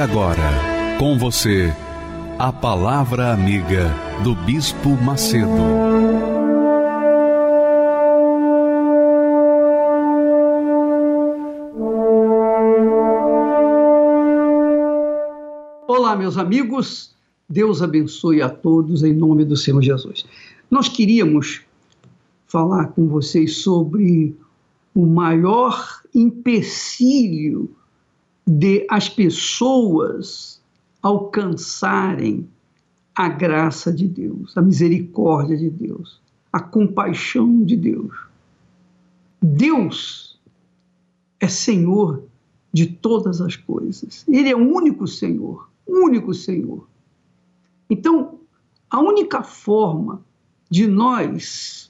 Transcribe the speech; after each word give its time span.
Agora, 0.00 0.96
com 0.98 1.18
você, 1.18 1.70
a 2.38 2.50
Palavra 2.50 3.34
Amiga 3.34 3.94
do 4.24 4.34
Bispo 4.34 4.96
Macedo. 4.96 5.46
Olá, 15.86 16.16
meus 16.16 16.38
amigos. 16.38 17.14
Deus 17.46 17.82
abençoe 17.82 18.40
a 18.40 18.48
todos 18.48 19.02
em 19.02 19.12
nome 19.12 19.44
do 19.44 19.56
Senhor 19.56 19.82
Jesus. 19.82 20.24
Nós 20.70 20.88
queríamos 20.88 21.60
falar 22.46 22.86
com 22.86 23.06
vocês 23.06 23.58
sobre 23.58 24.34
o 24.94 25.04
maior 25.04 26.00
empecilho 26.14 27.70
de 28.52 28.84
as 28.90 29.08
pessoas 29.08 30.60
alcançarem 31.00 32.48
a 33.14 33.28
graça 33.28 33.92
de 33.92 34.08
Deus, 34.08 34.56
a 34.56 34.60
misericórdia 34.60 35.56
de 35.56 35.70
Deus, 35.70 36.20
a 36.52 36.58
compaixão 36.58 37.62
de 37.62 37.76
Deus. 37.76 38.12
Deus 39.40 40.40
é 41.38 41.46
Senhor 41.46 42.24
de 42.72 42.86
todas 42.86 43.40
as 43.40 43.54
coisas. 43.54 44.24
Ele 44.26 44.48
é 44.48 44.56
o 44.56 44.74
único 44.74 45.06
Senhor, 45.06 45.70
único 45.86 46.34
Senhor. 46.34 46.88
Então, 47.88 48.40
a 48.90 48.98
única 48.98 49.44
forma 49.44 50.24
de 50.68 50.88
nós 50.88 51.88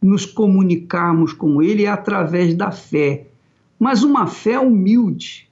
nos 0.00 0.24
comunicarmos 0.24 1.32
com 1.32 1.60
Ele 1.60 1.84
é 1.84 1.88
através 1.88 2.54
da 2.54 2.70
fé, 2.70 3.26
mas 3.76 4.04
uma 4.04 4.28
fé 4.28 4.60
humilde, 4.60 5.43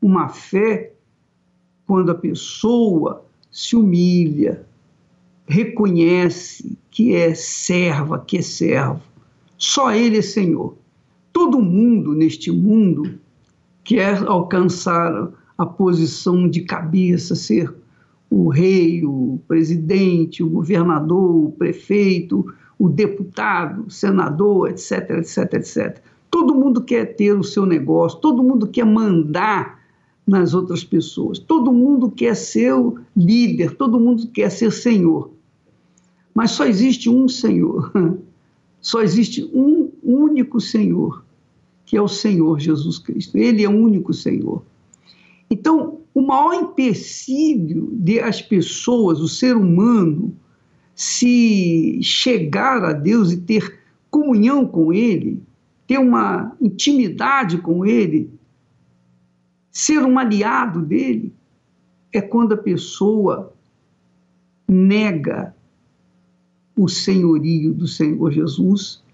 uma 0.00 0.28
fé 0.28 0.92
quando 1.86 2.10
a 2.10 2.14
pessoa 2.14 3.24
se 3.50 3.76
humilha, 3.76 4.66
reconhece 5.46 6.76
que 6.90 7.14
é 7.14 7.34
serva, 7.34 8.18
que 8.18 8.38
é 8.38 8.42
servo. 8.42 9.00
Só 9.56 9.92
Ele 9.92 10.18
é 10.18 10.22
Senhor. 10.22 10.76
Todo 11.32 11.60
mundo 11.60 12.14
neste 12.14 12.50
mundo 12.50 13.18
quer 13.84 14.22
alcançar 14.26 15.30
a 15.56 15.64
posição 15.64 16.48
de 16.48 16.62
cabeça, 16.62 17.34
ser 17.34 17.72
o 18.28 18.48
rei, 18.48 19.04
o 19.04 19.40
presidente, 19.46 20.42
o 20.42 20.50
governador, 20.50 21.46
o 21.46 21.52
prefeito, 21.52 22.52
o 22.78 22.88
deputado, 22.88 23.86
o 23.86 23.90
senador, 23.90 24.70
etc, 24.70 25.10
etc, 25.10 25.54
etc. 25.54 26.02
Todo 26.30 26.54
mundo 26.54 26.82
quer 26.82 27.16
ter 27.16 27.32
o 27.32 27.44
seu 27.44 27.64
negócio, 27.64 28.18
todo 28.20 28.42
mundo 28.42 28.66
quer 28.66 28.84
mandar 28.84 29.85
nas 30.26 30.54
outras 30.54 30.82
pessoas. 30.82 31.38
Todo 31.38 31.72
mundo 31.72 32.10
quer 32.10 32.34
ser 32.34 32.74
o 32.74 32.98
líder, 33.16 33.76
todo 33.76 34.00
mundo 34.00 34.26
quer 34.28 34.50
ser 34.50 34.72
senhor. 34.72 35.30
Mas 36.34 36.50
só 36.50 36.66
existe 36.66 37.08
um 37.08 37.28
Senhor. 37.28 37.92
Só 38.78 39.02
existe 39.02 39.42
um 39.52 39.90
único 40.00 40.60
Senhor, 40.60 41.24
que 41.84 41.96
é 41.96 42.00
o 42.00 42.06
Senhor 42.06 42.60
Jesus 42.60 43.00
Cristo. 43.00 43.36
Ele 43.36 43.64
é 43.64 43.68
o 43.68 43.72
único 43.72 44.14
Senhor. 44.14 44.62
Então, 45.50 46.02
o 46.14 46.20
maior 46.20 46.54
empecilho 46.54 47.90
de 47.92 48.20
as 48.20 48.40
pessoas, 48.40 49.18
o 49.18 49.26
ser 49.26 49.56
humano, 49.56 50.36
se 50.94 51.98
chegar 52.00 52.84
a 52.84 52.92
Deus 52.92 53.32
e 53.32 53.38
ter 53.38 53.80
comunhão 54.08 54.64
com 54.64 54.92
Ele, 54.92 55.42
ter 55.86 55.98
uma 55.98 56.56
intimidade 56.60 57.58
com 57.58 57.84
Ele, 57.84 58.30
Ser 59.76 60.02
um 60.02 60.18
aliado 60.18 60.80
dele 60.80 61.34
é 62.10 62.22
quando 62.22 62.54
a 62.54 62.56
pessoa 62.56 63.52
nega 64.66 65.54
o 66.74 66.88
senhorio 66.88 67.74
do 67.74 67.86
Senhor 67.86 68.32
Jesus 68.32 69.04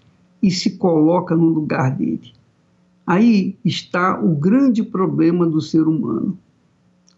e 0.41 0.49
se 0.49 0.77
coloca 0.77 1.35
no 1.35 1.49
lugar 1.49 1.97
dele. 1.97 2.31
Aí 3.05 3.57
está 3.65 4.17
o 4.17 4.33
grande 4.33 4.81
problema 4.81 5.45
do 5.45 5.59
ser 5.59 5.85
humano. 5.85 6.39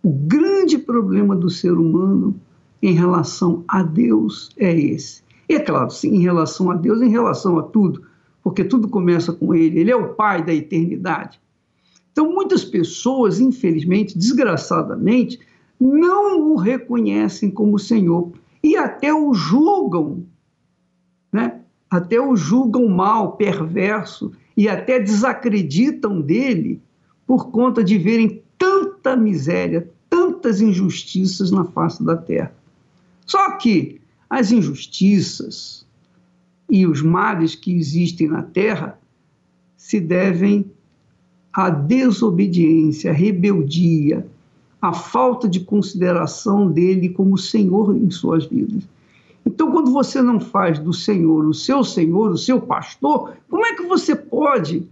O 0.01 0.12
grande 0.12 0.79
problema 0.79 1.35
do 1.35 1.47
ser 1.47 1.73
humano 1.73 2.33
em 2.81 2.94
relação 2.94 3.63
a 3.67 3.83
Deus 3.83 4.50
é 4.57 4.75
esse. 4.75 5.22
E 5.47 5.53
é 5.53 5.59
claro, 5.59 5.91
sim, 5.91 6.16
em 6.16 6.22
relação 6.23 6.72
a 6.72 6.75
Deus, 6.75 7.00
em 7.00 7.12
relação 7.12 7.59
a 7.59 7.62
tudo, 7.62 8.01
porque 8.44 8.63
tudo 8.63 8.88
começa 8.88 9.31
com 9.31 9.53
Ele. 9.53 9.81
Ele 9.81 9.91
é 9.91 9.95
o 9.95 10.16
Pai 10.16 10.44
da 10.44 10.51
eternidade. 10.51 11.39
Então, 12.15 12.31
muitas 12.31 12.63
pessoas, 12.63 13.41
infelizmente, 13.41 14.17
desgraçadamente, 14.17 15.37
não 15.77 16.53
o 16.53 16.55
reconhecem 16.55 17.51
como 17.51 17.77
Senhor 17.77 18.31
e 18.63 18.77
até 18.77 19.13
o 19.13 19.33
julgam, 19.33 20.25
né? 21.29 21.59
até 21.89 22.17
o 22.17 22.33
julgam 22.37 22.87
mal, 22.87 23.33
perverso 23.35 24.31
e 24.55 24.69
até 24.69 24.97
desacreditam 24.97 26.21
dele 26.21 26.81
por 27.27 27.51
conta 27.51 27.83
de 27.83 27.97
verem 27.97 28.41
tanta 28.57 29.17
miséria, 29.17 29.91
tantas 30.09 30.61
injustiças 30.61 31.51
na 31.51 31.65
face 31.65 32.01
da 32.01 32.15
terra. 32.15 32.55
Só 33.25 33.57
que 33.57 33.99
as 34.29 34.53
injustiças 34.53 35.85
e 36.69 36.87
os 36.87 37.01
males 37.01 37.55
que 37.55 37.75
existem 37.75 38.29
na 38.29 38.41
terra 38.41 38.97
se 39.75 39.99
devem 39.99 40.71
a 41.55 41.69
desobediência, 41.69 43.11
a 43.11 43.13
rebeldia, 43.13 44.27
a 44.81 44.91
falta 44.91 45.47
de 45.47 45.61
consideração 45.61 46.69
dele 46.69 47.07
como 47.07 47.38
Senhor 47.38 47.95
em 47.95 48.11
suas 48.11 48.45
vidas. 48.45 48.83
Então, 49.45 49.71
quando 49.71 49.91
você 49.91 50.21
não 50.21 50.38
faz 50.38 50.77
do 50.79 50.91
Senhor 50.91 51.45
o 51.45 51.53
seu 51.53 51.81
Senhor, 51.81 52.31
o 52.31 52.38
seu 52.38 52.59
pastor, 52.59 53.38
como 53.49 53.65
é 53.65 53.73
que 53.73 53.83
você 53.83 54.13
pode, 54.13 54.85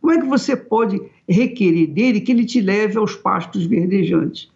como 0.00 0.12
é 0.12 0.20
que 0.20 0.26
você 0.26 0.56
pode 0.56 1.00
requerer 1.28 1.86
dele 1.86 2.20
que 2.20 2.32
ele 2.32 2.44
te 2.44 2.60
leve 2.60 2.98
aos 2.98 3.14
pastos 3.14 3.64
verdejantes? 3.66 4.50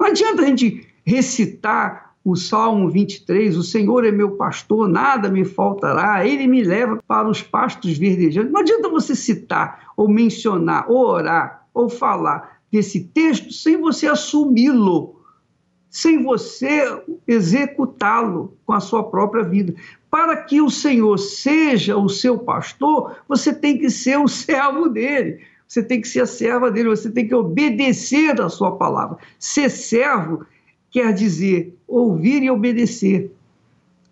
Não 0.00 0.06
adianta 0.06 0.42
a 0.42 0.46
gente 0.46 0.86
recitar 1.04 2.11
o 2.24 2.36
Salmo 2.36 2.88
23, 2.88 3.56
o 3.56 3.62
Senhor 3.62 4.04
é 4.04 4.12
meu 4.12 4.32
pastor, 4.32 4.88
nada 4.88 5.28
me 5.28 5.44
faltará, 5.44 6.24
ele 6.26 6.46
me 6.46 6.62
leva 6.62 7.02
para 7.06 7.28
os 7.28 7.42
pastos 7.42 7.98
verdejantes. 7.98 8.52
Não 8.52 8.60
adianta 8.60 8.88
você 8.88 9.14
citar, 9.16 9.92
ou 9.96 10.08
mencionar, 10.08 10.88
ou 10.88 11.06
orar, 11.06 11.66
ou 11.74 11.88
falar 11.88 12.60
desse 12.70 13.00
texto 13.00 13.52
sem 13.52 13.80
você 13.80 14.06
assumi-lo, 14.06 15.20
sem 15.90 16.22
você 16.22 17.02
executá-lo 17.26 18.56
com 18.64 18.72
a 18.72 18.80
sua 18.80 19.02
própria 19.02 19.42
vida. 19.42 19.74
Para 20.08 20.36
que 20.36 20.60
o 20.60 20.70
Senhor 20.70 21.18
seja 21.18 21.96
o 21.96 22.08
seu 22.08 22.38
pastor, 22.38 23.16
você 23.28 23.52
tem 23.52 23.78
que 23.78 23.90
ser 23.90 24.18
o 24.18 24.28
servo 24.28 24.88
dele. 24.88 25.40
Você 25.66 25.82
tem 25.82 26.02
que 26.02 26.08
ser 26.08 26.20
a 26.20 26.26
serva 26.26 26.70
dele, 26.70 26.90
você 26.90 27.10
tem 27.10 27.26
que 27.26 27.34
obedecer 27.34 28.38
a 28.40 28.48
sua 28.50 28.76
palavra. 28.76 29.16
Ser 29.38 29.70
servo 29.70 30.44
quer 30.92 31.12
dizer 31.12 31.76
ouvir 31.88 32.42
e 32.42 32.50
obedecer, 32.50 33.32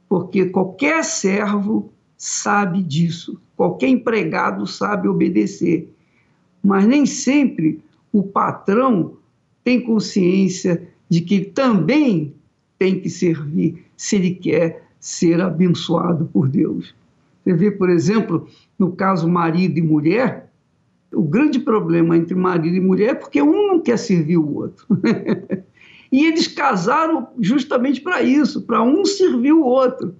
porque 0.09 0.47
qualquer 0.47 1.05
servo 1.05 1.93
sabe 2.17 2.83
disso, 2.83 3.41
qualquer 3.57 3.89
empregado 3.89 4.67
sabe 4.67 5.07
obedecer, 5.07 5.89
mas 6.65 6.87
nem 6.87 7.07
sempre 7.07 7.81
o 8.13 8.23
patrão 8.23 9.17
tem 9.63 9.81
consciência 9.81 10.89
de 11.09 11.21
que 11.21 11.41
também 11.41 12.35
tem 12.79 12.99
que 12.99 13.11
servir 13.11 13.85
se 13.97 14.17
ele 14.17 14.35
quer 14.35 14.85
ser 14.99 15.41
abençoado 15.41 16.27
por 16.33 16.49
Deus. 16.49 16.95
Você 17.45 17.55
vê, 17.55 17.71
por 17.71 17.89
exemplo, 17.89 18.49
no 18.79 18.93
caso 18.93 19.29
marido 19.29 19.79
e 19.79 19.83
mulher, 19.83 20.51
o 21.13 21.23
grande 21.23 21.59
problema 21.59 22.17
entre 22.17 22.35
marido 22.35 22.77
e 22.77 22.81
mulher 22.81 23.11
é 23.11 23.15
porque 23.15 23.43
um 23.43 23.67
não 23.67 23.81
quer 23.81 23.99
servir 23.99 24.39
o 24.39 24.55
outro. 24.55 24.87
E 26.13 26.27
eles 26.27 26.49
casaram 26.49 27.29
justamente 27.39 28.01
para 28.01 28.23
isso, 28.23 28.63
para 28.63 28.83
um 28.83 29.05
servir 29.05 29.53
o 29.53 29.65
outro. 29.65 30.17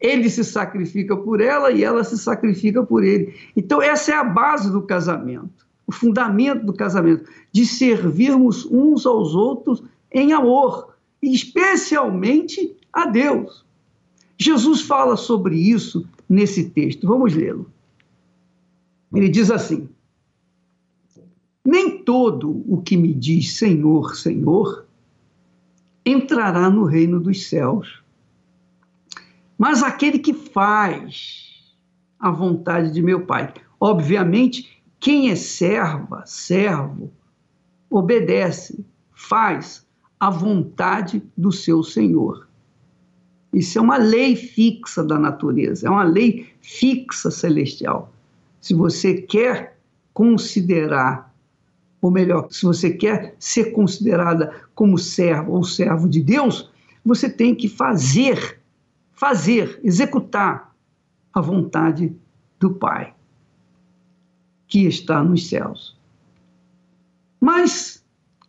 Ele 0.00 0.30
se 0.30 0.44
sacrifica 0.44 1.16
por 1.16 1.40
ela 1.40 1.70
e 1.70 1.84
ela 1.84 2.02
se 2.04 2.16
sacrifica 2.16 2.82
por 2.82 3.04
ele. 3.04 3.34
Então, 3.56 3.82
essa 3.82 4.12
é 4.12 4.14
a 4.14 4.24
base 4.24 4.70
do 4.70 4.82
casamento. 4.82 5.66
o 5.86 5.92
fundamento 5.92 6.66
do 6.66 6.74
casamento, 6.74 7.24
de 7.50 7.64
servirmos 7.64 8.66
uns 8.66 9.06
aos 9.06 9.34
outros 9.34 9.82
em 10.12 10.34
amor, 10.34 10.94
especialmente 11.22 12.76
a 12.92 13.06
Deus. 13.06 13.64
Jesus 14.36 14.82
fala 14.82 15.16
sobre 15.16 15.56
isso 15.56 16.06
nesse 16.28 16.68
texto. 16.68 17.06
Vamos 17.06 17.34
lê-lo. 17.34 17.72
Ele 19.14 19.30
diz 19.30 19.50
assim: 19.50 19.88
Nem 21.64 22.04
todo 22.04 22.62
o 22.68 22.82
que 22.82 22.94
me 22.94 23.14
diz 23.14 23.56
Senhor, 23.56 24.14
Senhor 24.14 24.86
entrará 26.08 26.70
no 26.70 26.84
reino 26.84 27.20
dos 27.20 27.48
céus, 27.48 28.02
mas 29.56 29.82
aquele 29.82 30.18
que 30.18 30.32
faz 30.32 31.74
a 32.18 32.30
vontade 32.30 32.92
de 32.92 33.02
meu 33.02 33.26
Pai. 33.26 33.52
Obviamente, 33.80 34.82
quem 35.00 35.30
é 35.30 35.36
serva, 35.36 36.24
servo, 36.26 37.12
obedece, 37.90 38.84
faz 39.12 39.86
a 40.18 40.30
vontade 40.30 41.22
do 41.36 41.52
seu 41.52 41.82
Senhor. 41.82 42.48
Isso 43.52 43.78
é 43.78 43.80
uma 43.82 43.96
lei 43.96 44.36
fixa 44.36 45.02
da 45.02 45.18
natureza, 45.18 45.86
é 45.86 45.90
uma 45.90 46.02
lei 46.02 46.48
fixa 46.60 47.30
celestial. 47.30 48.12
Se 48.60 48.74
você 48.74 49.22
quer 49.22 49.78
considerar, 50.12 51.27
ou 52.00 52.10
melhor, 52.10 52.48
se 52.50 52.64
você 52.64 52.90
quer 52.90 53.34
ser 53.38 53.72
considerada 53.72 54.54
como 54.74 54.96
servo 54.98 55.52
ou 55.52 55.64
servo 55.64 56.08
de 56.08 56.22
Deus, 56.22 56.70
você 57.04 57.28
tem 57.28 57.54
que 57.54 57.68
fazer, 57.68 58.60
fazer, 59.12 59.80
executar 59.82 60.74
a 61.32 61.40
vontade 61.40 62.14
do 62.58 62.70
Pai 62.70 63.14
que 64.66 64.86
está 64.86 65.24
nos 65.24 65.48
céus. 65.48 65.96
Mas 67.40 68.04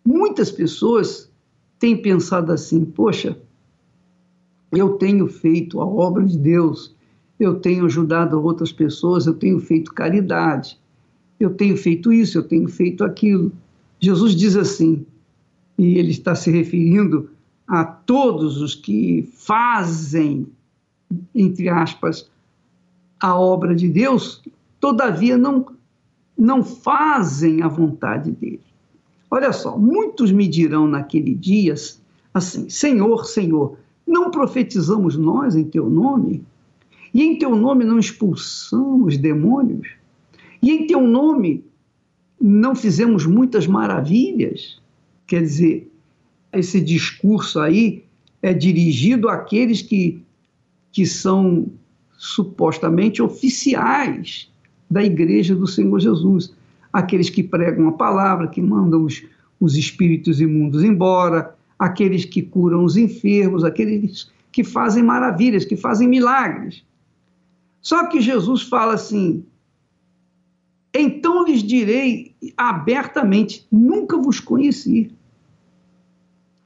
muitas 0.06 0.52
pessoas 0.52 1.32
têm 1.80 2.02
pensado 2.02 2.52
assim: 2.52 2.84
poxa, 2.84 3.40
eu 4.72 4.98
tenho 4.98 5.28
feito 5.28 5.80
a 5.80 5.86
obra 5.86 6.26
de 6.26 6.38
Deus, 6.38 6.96
eu 7.40 7.60
tenho 7.60 7.86
ajudado 7.86 8.42
outras 8.44 8.72
pessoas, 8.72 9.26
eu 9.26 9.34
tenho 9.34 9.60
feito 9.60 9.94
caridade, 9.94 10.80
eu 11.40 11.52
tenho 11.52 11.78
feito 11.78 12.12
isso, 12.12 12.38
eu 12.38 12.44
tenho 12.44 12.68
feito 12.68 13.04
aquilo. 13.04 13.52
Jesus 14.00 14.36
diz 14.36 14.56
assim, 14.56 15.06
e 15.78 15.98
ele 15.98 16.12
está 16.12 16.36
se 16.36 16.52
referindo 16.52 17.30
a 17.68 17.86
todos 17.86 18.62
os 18.62 18.76
que 18.76 19.30
fazem, 19.34 20.48
entre 21.34 21.70
aspas, 21.70 22.30
a 23.20 23.38
obra 23.40 23.76
de 23.76 23.88
Deus, 23.88 24.42
todavia 24.80 25.38
não, 25.38 25.66
não 26.38 26.64
fazem 26.64 27.62
a 27.62 27.68
vontade 27.68 28.32
dele. 28.32 28.62
Olha 29.32 29.54
só, 29.54 29.78
muitos 29.78 30.32
me 30.32 30.48
dirão 30.48 30.88
naquele 30.88 31.36
dia 31.36 31.76
assim: 32.34 32.68
Senhor, 32.70 33.26
Senhor, 33.26 33.78
não 34.06 34.32
profetizamos 34.32 35.16
nós 35.16 35.56
em 35.56 35.66
teu 35.66 35.90
nome? 35.90 36.44
E 37.14 37.24
em 37.24 37.38
teu 37.38 37.56
nome 37.56 37.86
não 37.86 38.00
expulsamos 38.00 39.18
demônios? 39.18 39.99
E 40.62 40.72
em 40.72 40.88
teu 40.88 41.02
nome 41.02 41.64
não 42.40 42.76
fizemos 42.76 43.26
muitas 43.26 43.68
maravilhas? 43.68 44.80
Quer 45.28 45.42
dizer, 45.42 45.92
esse 46.52 46.82
discurso 46.82 47.60
aí 47.60 48.04
é 48.42 48.54
dirigido 48.54 49.30
àqueles 49.30 49.82
que, 49.82 50.24
que 50.92 51.06
são 51.06 51.68
supostamente 52.18 53.22
oficiais 53.22 54.52
da 54.90 55.04
igreja 55.04 55.56
do 55.56 55.68
Senhor 55.68 56.00
Jesus. 56.00 56.54
Aqueles 56.92 57.30
que 57.30 57.44
pregam 57.44 57.88
a 57.88 57.92
palavra, 57.92 58.48
que 58.48 58.62
mandam 58.62 59.04
os, 59.04 59.24
os 59.60 59.76
espíritos 59.76 60.42
imundos 60.42 60.84
embora, 60.84 61.56
aqueles 61.78 62.26
que 62.26 62.42
curam 62.42 62.84
os 62.84 62.98
enfermos, 62.98 63.64
aqueles 63.64 64.32
que 64.52 64.64
fazem 64.64 65.04
maravilhas, 65.04 65.64
que 65.64 65.78
fazem 65.78 66.08
milagres. 66.08 66.84
Só 67.82 68.08
que 68.08 68.20
Jesus 68.20 68.64
fala 68.64 68.96
assim: 68.96 69.46
então 70.94 71.46
lhes 71.46 71.62
direi 71.62 72.36
abertamente: 72.58 73.66
nunca 73.72 74.18
vos 74.18 74.40
conheci. 74.40 75.12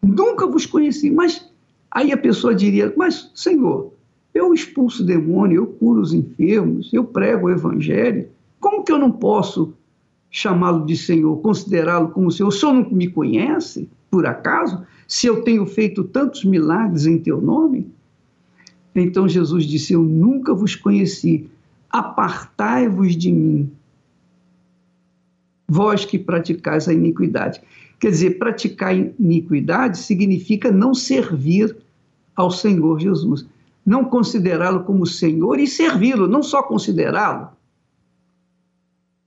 Nunca 0.01 0.47
vos 0.47 0.65
conheci. 0.65 1.11
Mas 1.11 1.49
aí 1.91 2.11
a 2.11 2.17
pessoa 2.17 2.55
diria: 2.55 2.93
mas, 2.95 3.31
Senhor, 3.35 3.93
eu 4.33 4.53
expulso 4.53 5.03
demônio, 5.03 5.61
eu 5.61 5.67
curo 5.67 6.01
os 6.01 6.13
enfermos, 6.13 6.91
eu 6.93 7.03
prego 7.03 7.47
o 7.47 7.51
evangelho. 7.51 8.27
Como 8.59 8.83
que 8.83 8.91
eu 8.91 8.97
não 8.97 9.11
posso 9.11 9.73
chamá-lo 10.31 10.85
de 10.85 10.97
Senhor, 10.97 11.37
considerá-lo 11.41 12.09
como 12.09 12.31
Senhor? 12.31 12.49
O 12.49 12.51
Senhor 12.51 12.73
não 12.73 12.89
me 12.89 13.07
conhece, 13.07 13.89
por 14.09 14.25
acaso? 14.25 14.83
Se 15.07 15.27
eu 15.27 15.43
tenho 15.43 15.65
feito 15.65 16.03
tantos 16.03 16.43
milagres 16.45 17.05
em 17.05 17.19
teu 17.19 17.41
nome? 17.41 17.91
Então 18.95 19.27
Jesus 19.27 19.65
disse: 19.65 19.93
Eu 19.93 20.01
nunca 20.01 20.53
vos 20.53 20.75
conheci, 20.75 21.47
apartai-vos 21.89 23.15
de 23.15 23.31
mim, 23.31 23.71
vós 25.73 26.05
que 26.05 26.19
praticais 26.19 26.87
a 26.87 26.93
iniquidade. 26.93 27.59
Quer 27.99 28.11
dizer, 28.11 28.37
praticar 28.37 28.95
iniquidade 28.95 29.97
significa 29.97 30.71
não 30.71 30.93
servir 30.93 31.75
ao 32.35 32.51
Senhor 32.51 32.99
Jesus, 32.99 33.45
não 33.83 34.05
considerá-lo 34.05 34.83
como 34.83 35.05
Senhor 35.05 35.59
e 35.59 35.65
servi-lo, 35.65 36.27
não 36.27 36.43
só 36.43 36.61
considerá-lo, 36.61 37.49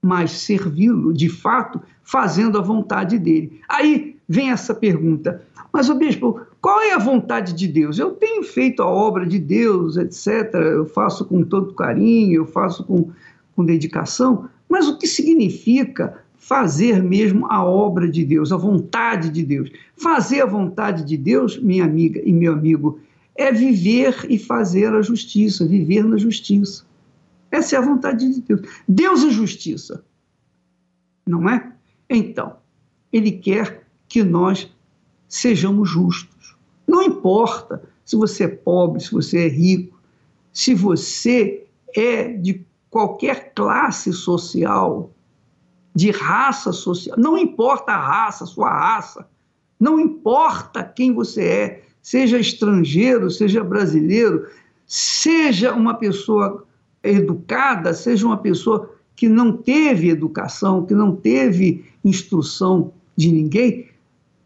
mas 0.01 0.31
servi-lo 0.31 1.11
de 1.11 1.27
fato, 1.27 1.81
fazendo 2.01 2.57
a 2.57 2.61
vontade 2.61 3.19
dele. 3.19 3.59
Aí 3.67 4.15
vem 4.27 4.51
essa 4.51 4.73
pergunta: 4.73 5.43
mas 5.73 5.89
o 5.89 5.95
bispo, 5.95 6.39
qual 6.61 6.81
é 6.81 6.93
a 6.93 6.99
vontade 6.99 7.53
de 7.53 7.67
Deus? 7.67 7.99
Eu 7.99 8.11
tenho 8.11 8.43
feito 8.43 8.81
a 8.81 8.87
obra 8.87 9.25
de 9.25 9.37
Deus, 9.37 9.97
etc. 9.97 10.53
Eu 10.53 10.85
faço 10.85 11.25
com 11.25 11.43
todo 11.43 11.73
carinho, 11.73 12.35
eu 12.35 12.45
faço 12.45 12.85
com, 12.85 13.11
com 13.55 13.65
dedicação, 13.65 14.47
mas 14.69 14.87
o 14.87 14.97
que 14.97 15.07
significa 15.07 16.25
fazer 16.37 17.03
mesmo 17.03 17.45
a 17.51 17.63
obra 17.63 18.09
de 18.09 18.23
Deus, 18.23 18.51
a 18.51 18.57
vontade 18.57 19.29
de 19.29 19.43
Deus? 19.43 19.69
Fazer 19.95 20.41
a 20.41 20.45
vontade 20.45 21.03
de 21.03 21.17
Deus, 21.17 21.57
minha 21.59 21.83
amiga 21.83 22.21
e 22.23 22.31
meu 22.31 22.53
amigo, 22.53 22.99
é 23.35 23.51
viver 23.51 24.25
e 24.29 24.39
fazer 24.39 24.93
a 24.93 25.01
justiça, 25.01 25.65
viver 25.65 26.03
na 26.03 26.17
justiça. 26.17 26.85
Essa 27.51 27.75
é 27.75 27.79
a 27.79 27.81
vontade 27.81 28.33
de 28.33 28.41
Deus. 28.41 28.61
Deus 28.87 29.23
é 29.23 29.29
justiça, 29.29 30.03
não 31.25 31.49
é? 31.49 31.71
Então, 32.09 32.57
Ele 33.11 33.31
quer 33.31 33.83
que 34.07 34.23
nós 34.23 34.71
sejamos 35.27 35.89
justos. 35.89 36.55
Não 36.87 37.03
importa 37.03 37.83
se 38.05 38.15
você 38.15 38.45
é 38.45 38.47
pobre, 38.47 39.01
se 39.01 39.11
você 39.11 39.45
é 39.45 39.47
rico, 39.47 39.99
se 40.53 40.73
você 40.73 41.65
é 41.95 42.29
de 42.29 42.65
qualquer 42.89 43.53
classe 43.53 44.13
social, 44.13 45.11
de 45.97 46.11
raça 46.11 46.71
social, 46.71 47.17
não 47.17 47.35
importa 47.35 47.91
a 47.91 47.97
raça, 47.97 48.45
sua 48.45 48.69
raça, 48.69 49.27
não 49.79 49.99
importa 49.99 50.83
quem 50.83 51.11
você 51.11 51.43
é, 51.43 51.83
seja 52.03 52.37
estrangeiro, 52.37 53.31
seja 53.31 53.63
brasileiro, 53.63 54.45
seja 54.85 55.73
uma 55.73 55.95
pessoa 55.95 56.63
educada, 57.01 57.95
seja 57.95 58.27
uma 58.27 58.37
pessoa 58.37 58.93
que 59.15 59.27
não 59.27 59.51
teve 59.51 60.09
educação, 60.09 60.85
que 60.85 60.93
não 60.93 61.15
teve 61.15 61.83
instrução 62.05 62.93
de 63.15 63.31
ninguém, 63.31 63.87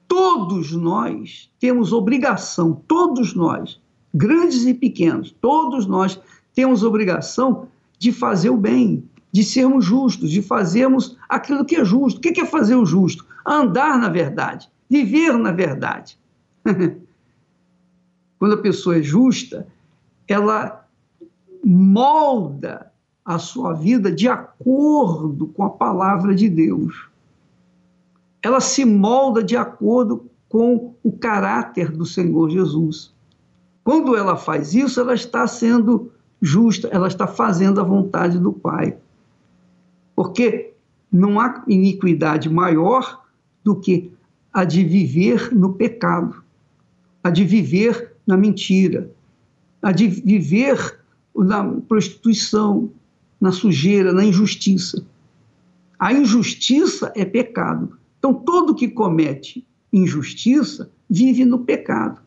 todos 0.07 0.71
nós 0.71 1.51
temos 1.59 1.91
obrigação, 1.91 2.81
todos 2.87 3.35
nós, 3.35 3.77
grandes 4.13 4.65
e 4.65 4.73
pequenos, 4.73 5.35
todos 5.41 5.85
nós 5.85 6.17
temos 6.55 6.81
obrigação 6.81 7.67
de 7.99 8.13
fazer 8.13 8.49
o 8.51 8.57
bem, 8.57 9.03
de 9.31 9.43
sermos 9.43 9.85
justos, 9.85 10.29
de 10.29 10.41
fazermos 10.41 11.17
aquilo 11.29 11.65
que 11.65 11.75
é 11.75 11.85
justo. 11.85 12.17
O 12.17 12.21
que 12.21 12.41
é 12.41 12.45
fazer 12.45 12.75
o 12.75 12.85
justo? 12.85 13.25
Andar 13.45 13.97
na 13.97 14.09
verdade, 14.09 14.69
viver 14.89 15.37
na 15.37 15.51
verdade. 15.51 16.17
Quando 18.37 18.55
a 18.55 18.61
pessoa 18.61 18.97
é 18.97 19.01
justa, 19.03 19.67
ela 20.27 20.85
molda 21.63 22.91
a 23.23 23.37
sua 23.37 23.73
vida 23.73 24.11
de 24.11 24.27
acordo 24.27 25.47
com 25.47 25.63
a 25.63 25.69
palavra 25.69 26.33
de 26.33 26.49
Deus 26.49 27.11
ela 28.41 28.59
se 28.59 28.83
molda 28.83 29.43
de 29.43 29.55
acordo 29.55 30.25
com 30.49 30.95
o 31.03 31.11
caráter 31.11 31.91
do 31.91 32.05
Senhor 32.05 32.49
Jesus. 32.49 33.13
Quando 33.83 34.15
ela 34.15 34.35
faz 34.35 34.73
isso, 34.73 34.99
ela 34.99 35.13
está 35.13 35.45
sendo 35.47 36.11
justa, 36.41 36.87
ela 36.91 37.07
está 37.07 37.27
fazendo 37.27 37.79
a 37.79 37.83
vontade 37.83 38.39
do 38.39 38.51
Pai. 38.51 38.97
Porque 40.21 40.73
não 41.11 41.39
há 41.39 41.63
iniquidade 41.67 42.47
maior 42.47 43.23
do 43.63 43.75
que 43.75 44.11
a 44.53 44.63
de 44.63 44.83
viver 44.83 45.51
no 45.51 45.73
pecado, 45.73 46.43
a 47.23 47.31
de 47.31 47.43
viver 47.43 48.13
na 48.27 48.37
mentira, 48.37 49.11
a 49.81 49.91
de 49.91 50.07
viver 50.07 50.99
na 51.35 51.63
prostituição, 51.63 52.91
na 53.41 53.51
sujeira, 53.51 54.13
na 54.13 54.23
injustiça. 54.23 55.03
A 55.97 56.13
injustiça 56.13 57.11
é 57.15 57.25
pecado. 57.25 57.97
Então, 58.19 58.31
todo 58.31 58.75
que 58.75 58.89
comete 58.89 59.65
injustiça 59.91 60.91
vive 61.09 61.45
no 61.45 61.57
pecado. 61.57 62.21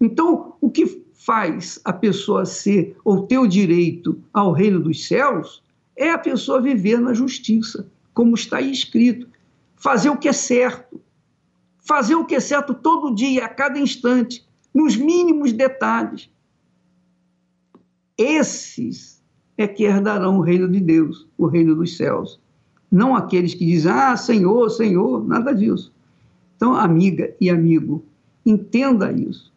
Então, 0.00 0.54
o 0.60 0.70
que 0.70 1.02
faz 1.14 1.80
a 1.84 1.92
pessoa 1.92 2.46
ser 2.46 2.96
ou 3.04 3.26
ter 3.26 3.38
o 3.38 3.48
direito 3.48 4.20
ao 4.32 4.52
reino 4.52 4.78
dos 4.78 5.08
céus 5.08 5.60
é 6.00 6.10
a 6.10 6.18
pessoa 6.18 6.62
viver 6.62 6.98
na 6.98 7.12
justiça, 7.12 7.86
como 8.14 8.34
está 8.34 8.56
aí 8.56 8.72
escrito. 8.72 9.28
Fazer 9.76 10.08
o 10.08 10.16
que 10.16 10.28
é 10.28 10.32
certo. 10.32 10.98
Fazer 11.78 12.14
o 12.14 12.24
que 12.24 12.34
é 12.34 12.40
certo 12.40 12.72
todo 12.72 13.14
dia, 13.14 13.44
a 13.44 13.48
cada 13.48 13.78
instante, 13.78 14.48
nos 14.74 14.96
mínimos 14.96 15.52
detalhes. 15.52 16.30
Esses 18.16 19.22
é 19.58 19.68
que 19.68 19.84
herdarão 19.84 20.38
o 20.38 20.40
reino 20.40 20.66
de 20.68 20.80
Deus, 20.80 21.28
o 21.36 21.46
reino 21.46 21.74
dos 21.74 21.98
céus. 21.98 22.40
Não 22.90 23.14
aqueles 23.14 23.52
que 23.52 23.66
dizem, 23.66 23.92
ah, 23.92 24.16
Senhor, 24.16 24.70
Senhor, 24.70 25.26
nada 25.26 25.52
disso. 25.52 25.92
Então, 26.56 26.74
amiga 26.74 27.34
e 27.38 27.50
amigo, 27.50 28.02
entenda 28.44 29.12
isso. 29.12 29.52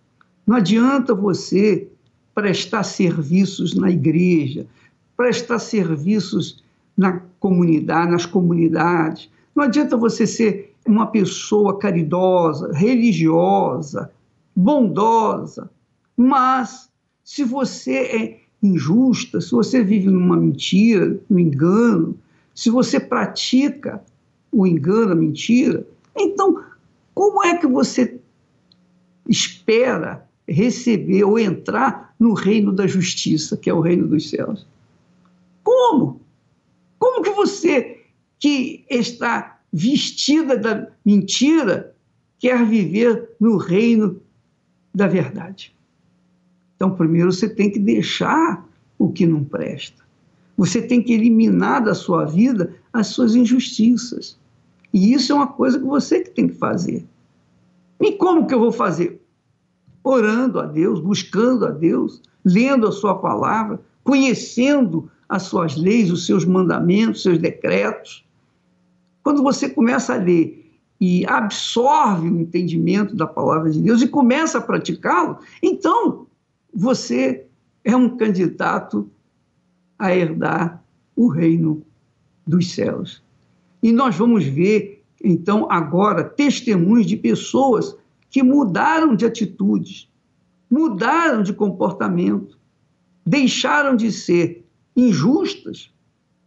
Não 0.46 0.58
adianta 0.58 1.16
você 1.16 1.88
prestar 2.36 2.84
serviços 2.84 3.74
na 3.76 3.90
igreja, 3.90 4.68
prestar 5.16 5.60
serviços 5.60 6.64
na 6.98 7.22
comunidade, 7.40 8.12
nas 8.12 8.26
comunidades. 8.26 9.30
Não 9.56 9.64
adianta 9.64 9.98
você 9.98 10.26
ser 10.26 10.74
uma 10.86 11.08
pessoa 11.08 11.78
caridosa, 11.78 12.72
religiosa, 12.74 14.12
bondosa, 14.56 15.70
mas 16.16 16.90
se 17.24 17.44
você 17.44 17.94
é 17.94 18.40
injusta, 18.62 19.42
se 19.42 19.52
você 19.52 19.84
vive 19.84 20.08
numa 20.08 20.38
mentira, 20.38 21.20
no 21.30 21.40
engano, 21.40 22.18
se 22.54 22.70
você 22.70 23.00
pratica 23.00 24.02
o 24.52 24.68
engano, 24.68 25.14
a 25.14 25.16
mentira, 25.16 25.86
então 26.16 26.64
como 27.14 27.44
é 27.44 27.58
que 27.58 27.68
você 27.68 28.20
espera 29.28 30.28
receber 30.48 31.24
ou 31.24 31.40
entrar 31.40 32.14
no 32.20 32.34
reino 32.34 32.72
da 32.72 32.86
justiça, 32.86 33.56
que 33.56 33.70
é 33.70 33.74
o 33.74 33.80
reino 33.80 34.08
dos 34.08 34.30
céus? 34.30 34.66
Como? 35.84 36.22
Como 36.98 37.22
que 37.22 37.32
você 37.32 38.06
que 38.40 38.86
está 38.90 39.60
vestida 39.72 40.58
da 40.58 40.88
mentira 41.04 41.94
quer 42.40 42.66
viver 42.66 43.32
no 43.38 43.58
reino 43.58 44.22
da 44.96 45.08
verdade? 45.08 45.76
Então, 46.76 46.96
primeiro 46.96 47.34
você 47.34 47.50
tem 47.50 47.70
que 47.70 47.80
deixar 47.80 48.66
o 48.98 49.12
que 49.12 49.26
não 49.26 49.44
presta. 49.44 50.02
Você 50.56 50.82
tem 50.82 51.04
que 51.04 51.12
eliminar 51.12 51.84
da 51.84 51.94
sua 51.94 52.24
vida 52.24 52.74
as 52.94 53.08
suas 53.08 53.36
injustiças. 53.36 54.40
E 54.94 55.12
isso 55.14 55.34
é 55.34 55.36
uma 55.36 55.48
coisa 55.48 55.78
que 55.78 55.86
você 55.86 56.22
que 56.22 56.30
tem 56.30 56.48
que 56.48 56.56
fazer. 56.56 57.06
E 58.00 58.14
como 58.14 58.48
que 58.48 58.54
eu 58.54 58.60
vou 58.60 58.72
fazer? 58.72 59.22
Orando 60.02 60.62
a 60.62 60.66
Deus, 60.66 61.02
buscando 61.02 61.66
a 61.66 61.72
Deus, 61.72 62.22
lendo 62.46 62.88
a 62.88 62.92
sua 62.92 63.16
palavra, 63.16 63.82
conhecendo 64.02 65.10
as 65.34 65.44
suas 65.44 65.76
leis, 65.76 66.12
os 66.12 66.28
seus 66.28 66.46
mandamentos, 66.46 67.18
os 67.18 67.24
seus 67.24 67.40
decretos. 67.40 68.24
Quando 69.24 69.42
você 69.42 69.68
começa 69.68 70.14
a 70.14 70.18
ler 70.18 70.72
e 71.02 71.26
absorve 71.26 72.30
o 72.30 72.40
entendimento 72.40 73.16
da 73.16 73.26
palavra 73.26 73.72
de 73.72 73.82
Deus 73.82 74.04
e 74.04 74.08
começa 74.08 74.60
a 74.60 74.62
praticá-lo, 74.62 75.40
então 75.62 76.28
você 76.72 77.48
é 77.84 77.96
um 77.96 78.16
candidato 78.16 79.10
a 79.98 80.16
herdar 80.16 80.84
o 81.16 81.28
reino 81.30 81.84
dos 82.46 82.72
céus. 82.72 83.24
E 83.82 83.92
nós 83.92 84.16
vamos 84.16 84.46
ver, 84.46 85.04
então, 85.24 85.66
agora, 85.72 86.24
testemunhos 86.24 87.08
de 87.08 87.18
pessoas 87.18 87.98
que 88.30 88.44
mudaram 88.44 89.16
de 89.16 89.26
atitudes, 89.26 90.08
mudaram 90.70 91.42
de 91.42 91.54
comportamento, 91.54 92.56
deixaram 93.26 93.96
de 93.96 94.12
ser 94.12 94.63
injustas 94.96 95.92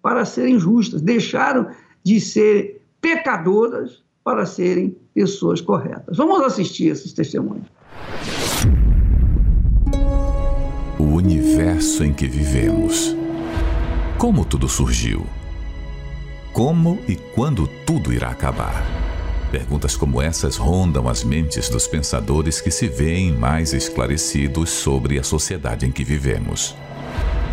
para 0.03 0.25
serem 0.25 0.59
justas, 0.59 1.01
deixaram 1.03 1.69
de 2.05 2.21
ser 2.21 2.83
pecadoras 3.01 4.05
para 4.23 4.47
serem 4.47 4.97
pessoas 5.15 5.61
corretas. 5.61 6.17
Vamos 6.17 6.41
assistir 6.43 6.89
esses 6.89 7.13
testemunhos. 7.13 7.67
O 10.99 11.05
universo 11.05 12.05
em 12.05 12.13
que 12.13 12.27
vivemos. 12.27 13.17
Como 14.19 14.45
tudo 14.45 14.69
surgiu? 14.69 15.27
Como 16.53 16.99
e 17.09 17.17
quando 17.35 17.69
tudo 17.85 18.13
irá 18.13 18.31
acabar? 18.31 18.85
Perguntas 19.51 19.97
como 19.97 20.21
essas 20.21 20.57
rondam 20.57 21.09
as 21.09 21.23
mentes 21.23 21.69
dos 21.69 21.87
pensadores 21.87 22.61
que 22.61 22.71
se 22.71 22.89
veem 22.89 23.33
mais 23.33 23.73
esclarecidos 23.73 24.71
sobre 24.71 25.19
a 25.19 25.23
sociedade 25.23 25.87
em 25.87 25.93
que 25.93 26.03
vivemos. 26.03 26.75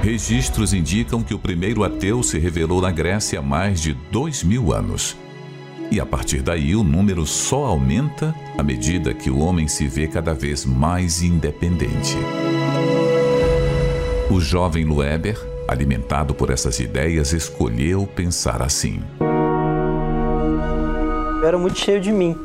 Registros 0.03 0.73
indicam 0.73 1.23
que 1.23 1.33
o 1.33 1.39
primeiro 1.39 1.81
ateu 1.81 2.21
se 2.21 2.37
revelou 2.37 2.81
na 2.81 2.91
Grécia 2.91 3.39
há 3.39 3.41
mais 3.41 3.79
de 3.81 3.93
dois 4.11 4.43
mil 4.43 4.73
anos. 4.73 5.15
E 5.89 5.97
a 5.97 6.05
partir 6.05 6.41
daí 6.41 6.75
o 6.75 6.83
número 6.83 7.25
só 7.25 7.63
aumenta 7.67 8.35
à 8.57 8.61
medida 8.61 9.13
que 9.13 9.29
o 9.29 9.39
homem 9.39 9.65
se 9.65 9.87
vê 9.87 10.05
cada 10.05 10.33
vez 10.33 10.65
mais 10.65 11.23
independente. 11.23 12.17
O 14.29 14.41
jovem 14.41 14.83
Lueber, 14.83 15.39
alimentado 15.69 16.35
por 16.35 16.49
essas 16.49 16.81
ideias, 16.81 17.31
escolheu 17.31 18.05
pensar 18.05 18.61
assim. 18.61 19.01
Eu 21.39 21.47
era 21.47 21.57
muito 21.57 21.79
cheio 21.79 22.01
de 22.01 22.11
mim. 22.11 22.37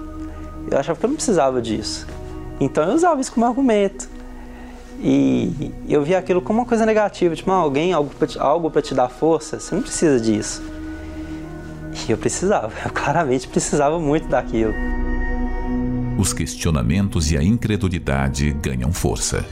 Eu 0.70 0.78
achava 0.78 0.96
que 0.96 1.04
eu 1.04 1.08
não 1.08 1.16
precisava 1.16 1.60
disso. 1.60 2.06
Então 2.60 2.88
eu 2.88 2.94
usava 2.94 3.20
isso 3.20 3.32
como 3.32 3.46
argumento. 3.46 4.08
E 5.00 5.72
eu 5.88 6.02
via 6.02 6.18
aquilo 6.18 6.42
como 6.42 6.60
uma 6.60 6.66
coisa 6.66 6.84
negativa, 6.84 7.34
tipo, 7.36 7.50
ah, 7.50 7.56
alguém, 7.56 7.92
algo 7.92 8.10
para 8.10 8.82
te, 8.82 8.88
te 8.88 8.94
dar 8.94 9.08
força, 9.08 9.60
você 9.60 9.74
não 9.74 9.82
precisa 9.82 10.20
disso. 10.20 10.62
E 12.08 12.10
eu 12.10 12.18
precisava, 12.18 12.72
eu 12.84 12.90
claramente 12.90 13.46
precisava 13.46 13.98
muito 13.98 14.28
daquilo. 14.28 14.74
Os 16.18 16.32
questionamentos 16.32 17.30
e 17.30 17.36
a 17.36 17.42
incredulidade 17.42 18.50
ganham 18.52 18.92
força 18.92 19.44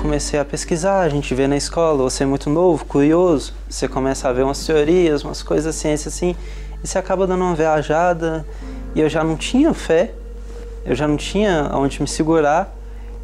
comecei 0.00 0.40
a 0.40 0.44
pesquisar, 0.44 1.00
a 1.00 1.08
gente 1.10 1.34
vê 1.34 1.46
na 1.46 1.56
escola, 1.56 2.02
você 2.02 2.22
é 2.22 2.26
muito 2.26 2.48
novo, 2.48 2.86
curioso, 2.86 3.52
você 3.68 3.86
começa 3.86 4.28
a 4.28 4.32
ver 4.32 4.42
umas 4.42 4.64
teorias, 4.64 5.22
umas 5.22 5.42
coisas 5.42 5.74
ciência 5.74 6.08
assim, 6.08 6.34
e 6.82 6.86
você 6.88 6.98
acaba 6.98 7.26
dando 7.26 7.42
uma 7.42 7.54
viajada, 7.54 8.46
e 8.94 9.00
eu 9.00 9.10
já 9.10 9.22
não 9.22 9.36
tinha 9.36 9.74
fé, 9.74 10.14
eu 10.86 10.94
já 10.94 11.06
não 11.06 11.18
tinha 11.18 11.70
onde 11.74 12.00
me 12.00 12.08
segurar, 12.08 12.74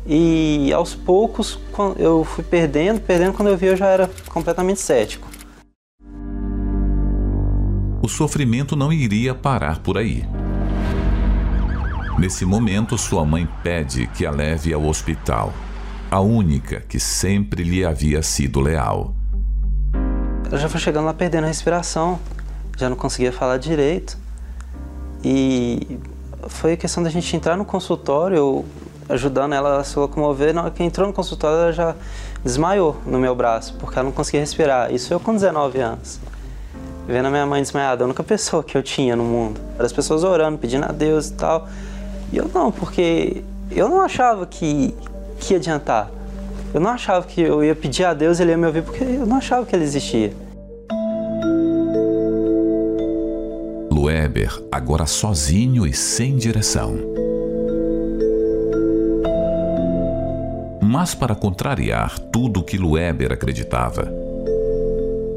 e 0.06 0.72
aos 0.72 0.94
poucos 0.94 1.58
eu 1.98 2.25
fui 2.25 2.44
perdendo, 2.44 3.00
perdendo, 3.00 3.32
quando 3.32 3.48
eu 3.48 3.56
vi 3.56 3.66
eu 3.66 3.76
já 3.76 3.86
era 3.86 4.10
completamente 4.28 4.80
cético. 4.80 5.28
O 8.02 8.08
sofrimento 8.08 8.76
não 8.76 8.92
iria 8.92 9.34
parar 9.34 9.80
por 9.80 9.98
aí. 9.98 10.25
Nesse 12.18 12.44
momento, 12.46 12.96
sua 12.96 13.25
mãe 13.25 13.48
pede 13.62 14.06
que 14.06 14.25
a 14.25 14.30
leve 14.30 14.72
ao 14.72 14.86
hospital 14.86 15.52
a 16.10 16.20
única 16.20 16.80
que 16.80 17.00
sempre 17.00 17.62
lhe 17.62 17.84
havia 17.84 18.22
sido 18.22 18.60
leal. 18.60 19.14
Eu 20.50 20.58
já 20.58 20.68
fui 20.68 20.78
chegando 20.78 21.06
lá 21.06 21.12
perdendo 21.12 21.44
a 21.44 21.48
respiração, 21.48 22.20
já 22.76 22.88
não 22.88 22.96
conseguia 22.96 23.32
falar 23.32 23.58
direito. 23.58 24.16
E 25.25 25.98
foi 26.48 26.76
questão 26.76 27.02
da 27.02 27.10
gente 27.10 27.34
entrar 27.34 27.56
no 27.56 27.64
consultório, 27.64 28.36
eu 28.36 28.64
ajudando 29.08 29.54
ela 29.54 29.78
a 29.78 29.84
se 29.84 29.98
locomover. 29.98 30.54
Na 30.54 30.62
hora 30.62 30.70
que 30.70 30.82
entrou 30.82 31.06
no 31.06 31.12
consultório, 31.12 31.56
ela 31.56 31.72
já 31.72 31.94
desmaiou 32.44 32.96
no 33.06 33.18
meu 33.18 33.34
braço, 33.34 33.75
porque 33.78 33.98
ela 33.98 34.06
não 34.06 34.12
conseguia 34.12 34.40
respirar. 34.40 34.92
Isso 34.92 35.12
eu 35.12 35.20
com 35.20 35.32
19 35.32 35.78
anos. 35.80 36.20
Vendo 37.06 37.26
a 37.26 37.30
minha 37.30 37.46
mãe 37.46 37.62
desmaiada, 37.62 38.02
a 38.02 38.06
única 38.06 38.25
pessoa 38.25 38.64
que 38.64 38.76
eu 38.76 38.82
tinha 38.82 39.14
no 39.14 39.25
mundo. 39.25 39.60
As 39.78 39.92
pessoas 39.92 40.25
orando, 40.25 40.58
pedindo 40.58 40.84
a 40.84 40.92
Deus 40.92 41.28
e 41.28 41.34
tal. 41.34 41.68
E 42.32 42.36
eu 42.36 42.50
não, 42.52 42.72
porque 42.72 43.44
eu 43.70 43.88
não 43.88 44.00
achava 44.00 44.44
que, 44.44 44.94
que 45.38 45.52
ia 45.52 45.58
adiantar. 45.58 46.10
Eu 46.75 46.80
não 46.80 46.90
achava 46.90 47.25
que 47.25 47.40
eu 47.40 47.62
ia 47.64 47.75
pedir 47.75 48.04
a 48.04 48.12
Deus 48.12 48.38
e 48.38 48.42
ele 48.42 48.50
ia 48.50 48.56
me 48.56 48.66
ouvir, 48.66 48.82
porque 48.82 49.04
eu 49.04 49.25
não 49.25 49.36
achava 49.36 49.64
que 49.64 49.75
ele 49.75 49.84
existia. 49.84 50.32
Lueber, 53.90 54.62
agora 54.70 55.06
sozinho 55.06 55.86
e 55.86 55.92
sem 55.92 56.36
direção. 56.36 57.25
Mas 60.98 61.14
para 61.14 61.34
contrariar 61.34 62.18
tudo 62.18 62.64
que 62.64 62.78
Lueber 62.78 63.30
acreditava, 63.30 64.10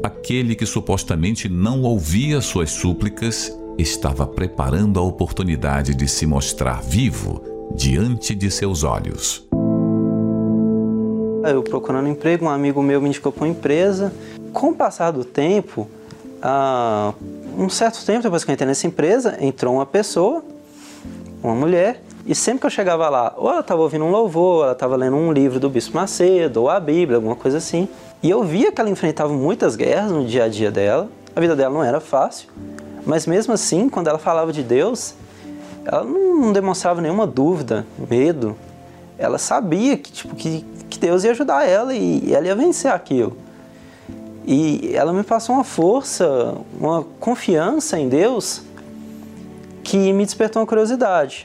aquele 0.02 0.54
que 0.54 0.64
supostamente 0.64 1.50
não 1.50 1.82
ouvia 1.82 2.40
suas 2.40 2.70
súplicas 2.70 3.54
estava 3.76 4.26
preparando 4.26 4.98
a 4.98 5.02
oportunidade 5.02 5.94
de 5.94 6.08
se 6.08 6.24
mostrar 6.24 6.80
vivo 6.80 7.44
diante 7.76 8.34
de 8.34 8.50
seus 8.50 8.84
olhos. 8.84 9.46
Eu 11.44 11.62
procurando 11.62 12.08
emprego, 12.08 12.46
um 12.46 12.48
amigo 12.48 12.82
meu 12.82 12.98
me 12.98 13.10
indicou 13.10 13.30
para 13.30 13.44
uma 13.44 13.50
empresa. 13.50 14.14
Com 14.54 14.70
o 14.70 14.74
passar 14.74 15.10
do 15.10 15.26
tempo, 15.26 15.86
ah, 16.40 17.12
um 17.58 17.68
certo 17.68 18.02
tempo 18.06 18.22
depois 18.22 18.44
que 18.44 18.50
eu 18.50 18.54
entrei 18.54 18.66
nessa 18.66 18.86
empresa, 18.86 19.36
entrou 19.38 19.74
uma 19.74 19.84
pessoa, 19.84 20.42
uma 21.42 21.54
mulher, 21.54 22.02
e 22.26 22.34
sempre 22.34 22.60
que 22.60 22.66
eu 22.66 22.70
chegava 22.70 23.08
lá, 23.08 23.34
ou 23.36 23.50
ela 23.50 23.60
estava 23.60 23.80
ouvindo 23.80 24.04
um 24.04 24.10
louvor, 24.10 24.56
ou 24.56 24.62
ela 24.64 24.72
estava 24.72 24.96
lendo 24.96 25.16
um 25.16 25.32
livro 25.32 25.58
do 25.58 25.70
Bispo 25.70 25.96
Macedo, 25.96 26.62
ou 26.62 26.70
a 26.70 26.78
Bíblia, 26.78 27.16
alguma 27.16 27.34
coisa 27.34 27.58
assim. 27.58 27.88
E 28.22 28.28
eu 28.28 28.44
via 28.44 28.70
que 28.70 28.80
ela 28.80 28.90
enfrentava 28.90 29.32
muitas 29.32 29.76
guerras 29.76 30.12
no 30.12 30.24
dia 30.24 30.44
a 30.44 30.48
dia 30.48 30.70
dela. 30.70 31.08
A 31.34 31.40
vida 31.40 31.56
dela 31.56 31.72
não 31.72 31.82
era 31.82 32.00
fácil, 32.00 32.48
mas 33.06 33.26
mesmo 33.26 33.54
assim, 33.54 33.88
quando 33.88 34.08
ela 34.08 34.18
falava 34.18 34.52
de 34.52 34.62
Deus, 34.62 35.14
ela 35.84 36.04
não 36.04 36.52
demonstrava 36.52 37.00
nenhuma 37.00 37.26
dúvida, 37.26 37.86
medo. 38.08 38.56
Ela 39.16 39.38
sabia 39.38 39.96
que, 39.96 40.12
tipo, 40.12 40.34
que, 40.34 40.64
que 40.88 40.98
Deus 40.98 41.24
ia 41.24 41.30
ajudar 41.30 41.66
ela 41.66 41.94
e 41.94 42.34
ela 42.34 42.46
ia 42.46 42.54
vencer 42.54 42.90
aquilo. 42.90 43.36
E 44.46 44.92
ela 44.94 45.12
me 45.12 45.22
passou 45.22 45.54
uma 45.54 45.64
força, 45.64 46.54
uma 46.78 47.04
confiança 47.18 47.98
em 47.98 48.08
Deus 48.08 48.62
que 49.82 50.12
me 50.12 50.24
despertou 50.24 50.60
uma 50.60 50.66
curiosidade. 50.66 51.44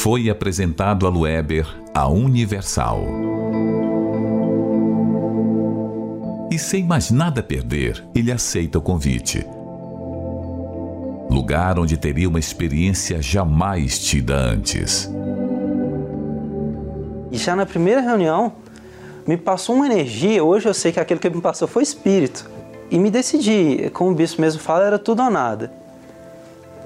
Foi 0.00 0.30
apresentado 0.30 1.08
a 1.08 1.10
Lueber 1.10 1.66
a 1.92 2.06
Universal. 2.06 3.02
E 6.52 6.56
sem 6.56 6.84
mais 6.84 7.10
nada 7.10 7.42
perder, 7.42 8.04
ele 8.14 8.30
aceita 8.30 8.78
o 8.78 8.80
convite. 8.80 9.44
Lugar 11.28 11.80
onde 11.80 11.96
teria 11.96 12.28
uma 12.28 12.38
experiência 12.38 13.20
jamais 13.20 13.98
tida 13.98 14.36
antes. 14.36 15.10
E 17.32 17.36
já 17.36 17.56
na 17.56 17.66
primeira 17.66 18.00
reunião, 18.00 18.52
me 19.26 19.36
passou 19.36 19.74
uma 19.74 19.86
energia. 19.86 20.44
Hoje 20.44 20.68
eu 20.68 20.74
sei 20.74 20.92
que 20.92 21.00
aquilo 21.00 21.18
que 21.18 21.28
me 21.28 21.42
passou 21.42 21.66
foi 21.66 21.82
espírito. 21.82 22.48
E 22.88 23.00
me 23.00 23.10
decidi, 23.10 23.90
como 23.92 24.12
o 24.12 24.14
bispo 24.14 24.40
mesmo 24.40 24.60
fala, 24.60 24.84
era 24.84 24.98
tudo 24.98 25.24
ou 25.24 25.30
nada. 25.30 25.72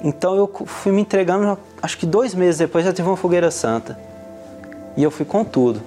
Então 0.03 0.35
eu 0.35 0.51
fui 0.67 0.91
me 0.91 1.03
entregando, 1.03 1.57
acho 1.81 1.97
que 1.97 2.05
dois 2.05 2.35
meses 2.35 2.59
depois 2.59 2.85
já 2.85 2.93
teve 2.93 3.09
uma 3.09 3.17
fogueira 3.17 3.51
santa. 3.51 3.99
E 4.97 5.03
eu 5.03 5.11
fui 5.11 5.25
com 5.25 5.45
tudo. 5.45 5.81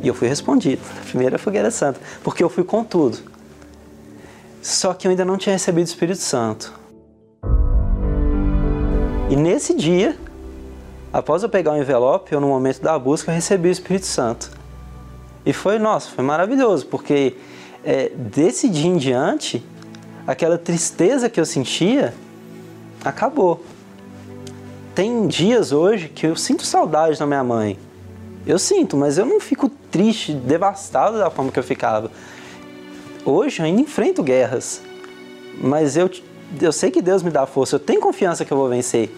E 0.00 0.08
eu 0.08 0.14
fui 0.14 0.28
respondido. 0.28 0.80
Primeira 1.08 1.38
fogueira 1.38 1.70
santa. 1.70 2.00
Porque 2.22 2.42
eu 2.42 2.48
fui 2.48 2.62
com 2.62 2.84
tudo. 2.84 3.18
Só 4.62 4.94
que 4.94 5.06
eu 5.06 5.10
ainda 5.10 5.24
não 5.24 5.36
tinha 5.36 5.52
recebido 5.52 5.86
o 5.86 5.88
Espírito 5.88 6.20
Santo. 6.20 6.72
E 9.28 9.34
nesse 9.34 9.74
dia, 9.74 10.16
após 11.12 11.42
eu 11.42 11.48
pegar 11.48 11.72
o 11.72 11.76
envelope, 11.76 12.32
eu 12.32 12.40
no 12.40 12.48
momento 12.48 12.80
da 12.80 12.96
busca, 12.96 13.30
eu 13.30 13.34
recebi 13.34 13.68
o 13.68 13.72
Espírito 13.72 14.06
Santo. 14.06 14.50
E 15.44 15.52
foi, 15.52 15.78
nossa, 15.78 16.10
foi 16.10 16.24
maravilhoso, 16.24 16.86
porque 16.86 17.36
é, 17.84 18.10
desse 18.10 18.68
dia 18.68 18.90
em 18.90 18.96
diante, 18.96 19.64
aquela 20.26 20.56
tristeza 20.56 21.28
que 21.28 21.40
eu 21.40 21.44
sentia 21.44 22.14
acabou. 23.08 23.64
Tem 24.94 25.26
dias 25.26 25.72
hoje 25.72 26.08
que 26.08 26.26
eu 26.26 26.36
sinto 26.36 26.64
saudade 26.64 27.18
da 27.18 27.26
minha 27.26 27.44
mãe. 27.44 27.78
Eu 28.46 28.58
sinto, 28.58 28.96
mas 28.96 29.18
eu 29.18 29.26
não 29.26 29.40
fico 29.40 29.68
triste, 29.90 30.32
devastado 30.32 31.18
da 31.18 31.30
forma 31.30 31.50
que 31.50 31.58
eu 31.58 31.64
ficava. 31.64 32.10
Hoje 33.24 33.60
eu 33.60 33.66
ainda 33.66 33.80
enfrento 33.80 34.22
guerras, 34.22 34.80
mas 35.60 35.96
eu, 35.96 36.08
eu 36.60 36.72
sei 36.72 36.90
que 36.90 37.02
Deus 37.02 37.22
me 37.22 37.30
dá 37.30 37.44
força, 37.44 37.76
eu 37.76 37.80
tenho 37.80 38.00
confiança 38.00 38.44
que 38.44 38.52
eu 38.52 38.56
vou 38.56 38.68
vencer. 38.68 39.10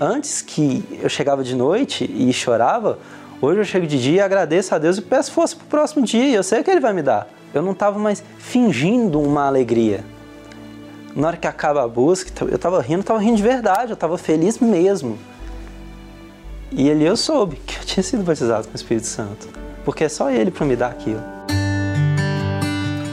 Antes 0.00 0.42
que 0.42 0.84
eu 1.02 1.08
chegava 1.08 1.42
de 1.42 1.56
noite 1.56 2.04
e 2.04 2.32
chorava, 2.32 2.98
Hoje 3.40 3.60
eu 3.60 3.64
chego 3.64 3.86
de 3.86 4.02
dia, 4.02 4.24
agradeço 4.24 4.74
a 4.74 4.78
Deus 4.78 4.98
e 4.98 5.02
peço 5.02 5.30
força 5.30 5.54
para 5.54 5.64
o 5.64 5.68
próximo 5.68 6.04
dia 6.04 6.34
eu 6.34 6.42
sei 6.42 6.60
que 6.64 6.70
Ele 6.70 6.80
vai 6.80 6.92
me 6.92 7.02
dar. 7.02 7.28
Eu 7.54 7.62
não 7.62 7.70
estava 7.70 7.96
mais 7.96 8.22
fingindo 8.36 9.20
uma 9.20 9.46
alegria. 9.46 10.04
Na 11.14 11.28
hora 11.28 11.36
que 11.36 11.46
acaba 11.46 11.82
a 11.82 11.88
busca, 11.88 12.30
eu 12.44 12.56
estava 12.56 12.80
rindo, 12.80 13.00
estava 13.00 13.18
rindo 13.18 13.36
de 13.36 13.42
verdade, 13.42 13.90
eu 13.90 13.94
estava 13.94 14.16
feliz 14.16 14.58
mesmo. 14.58 15.18
E 16.70 16.88
ele 16.88 17.04
eu 17.04 17.16
soube 17.16 17.56
que 17.56 17.78
eu 17.78 17.84
tinha 17.84 18.02
sido 18.02 18.22
batizado 18.22 18.66
com 18.66 18.72
o 18.72 18.76
Espírito 18.76 19.06
Santo, 19.06 19.48
porque 19.84 20.04
é 20.04 20.08
só 20.08 20.30
Ele 20.30 20.50
para 20.50 20.66
me 20.66 20.76
dar 20.76 20.88
aquilo. 20.88 21.22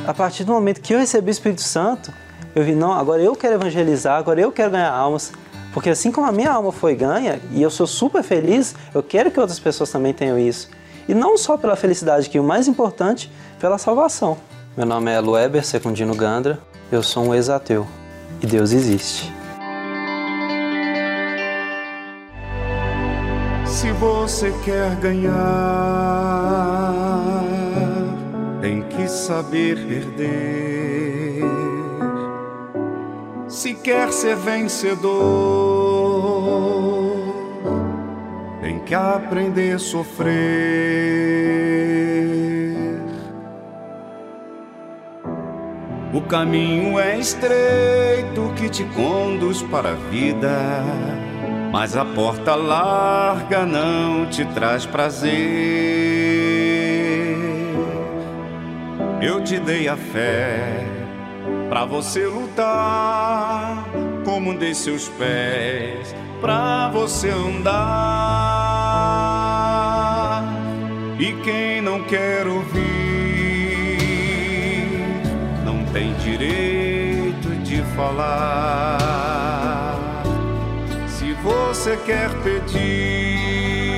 A 0.06 0.14
partir 0.14 0.44
do 0.44 0.52
momento 0.52 0.82
que 0.82 0.94
eu 0.94 1.00
recebi 1.00 1.30
o 1.30 1.32
Espírito 1.32 1.62
Santo, 1.62 2.14
eu 2.54 2.64
vi, 2.64 2.76
não, 2.76 2.92
agora 2.92 3.22
eu 3.22 3.36
quero 3.36 3.56
evangelizar, 3.56 4.18
agora 4.18 4.40
eu 4.40 4.52
quero 4.52 4.72
ganhar 4.72 4.92
almas, 4.92 5.32
porque 5.74 5.90
assim 5.90 6.12
como 6.12 6.28
a 6.28 6.32
minha 6.32 6.52
alma 6.52 6.72
foi 6.72 6.96
ganha 6.96 7.40
e 7.52 7.62
eu 7.62 7.70
sou 7.70 7.88
super 7.88 8.24
feliz, 8.24 8.76
eu 8.94 9.02
quero 9.02 9.32
que 9.32 9.40
outras 9.40 9.60
pessoas 9.60 9.90
também 9.90 10.14
tenham 10.14 10.38
isso. 10.38 10.70
E 11.08 11.14
não 11.14 11.38
só 11.38 11.58
pela 11.58 11.76
felicidade, 11.76 12.30
que 12.30 12.40
o 12.40 12.44
mais 12.44 12.68
importante, 12.68 13.32
pela 13.60 13.78
salvação. 13.78 14.38
Meu 14.76 14.86
nome 14.86 15.12
é 15.12 15.20
Lueber 15.20 15.66
Secundino 15.66 16.14
Gandra, 16.14 16.60
eu 16.92 17.04
sou 17.04 17.28
um 17.28 17.34
ex-ateu 17.34 17.88
e 18.42 18.48
Deus 18.48 18.72
existe. 18.72 19.34
Se 23.66 23.92
você 23.94 24.54
quer 24.64 24.96
ganhar, 24.96 25.34
tem 28.62 28.82
que 28.84 29.08
saber 29.08 29.76
perder 29.86 31.06
se 33.66 33.74
quer 33.74 34.12
ser 34.12 34.36
vencedor, 34.36 35.10
tem 38.62 38.78
que 38.80 38.94
aprender 38.94 39.76
a 39.76 39.80
sofrer. 39.80 41.75
O 46.16 46.22
caminho 46.22 46.98
é 46.98 47.20
estreito 47.20 48.54
que 48.56 48.70
te 48.70 48.84
conduz 48.86 49.62
para 49.64 49.92
a 49.92 49.96
vida, 50.10 50.82
mas 51.72 51.96
a 51.96 52.06
porta 52.06 52.56
larga 52.56 53.66
não 53.66 54.26
te 54.28 54.46
traz 54.46 54.86
prazer. 54.86 55.34
Eu 59.22 59.44
te 59.44 59.60
dei 59.60 59.88
a 59.88 59.98
fé 59.98 60.96
Pra 61.70 61.84
você 61.84 62.26
lutar, 62.26 63.84
como 64.24 64.52
um 64.52 64.58
de 64.58 64.74
seus 64.74 65.10
pés, 65.10 66.16
pra 66.40 66.90
você 66.90 67.30
andar. 67.30 67.76
E 71.20 71.34
quem 71.44 71.82
não 71.82 72.04
quer 72.04 72.48
ouvir, 72.48 72.95
tem 75.96 76.14
direito 76.16 77.50
de 77.64 77.82
falar. 77.96 78.98
Se 81.08 81.32
você 81.36 81.96
quer 82.06 82.30
pedir, 82.44 83.98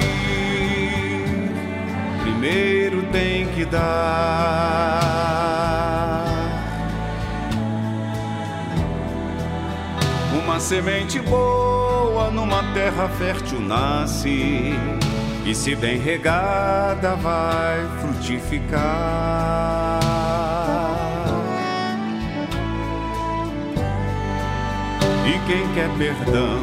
primeiro 2.22 3.02
tem 3.12 3.48
que 3.48 3.66
dar. 3.66 5.02
Uma 10.44 10.60
semente 10.60 11.20
boa 11.20 12.30
numa 12.30 12.62
terra 12.76 13.10
fértil 13.10 13.60
nasce, 13.60 14.76
e 15.44 15.56
se 15.56 15.76
bem 15.76 15.98
regada 15.98 17.16
vai 17.16 17.84
frutificar. 18.00 20.17
E 25.28 25.40
quem 25.46 25.68
quer 25.74 25.90
perdão 25.98 26.60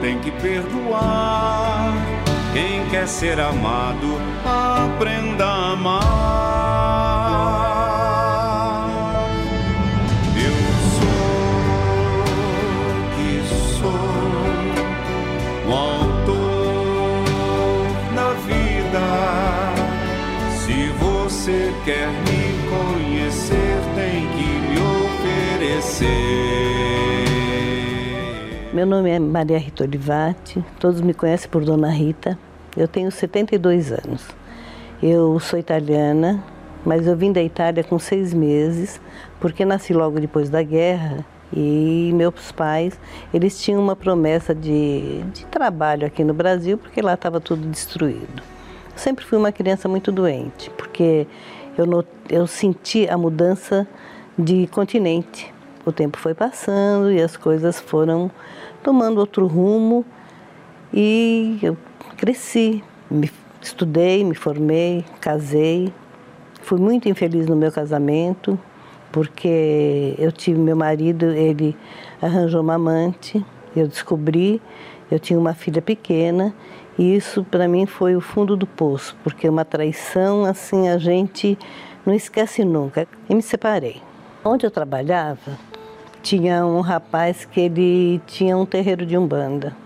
tem 0.00 0.18
que 0.18 0.30
perdoar. 0.30 1.92
Quem 2.52 2.86
quer 2.90 3.06
ser 3.06 3.38
amado, 3.40 4.18
aprenda 4.44 5.46
a 5.46 5.72
amar. 5.72 6.62
você 21.42 21.72
quer 21.84 22.08
me 22.08 22.44
conhecer, 22.70 23.80
tem 23.96 24.28
que 24.28 24.44
me 24.44 24.78
oferecer. 24.78 26.51
Meu 28.72 28.86
nome 28.86 29.10
é 29.10 29.18
Maria 29.18 29.58
Rita 29.58 29.84
Olivati, 29.84 30.64
todos 30.80 31.02
me 31.02 31.12
conhecem 31.12 31.46
por 31.50 31.62
Dona 31.62 31.90
Rita. 31.90 32.38
Eu 32.74 32.88
tenho 32.88 33.12
72 33.12 33.92
anos. 33.92 34.26
Eu 35.02 35.38
sou 35.40 35.58
italiana, 35.58 36.42
mas 36.82 37.06
eu 37.06 37.14
vim 37.14 37.30
da 37.30 37.42
Itália 37.42 37.84
com 37.84 37.98
seis 37.98 38.32
meses, 38.32 38.98
porque 39.38 39.66
nasci 39.66 39.92
logo 39.92 40.18
depois 40.18 40.48
da 40.48 40.62
guerra 40.62 41.22
e 41.52 42.12
meus 42.14 42.50
pais, 42.50 42.98
eles 43.34 43.62
tinham 43.62 43.78
uma 43.78 43.94
promessa 43.94 44.54
de, 44.54 45.22
de 45.34 45.44
trabalho 45.48 46.06
aqui 46.06 46.24
no 46.24 46.32
Brasil, 46.32 46.78
porque 46.78 47.02
lá 47.02 47.12
estava 47.12 47.42
tudo 47.42 47.68
destruído. 47.68 48.42
Sempre 48.96 49.22
fui 49.26 49.36
uma 49.36 49.52
criança 49.52 49.86
muito 49.86 50.10
doente, 50.10 50.70
porque 50.78 51.26
eu, 51.76 51.84
not, 51.84 52.08
eu 52.30 52.46
senti 52.46 53.06
a 53.06 53.18
mudança 53.18 53.86
de 54.38 54.66
continente. 54.68 55.52
O 55.84 55.92
tempo 55.92 56.16
foi 56.16 56.32
passando 56.32 57.10
e 57.12 57.20
as 57.20 57.36
coisas 57.36 57.80
foram 57.80 58.30
tomando 58.82 59.18
outro 59.18 59.46
rumo 59.46 60.04
e 60.92 61.58
eu 61.62 61.76
cresci, 62.16 62.82
me 63.10 63.30
estudei, 63.60 64.24
me 64.24 64.34
formei, 64.34 65.04
casei. 65.20 65.92
Fui 66.62 66.78
muito 66.78 67.08
infeliz 67.08 67.46
no 67.46 67.56
meu 67.56 67.72
casamento, 67.72 68.58
porque 69.10 70.14
eu 70.18 70.30
tive 70.30 70.58
meu 70.58 70.76
marido, 70.76 71.26
ele 71.26 71.76
arranjou 72.20 72.60
uma 72.60 72.74
amante, 72.74 73.44
eu 73.74 73.88
descobri, 73.88 74.60
eu 75.10 75.18
tinha 75.18 75.38
uma 75.38 75.54
filha 75.54 75.82
pequena 75.82 76.54
e 76.98 77.16
isso 77.16 77.42
para 77.44 77.66
mim 77.66 77.86
foi 77.86 78.14
o 78.14 78.20
fundo 78.20 78.56
do 78.56 78.66
poço, 78.66 79.16
porque 79.24 79.48
uma 79.48 79.64
traição 79.64 80.44
assim 80.44 80.88
a 80.88 80.98
gente 80.98 81.58
não 82.04 82.14
esquece 82.14 82.64
nunca. 82.64 83.08
E 83.28 83.34
me 83.34 83.42
separei. 83.42 84.02
Onde 84.44 84.66
eu 84.66 84.70
trabalhava, 84.70 85.58
tinha 86.22 86.64
um 86.64 86.80
rapaz 86.80 87.44
que 87.44 87.60
ele 87.60 88.20
tinha 88.26 88.56
um 88.56 88.64
terreiro 88.64 89.04
de 89.04 89.18
umbanda. 89.18 89.76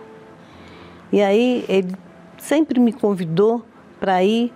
E 1.12 1.22
aí 1.22 1.64
ele 1.68 1.94
sempre 2.38 2.79
me 2.79 2.92
convidou 2.92 3.64
para 3.99 4.22
ir 4.22 4.53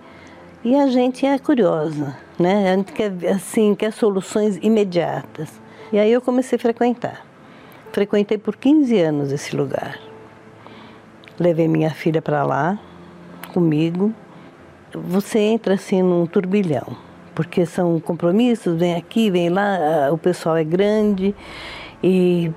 e 0.63 0.75
a 0.75 0.87
gente 0.87 1.25
é 1.25 1.39
curiosa, 1.39 2.15
né? 2.37 2.71
A 2.71 2.75
gente 2.75 2.93
quer 2.93 3.11
assim, 3.29 3.73
quer 3.73 3.91
soluções 3.91 4.57
imediatas. 4.61 5.59
E 5.91 5.97
aí 5.97 6.11
eu 6.11 6.21
comecei 6.21 6.55
a 6.55 6.59
frequentar. 6.59 7.25
Frequentei 7.91 8.37
por 8.37 8.55
15 8.55 8.97
anos 8.99 9.31
esse 9.31 9.55
lugar. 9.55 9.99
Levei 11.39 11.67
minha 11.67 11.89
filha 11.89 12.21
para 12.21 12.43
lá 12.43 12.79
comigo. 13.53 14.13
Você 14.93 15.39
entra 15.39 15.73
assim 15.73 16.01
num 16.01 16.25
turbilhão, 16.25 16.95
porque 17.33 17.65
são 17.65 17.99
compromissos, 17.99 18.77
vem 18.77 18.95
aqui, 18.95 19.29
vem 19.31 19.49
lá, 19.49 20.09
o 20.11 20.17
pessoal 20.17 20.57
é 20.57 20.63
grande 20.63 21.35
e 22.03 22.51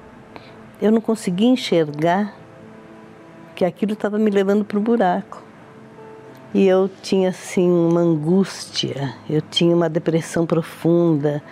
eu 0.80 0.90
não 0.90 1.00
conseguia 1.00 1.48
enxergar 1.48 2.34
que 3.54 3.64
aquilo 3.64 3.92
estava 3.92 4.18
me 4.18 4.30
levando 4.30 4.64
para 4.64 4.78
o 4.78 4.80
buraco. 4.80 5.42
E 6.52 6.66
eu 6.66 6.88
tinha 7.02 7.30
assim 7.30 7.68
uma 7.68 8.00
angústia, 8.00 9.14
eu 9.28 9.40
tinha 9.40 9.74
uma 9.74 9.88
depressão 9.88 10.46
profunda. 10.46 11.42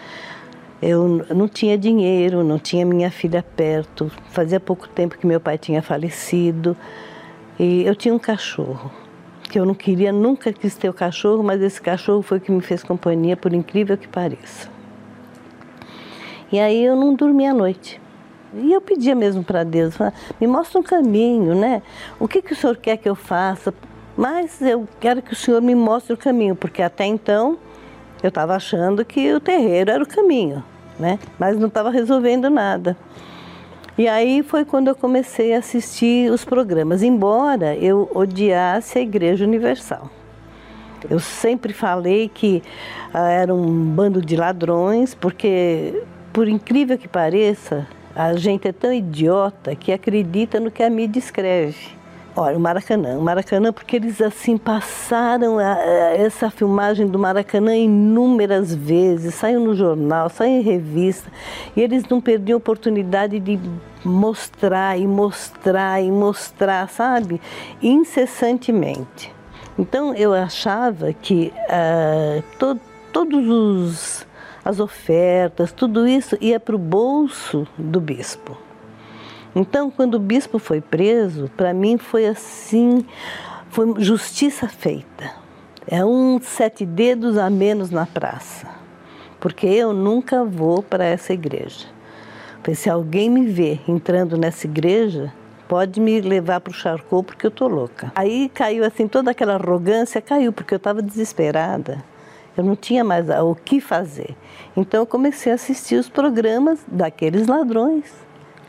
Eu 0.81 1.25
não 1.35 1.49
tinha 1.49 1.77
dinheiro, 1.79 2.45
não 2.45 2.59
tinha 2.59 2.85
minha 2.87 3.11
filha 3.11 3.43
perto. 3.43 4.11
Fazia 4.31 4.61
pouco 4.61 4.89
tempo 4.89 5.19
que 5.19 5.27
meu 5.27 5.41
pai 5.41 5.59
tinha 5.59 5.83
falecido. 5.83 6.77
E 7.59 7.85
eu 7.85 7.97
tinha 7.97 8.15
um 8.15 8.19
cachorro, 8.19 8.91
que 9.53 9.59
eu 9.59 9.67
não 9.67 9.75
queria, 9.75 10.11
nunca 10.11 10.51
quis 10.51 10.75
ter 10.77 10.89
o 10.89 10.95
cachorro, 10.95 11.43
mas 11.43 11.61
esse 11.61 11.79
cachorro 11.79 12.23
foi 12.23 12.39
o 12.39 12.41
que 12.41 12.51
me 12.51 12.63
fez 12.63 12.83
companhia, 12.83 13.37
por 13.37 13.53
incrível 13.53 13.99
que 13.99 14.09
pareça. 14.09 14.71
E 16.51 16.59
aí 16.59 16.83
eu 16.83 16.97
não 16.97 17.15
dormia 17.15 17.51
à 17.51 17.55
noite. 17.55 18.01
E 18.55 18.73
eu 18.73 18.81
pedia 18.81 19.15
mesmo 19.15 19.45
para 19.45 19.63
Deus, 19.63 19.95
me 20.41 20.47
mostra 20.47 20.81
um 20.81 20.83
caminho, 20.83 21.55
né? 21.55 21.83
O 22.19 22.27
que, 22.27 22.41
que 22.41 22.55
o 22.55 22.57
Senhor 22.57 22.79
quer 22.79 22.97
que 22.97 23.07
eu 23.07 23.15
faça? 23.15 23.75
Mas 24.17 24.59
eu 24.63 24.89
quero 24.99 25.21
que 25.21 25.35
o 25.35 25.37
Senhor 25.37 25.61
me 25.61 25.75
mostre 25.75 26.15
o 26.15 26.17
caminho, 26.17 26.57
porque 26.57 26.81
até 26.81 27.05
então 27.05 27.59
eu 28.23 28.31
estava 28.31 28.57
achando 28.57 29.05
que 29.05 29.35
o 29.35 29.41
terreiro 29.41 29.91
era 29.91 30.03
o 30.03 30.09
caminho, 30.09 30.65
né? 30.99 31.19
Mas 31.39 31.59
não 31.59 31.69
estava 31.69 31.91
resolvendo 31.91 32.49
nada. 32.49 32.97
E 34.03 34.09
aí 34.09 34.43
foi 34.43 34.65
quando 34.65 34.89
eu 34.89 34.97
comecei 34.97 35.55
a 35.55 35.59
assistir 35.59 36.29
os 36.29 36.45
programas, 36.45 37.05
embora 37.05 37.77
eu 37.77 38.11
odiasse 38.13 38.99
a 38.99 39.01
Igreja 39.01 39.45
Universal. 39.45 40.11
Eu 41.09 41.21
sempre 41.21 41.73
falei 41.73 42.29
que 42.29 42.65
ah, 43.15 43.31
era 43.31 43.55
um 43.55 43.73
bando 43.95 44.21
de 44.21 44.35
ladrões, 44.35 45.15
porque, 45.15 46.03
por 46.33 46.49
incrível 46.49 46.99
que 46.99 47.07
pareça, 47.07 47.87
a 48.13 48.35
gente 48.35 48.67
é 48.67 48.73
tão 48.73 48.93
idiota 48.93 49.77
que 49.77 49.93
acredita 49.93 50.59
no 50.59 50.69
que 50.69 50.83
a 50.83 50.91
mídia 50.91 51.21
escreve. 51.21 52.02
Olha, 52.35 52.57
o 52.57 52.61
Maracanã. 52.61 53.19
O 53.19 53.23
Maracanã, 53.23 53.73
porque 53.73 53.97
eles 53.97 54.21
assim 54.21 54.57
passaram 54.57 55.59
a, 55.59 55.75
a, 55.75 56.17
essa 56.17 56.49
filmagem 56.51 57.07
do 57.07 57.19
Maracanã 57.19 57.77
inúmeras 57.77 58.75
vezes, 58.75 59.35
saiu 59.35 59.61
no 59.61 59.75
jornal, 59.75 60.31
saiu 60.31 60.61
em 60.61 60.63
revista, 60.63 61.31
e 61.77 61.83
eles 61.83 62.05
não 62.09 62.23
perdiam 62.23 62.57
a 62.57 62.59
oportunidade 62.59 63.39
de 63.39 63.61
mostrar 64.03 64.99
e 64.99 65.07
mostrar 65.07 66.03
e 66.03 66.11
mostrar, 66.11 66.89
sabe? 66.89 67.39
Incessantemente. 67.83 69.31
Então 69.79 70.15
eu 70.15 70.33
achava 70.33 71.13
que 71.13 71.53
uh, 71.69 72.43
to, 72.59 72.81
todos 73.13 73.47
os 73.47 74.27
as 74.65 74.79
ofertas, 74.79 75.73
tudo 75.73 76.07
isso 76.07 76.39
ia 76.41 76.61
para 76.61 76.77
o 76.77 76.79
bolso 76.79 77.67
do 77.77 78.01
bispo. 78.01 78.57
Então, 79.55 79.91
quando 79.91 80.15
o 80.15 80.19
bispo 80.19 80.59
foi 80.59 80.81
preso, 80.81 81.51
para 81.57 81.75
mim 81.75 81.99
foi 81.99 82.27
assim, 82.27 83.05
foi 83.69 83.95
justiça 83.99 84.67
feita. 84.67 85.31
É 85.87 86.03
um 86.05 86.41
sete 86.41 86.87
dedos 86.87 87.37
a 87.37 87.51
menos 87.51 87.91
na 87.91 88.07
praça, 88.07 88.67
porque 89.39 89.67
eu 89.67 89.93
nunca 89.93 90.43
vou 90.43 90.83
para 90.83 91.05
essa 91.05 91.35
igreja. 91.35 91.87
Porque 92.57 92.75
se 92.75 92.89
alguém 92.89 93.29
me 93.29 93.47
vê 93.47 93.79
entrando 93.87 94.39
nessa 94.39 94.67
igreja, 94.67 95.33
pode 95.69 96.01
me 96.01 96.21
levar 96.21 96.61
para 96.61 96.71
o 96.71 96.75
charcot 96.75 97.27
porque 97.27 97.47
eu 97.47 97.51
tô 97.51 97.67
louca. 97.67 98.11
Aí 98.15 98.49
caiu 98.55 98.85
assim 98.85 99.07
toda 99.07 99.33
aquela 99.33 99.55
arrogância, 99.55 100.23
caiu 100.23 100.53
porque 100.53 100.73
eu 100.73 100.79
estava 100.79 101.03
desesperada. 101.03 102.03
Eu 102.57 102.63
não 102.63 102.77
tinha 102.77 103.03
mais 103.03 103.29
o 103.29 103.55
que 103.55 103.81
fazer. 103.81 104.37
Então 104.77 105.01
eu 105.01 105.07
comecei 105.07 105.51
a 105.51 105.57
assistir 105.57 105.97
os 105.97 106.09
programas 106.09 106.79
daqueles 106.87 107.47
ladrões 107.47 108.23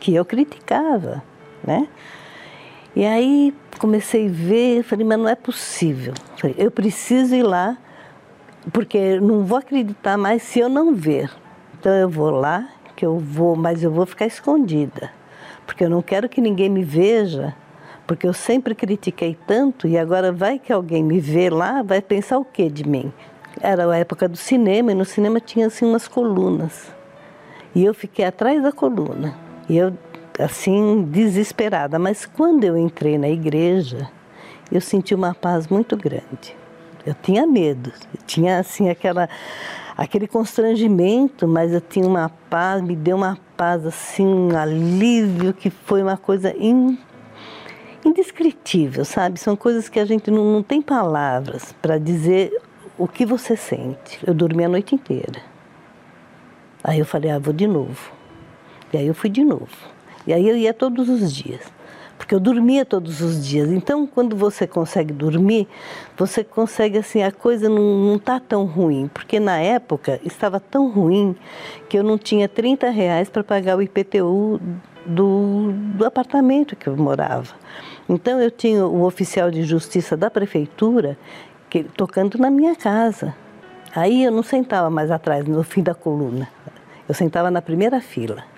que 0.03 0.13
eu 0.13 0.25
criticava, 0.25 1.23
né? 1.63 1.87
E 2.93 3.05
aí 3.05 3.55
comecei 3.79 4.27
a 4.27 4.29
ver, 4.29 4.83
falei, 4.83 5.05
mas 5.05 5.17
não 5.17 5.29
é 5.29 5.33
possível. 5.33 6.13
Falei, 6.35 6.57
eu 6.59 6.69
preciso 6.69 7.33
ir 7.33 7.43
lá, 7.43 7.77
porque 8.73 9.17
não 9.21 9.45
vou 9.45 9.57
acreditar 9.57 10.17
mais 10.17 10.43
se 10.43 10.59
eu 10.59 10.67
não 10.67 10.93
ver. 10.93 11.31
Então 11.79 11.93
eu 11.93 12.09
vou 12.09 12.31
lá, 12.31 12.67
que 12.97 13.05
eu 13.05 13.17
vou, 13.17 13.55
mas 13.55 13.81
eu 13.81 13.89
vou 13.89 14.05
ficar 14.05 14.25
escondida, 14.25 15.09
porque 15.65 15.85
eu 15.85 15.89
não 15.89 16.01
quero 16.01 16.27
que 16.27 16.41
ninguém 16.41 16.69
me 16.69 16.83
veja, 16.83 17.55
porque 18.05 18.27
eu 18.27 18.33
sempre 18.33 18.75
critiquei 18.75 19.37
tanto 19.47 19.87
e 19.87 19.97
agora 19.97 20.33
vai 20.33 20.59
que 20.59 20.73
alguém 20.73 21.01
me 21.01 21.21
vê 21.21 21.49
lá, 21.49 21.81
vai 21.81 22.01
pensar 22.01 22.37
o 22.37 22.43
que 22.43 22.69
de 22.69 22.85
mim? 22.85 23.11
Era 23.61 23.89
a 23.89 23.97
época 23.97 24.27
do 24.27 24.35
cinema 24.35 24.91
e 24.91 24.95
no 24.95 25.05
cinema 25.05 25.39
tinha 25.39 25.67
assim 25.67 25.85
umas 25.85 26.09
colunas. 26.09 26.93
E 27.73 27.85
eu 27.85 27.93
fiquei 27.93 28.25
atrás 28.25 28.61
da 28.61 28.71
coluna. 28.73 29.42
E 29.69 29.77
eu 29.77 29.93
assim 30.39 31.03
desesperada, 31.03 31.99
mas 31.99 32.25
quando 32.25 32.63
eu 32.63 32.77
entrei 32.77 33.17
na 33.17 33.29
igreja, 33.29 34.09
eu 34.71 34.81
senti 34.81 35.13
uma 35.13 35.33
paz 35.33 35.67
muito 35.67 35.95
grande. 35.95 36.55
Eu 37.05 37.13
tinha 37.13 37.45
medo, 37.45 37.91
eu 38.13 38.19
tinha 38.25 38.59
assim 38.59 38.89
aquela 38.89 39.29
aquele 39.95 40.27
constrangimento, 40.27 41.47
mas 41.47 41.71
eu 41.71 41.81
tinha 41.81 42.07
uma 42.07 42.29
paz, 42.49 42.81
me 42.81 42.95
deu 42.95 43.15
uma 43.15 43.37
paz 43.55 43.85
assim, 43.85 44.25
um 44.25 44.57
alívio 44.57 45.53
que 45.53 45.69
foi 45.69 46.01
uma 46.01 46.17
coisa 46.17 46.55
in, 46.57 46.97
indescritível, 48.03 49.05
sabe? 49.05 49.39
São 49.39 49.55
coisas 49.55 49.89
que 49.89 49.99
a 49.99 50.05
gente 50.05 50.31
não, 50.31 50.45
não 50.45 50.63
tem 50.63 50.81
palavras 50.81 51.75
para 51.81 51.99
dizer 51.99 52.51
o 52.97 53.07
que 53.07 53.25
você 53.25 53.55
sente. 53.55 54.19
Eu 54.25 54.33
dormi 54.33 54.63
a 54.63 54.69
noite 54.69 54.95
inteira. 54.95 55.41
Aí 56.83 56.99
eu 56.99 57.05
falei, 57.05 57.29
ah, 57.29 57.39
vou 57.39 57.53
de 57.53 57.67
novo. 57.67 58.12
E 58.93 58.97
aí 58.97 59.07
eu 59.07 59.15
fui 59.15 59.29
de 59.29 59.43
novo. 59.43 59.69
E 60.27 60.33
aí 60.33 60.47
eu 60.47 60.55
ia 60.55 60.73
todos 60.73 61.09
os 61.09 61.33
dias. 61.33 61.61
Porque 62.17 62.35
eu 62.35 62.39
dormia 62.39 62.85
todos 62.85 63.21
os 63.21 63.45
dias. 63.45 63.69
Então, 63.69 64.05
quando 64.05 64.35
você 64.35 64.67
consegue 64.67 65.11
dormir, 65.11 65.67
você 66.15 66.43
consegue, 66.43 66.99
assim, 66.99 67.23
a 67.23 67.31
coisa 67.31 67.67
não 67.67 68.15
está 68.15 68.39
tão 68.39 68.65
ruim. 68.65 69.09
Porque 69.11 69.39
na 69.39 69.57
época 69.59 70.21
estava 70.23 70.59
tão 70.59 70.89
ruim 70.89 71.35
que 71.89 71.97
eu 71.97 72.03
não 72.03 72.17
tinha 72.17 72.47
30 72.47 72.89
reais 72.91 73.29
para 73.29 73.43
pagar 73.43 73.77
o 73.77 73.81
IPTU 73.81 74.61
do, 75.05 75.73
do 75.95 76.05
apartamento 76.05 76.75
que 76.75 76.87
eu 76.87 76.95
morava. 76.95 77.55
Então, 78.07 78.39
eu 78.39 78.51
tinha 78.51 78.85
o 78.85 79.03
oficial 79.03 79.49
de 79.49 79.63
justiça 79.63 80.15
da 80.15 80.29
prefeitura 80.29 81.17
que, 81.69 81.83
tocando 81.83 82.37
na 82.37 82.49
minha 82.49 82.75
casa. 82.75 83.35
Aí 83.95 84.23
eu 84.23 84.31
não 84.31 84.43
sentava 84.43 84.89
mais 84.89 85.11
atrás, 85.11 85.45
no 85.45 85.63
fim 85.63 85.81
da 85.81 85.93
coluna. 85.93 86.47
Eu 87.09 87.13
sentava 87.13 87.51
na 87.51 87.61
primeira 87.61 87.99
fila. 87.99 88.52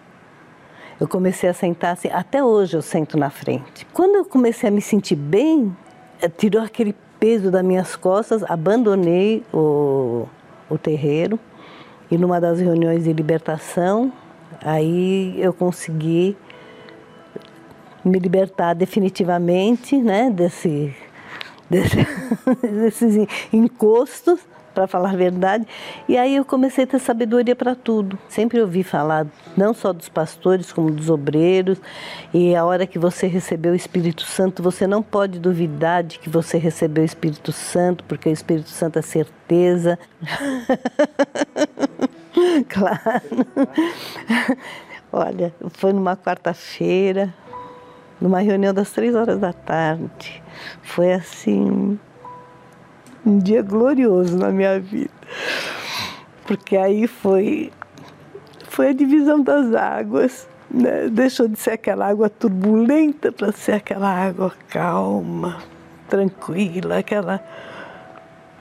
Eu 1.00 1.08
comecei 1.08 1.50
a 1.50 1.54
sentar 1.54 1.94
assim, 1.94 2.10
até 2.10 2.44
hoje 2.44 2.78
eu 2.78 2.82
sento 2.82 3.18
na 3.18 3.30
frente. 3.30 3.86
Quando 3.94 4.16
eu 4.16 4.26
comecei 4.26 4.70
a 4.70 4.72
me 4.72 4.82
sentir 4.82 5.16
bem, 5.16 5.76
eh, 6.22 6.30
tirou 6.30 6.64
aquele 6.64 6.96
peso 7.20 7.52
das 7.52 7.64
minhas 7.64 7.96
costas, 7.96 8.44
abandonei 8.44 9.44
o, 9.54 10.26
o 10.70 10.78
terreiro 10.78 11.38
e 12.10 12.18
numa 12.18 12.40
das 12.40 12.60
reuniões 12.60 13.04
de 13.04 13.12
libertação, 13.12 14.12
aí 14.62 15.36
eu 15.38 15.54
consegui 15.54 16.38
me 18.04 18.20
libertar 18.20 18.74
definitivamente, 18.74 19.98
né, 19.98 20.30
desse 20.30 20.96
desses 22.62 23.28
encostos 23.52 24.40
para 24.76 24.86
falar 24.86 25.12
a 25.12 25.16
verdade. 25.16 25.66
E 26.08 26.18
aí 26.18 26.36
eu 26.36 26.46
comecei 26.46 26.84
a 26.84 26.88
ter 26.88 27.00
sabedoria 27.00 27.56
para 27.56 27.74
tudo. 27.74 28.20
Sempre 28.28 28.62
ouvi 28.62 28.84
falar, 28.84 29.26
não 29.56 29.74
só 29.74 29.94
dos 29.94 30.10
pastores, 30.10 30.72
como 30.72 30.92
dos 30.92 31.10
obreiros. 31.10 31.80
E 32.34 32.56
a 32.56 32.66
hora 32.66 32.86
que 32.86 33.00
você 33.00 33.26
recebeu 33.26 33.72
o 33.72 33.76
Espírito 33.76 34.24
Santo, 34.24 34.62
você 34.62 34.86
não 34.86 35.02
pode 35.02 35.40
duvidar 35.40 36.04
de 36.04 36.20
que 36.20 36.30
você 36.30 36.58
recebeu 36.58 37.02
o 37.02 37.06
Espírito 37.06 37.52
Santo, 37.52 38.04
porque 38.04 38.30
o 38.30 38.32
Espírito 38.32 38.70
Santo 38.70 39.00
é 39.00 39.02
certeza. 39.02 39.98
claro. 42.68 43.22
Olha, 45.12 45.54
foi 45.70 45.94
numa 45.94 46.18
quarta-feira, 46.18 47.34
numa 48.20 48.40
reunião 48.40 48.74
das 48.74 48.92
três 48.92 49.16
horas 49.16 49.40
da 49.40 49.54
tarde. 49.54 50.44
Foi 50.82 51.14
assim, 51.14 51.98
um 53.26 53.40
dia 53.40 53.62
glorioso 53.62 54.38
na 54.38 54.52
minha 54.52 54.80
vida. 54.80 55.10
Porque 56.46 56.78
aí 56.78 57.08
foi, 57.08 57.72
foi 58.68 58.90
a 58.90 58.94
divisão 58.94 59.42
das 59.42 59.74
águas. 59.74 60.48
Né? 60.70 61.10
Deixou 61.10 61.48
de 61.48 61.58
ser 61.58 61.72
aquela 61.72 62.08
água 62.08 62.30
turbulenta 62.30 63.32
para 63.32 63.52
ser 63.52 63.74
aquela 63.74 64.10
água 64.10 64.54
calma, 64.70 65.64
tranquila, 66.08 67.00
aquela, 67.00 67.44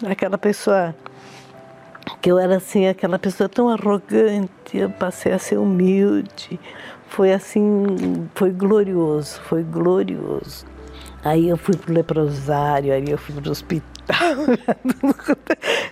aquela 0.07 0.39
pessoa 0.39 0.95
que 2.21 2.31
eu 2.31 2.39
era 2.39 2.57
assim, 2.57 2.87
aquela 2.87 3.19
pessoa 3.19 3.49
tão 3.49 3.69
arrogante, 3.69 4.79
eu 4.79 4.91
passei 4.91 5.33
a 5.33 5.39
ser 5.39 5.59
humilde. 5.59 6.59
Foi 7.09 7.33
assim, 7.33 8.29
foi 8.35 8.51
glorioso, 8.51 9.41
foi 9.43 9.63
glorioso. 9.63 10.67
Aí 11.23 11.49
eu 11.49 11.57
fui 11.57 11.77
para 11.77 11.91
o 11.91 11.95
leprosário, 11.95 12.93
aí 12.93 13.11
eu 13.11 13.19
fui 13.19 13.35
para 13.35 13.49
o 13.49 13.51
hospital 13.53 13.94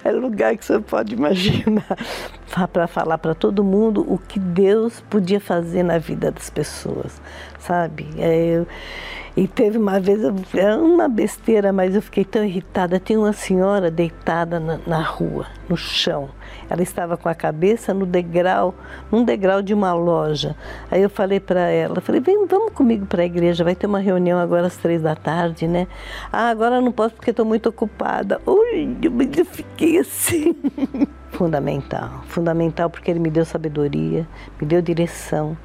é 0.05 0.11
lugar 0.12 0.57
que 0.57 0.64
você 0.64 0.79
pode 0.79 1.14
imaginar 1.14 1.96
para 2.72 2.87
falar 2.87 3.18
para 3.18 3.35
todo 3.35 3.64
mundo 3.64 4.05
o 4.07 4.18
que 4.18 4.38
Deus 4.38 5.01
podia 5.09 5.40
fazer 5.40 5.83
na 5.83 5.98
vida 5.98 6.31
das 6.31 6.51
pessoas, 6.51 7.20
sabe? 7.59 8.07
É, 8.18 8.64
e 9.34 9.48
teve 9.48 9.78
uma 9.78 9.98
vez, 9.98 10.20
era 10.54 10.76
uma 10.76 11.08
besteira, 11.08 11.72
mas 11.72 11.94
eu 11.94 12.02
fiquei 12.02 12.24
tão 12.24 12.44
irritada. 12.44 13.00
Tinha 13.00 13.18
uma 13.18 13.32
senhora 13.32 13.90
deitada 13.90 14.60
na, 14.60 14.78
na 14.86 15.00
rua, 15.00 15.46
no 15.68 15.76
chão. 15.76 16.28
Ela 16.68 16.82
estava 16.82 17.16
com 17.16 17.28
a 17.28 17.34
cabeça 17.34 17.94
no 17.94 18.04
degrau, 18.04 18.74
num 19.10 19.24
degrau 19.24 19.62
de 19.62 19.72
uma 19.72 19.94
loja. 19.94 20.54
Aí 20.90 21.02
eu 21.02 21.08
falei 21.08 21.40
para 21.40 21.60
ela, 21.60 22.00
falei, 22.00 22.20
vem, 22.20 22.46
vamos 22.46 22.72
comigo 22.72 23.06
para 23.06 23.22
a 23.22 23.24
igreja, 23.24 23.64
vai 23.64 23.74
ter 23.74 23.86
uma 23.86 24.00
reunião 24.00 24.38
agora 24.38 24.66
às 24.66 24.76
três 24.76 25.00
da 25.00 25.16
tarde, 25.16 25.66
né? 25.66 25.86
Ah, 26.30 26.50
agora 26.50 26.80
não 26.80 26.92
posso 26.92 27.14
porque 27.14 27.30
estou 27.30 27.46
muito 27.46 27.70
ocupada. 27.70 28.40
Ui, 28.46 28.96
eu 29.36 29.44
fiquei 29.46 29.98
assim. 29.98 30.54
fundamental, 31.32 32.22
fundamental 32.26 32.90
porque 32.90 33.10
ele 33.10 33.18
me 33.18 33.30
deu 33.30 33.44
sabedoria, 33.44 34.28
me 34.60 34.66
deu 34.66 34.82
direção. 34.82 35.56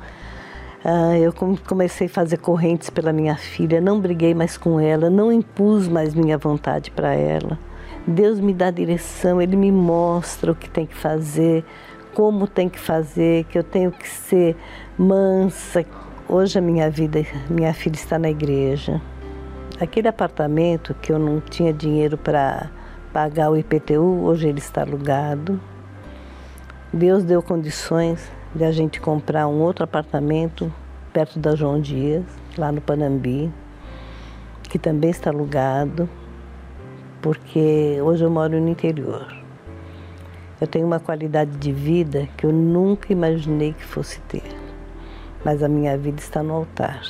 Ah, 0.86 1.18
eu 1.18 1.34
comecei 1.68 2.06
a 2.06 2.10
fazer 2.10 2.38
correntes 2.38 2.90
pela 2.90 3.12
minha 3.12 3.36
filha, 3.36 3.82
não 3.82 4.00
briguei 4.00 4.36
mais 4.36 4.58
com 4.58 4.80
ela, 4.80 5.10
não 5.10 5.32
impus 5.32 5.88
mais 5.88 6.14
minha 6.14 6.38
vontade 6.38 6.92
para 6.92 7.16
ela. 7.16 7.58
Deus 8.06 8.40
me 8.40 8.54
dá 8.54 8.70
direção, 8.70 9.42
Ele 9.42 9.56
me 9.56 9.72
mostra 9.72 10.52
o 10.52 10.56
que 10.56 10.70
tem 10.70 10.86
que 10.86 10.96
fazer, 10.96 11.66
como 12.14 12.48
tem 12.48 12.70
que 12.70 12.80
fazer, 12.80 13.46
que 13.46 13.58
eu 13.58 13.64
tenho 13.64 13.92
que 13.92 14.08
ser 14.08 14.56
mansa. 14.98 15.84
Hoje 16.30 16.60
a 16.60 16.62
minha 16.62 16.90
vida, 16.90 17.26
minha 17.50 17.74
filha 17.74 17.96
está 17.96 18.20
na 18.20 18.30
igreja. 18.30 19.02
Aquele 19.82 20.08
apartamento 20.08 20.94
que 21.02 21.12
eu 21.12 21.18
não 21.18 21.40
tinha 21.40 21.74
dinheiro 21.74 22.18
para 22.18 22.70
pagar 23.12 23.50
o 23.50 23.58
IPTU, 23.58 24.22
hoje 24.24 24.48
ele 24.48 24.60
está 24.60 24.84
alugado. 24.84 25.60
Deus 26.94 27.24
deu 27.24 27.42
condições 27.42 28.37
de 28.58 28.66
a 28.66 28.72
gente 28.72 29.00
comprar 29.00 29.48
um 29.48 29.62
outro 29.62 29.84
apartamento 29.84 30.74
perto 31.14 31.38
da 31.38 31.56
João 31.56 31.80
Dias, 31.80 32.24
lá 32.58 32.72
no 32.72 32.82
Panambi, 32.82 33.54
que 34.64 34.80
também 34.80 35.12
está 35.12 35.30
alugado, 35.30 36.10
porque 37.22 38.00
hoje 38.02 38.24
eu 38.24 38.32
moro 38.32 38.60
no 38.60 38.68
interior. 38.68 39.32
Eu 40.60 40.66
tenho 40.66 40.88
uma 40.88 41.00
qualidade 41.00 41.52
de 41.52 41.72
vida 41.72 42.28
que 42.36 42.48
eu 42.48 42.52
nunca 42.52 43.14
imaginei 43.14 43.74
que 43.74 43.86
fosse 43.86 44.20
ter, 44.22 44.56
mas 45.46 45.62
a 45.62 45.70
minha 45.70 45.96
vida 45.96 46.20
está 46.20 46.42
no 46.42 46.56
altar. 46.56 47.04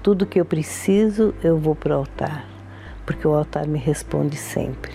Tudo 0.00 0.26
que 0.26 0.40
eu 0.40 0.44
preciso, 0.44 1.34
eu 1.42 1.58
vou 1.58 1.74
para 1.74 1.96
o 1.96 1.98
altar, 1.98 2.46
porque 3.04 3.26
o 3.26 3.34
altar 3.34 3.66
me 3.66 3.80
responde 3.80 4.36
sempre. 4.36 4.94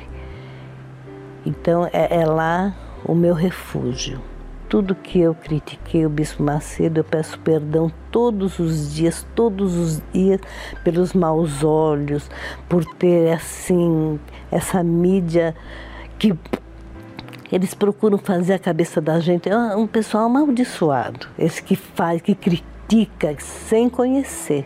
Então 1.46 1.86
é, 1.92 2.22
é 2.22 2.26
lá 2.26 2.74
o 3.04 3.14
meu 3.14 3.34
refúgio 3.34 4.31
tudo 4.72 4.96
que 4.96 5.20
eu 5.20 5.36
critiquei 5.36 6.06
o 6.06 6.10
Bispo 6.10 6.42
Macedo, 6.42 7.02
eu 7.02 7.04
peço 7.04 7.38
perdão 7.40 7.92
todos 8.10 8.58
os 8.58 8.94
dias, 8.94 9.28
todos 9.36 9.76
os 9.76 10.02
dias, 10.14 10.40
pelos 10.82 11.12
maus 11.12 11.62
olhos, 11.62 12.32
por 12.70 12.86
ter 12.86 13.34
assim 13.34 14.18
essa 14.50 14.82
mídia 14.82 15.54
que 16.18 16.34
eles 17.52 17.74
procuram 17.74 18.18
fazer 18.18 18.54
a 18.54 18.60
cabeça 18.60 19.02
da 19.02 19.20
gente. 19.20 19.50
É 19.50 19.76
um 19.76 19.86
pessoal 19.86 20.28
amaldiçoado, 20.28 21.28
esse 21.38 21.62
que 21.62 21.76
faz, 21.76 22.22
que 22.22 22.34
critica 22.34 22.71
critica 22.92 23.34
sem 23.40 23.88
conhecer. 23.88 24.66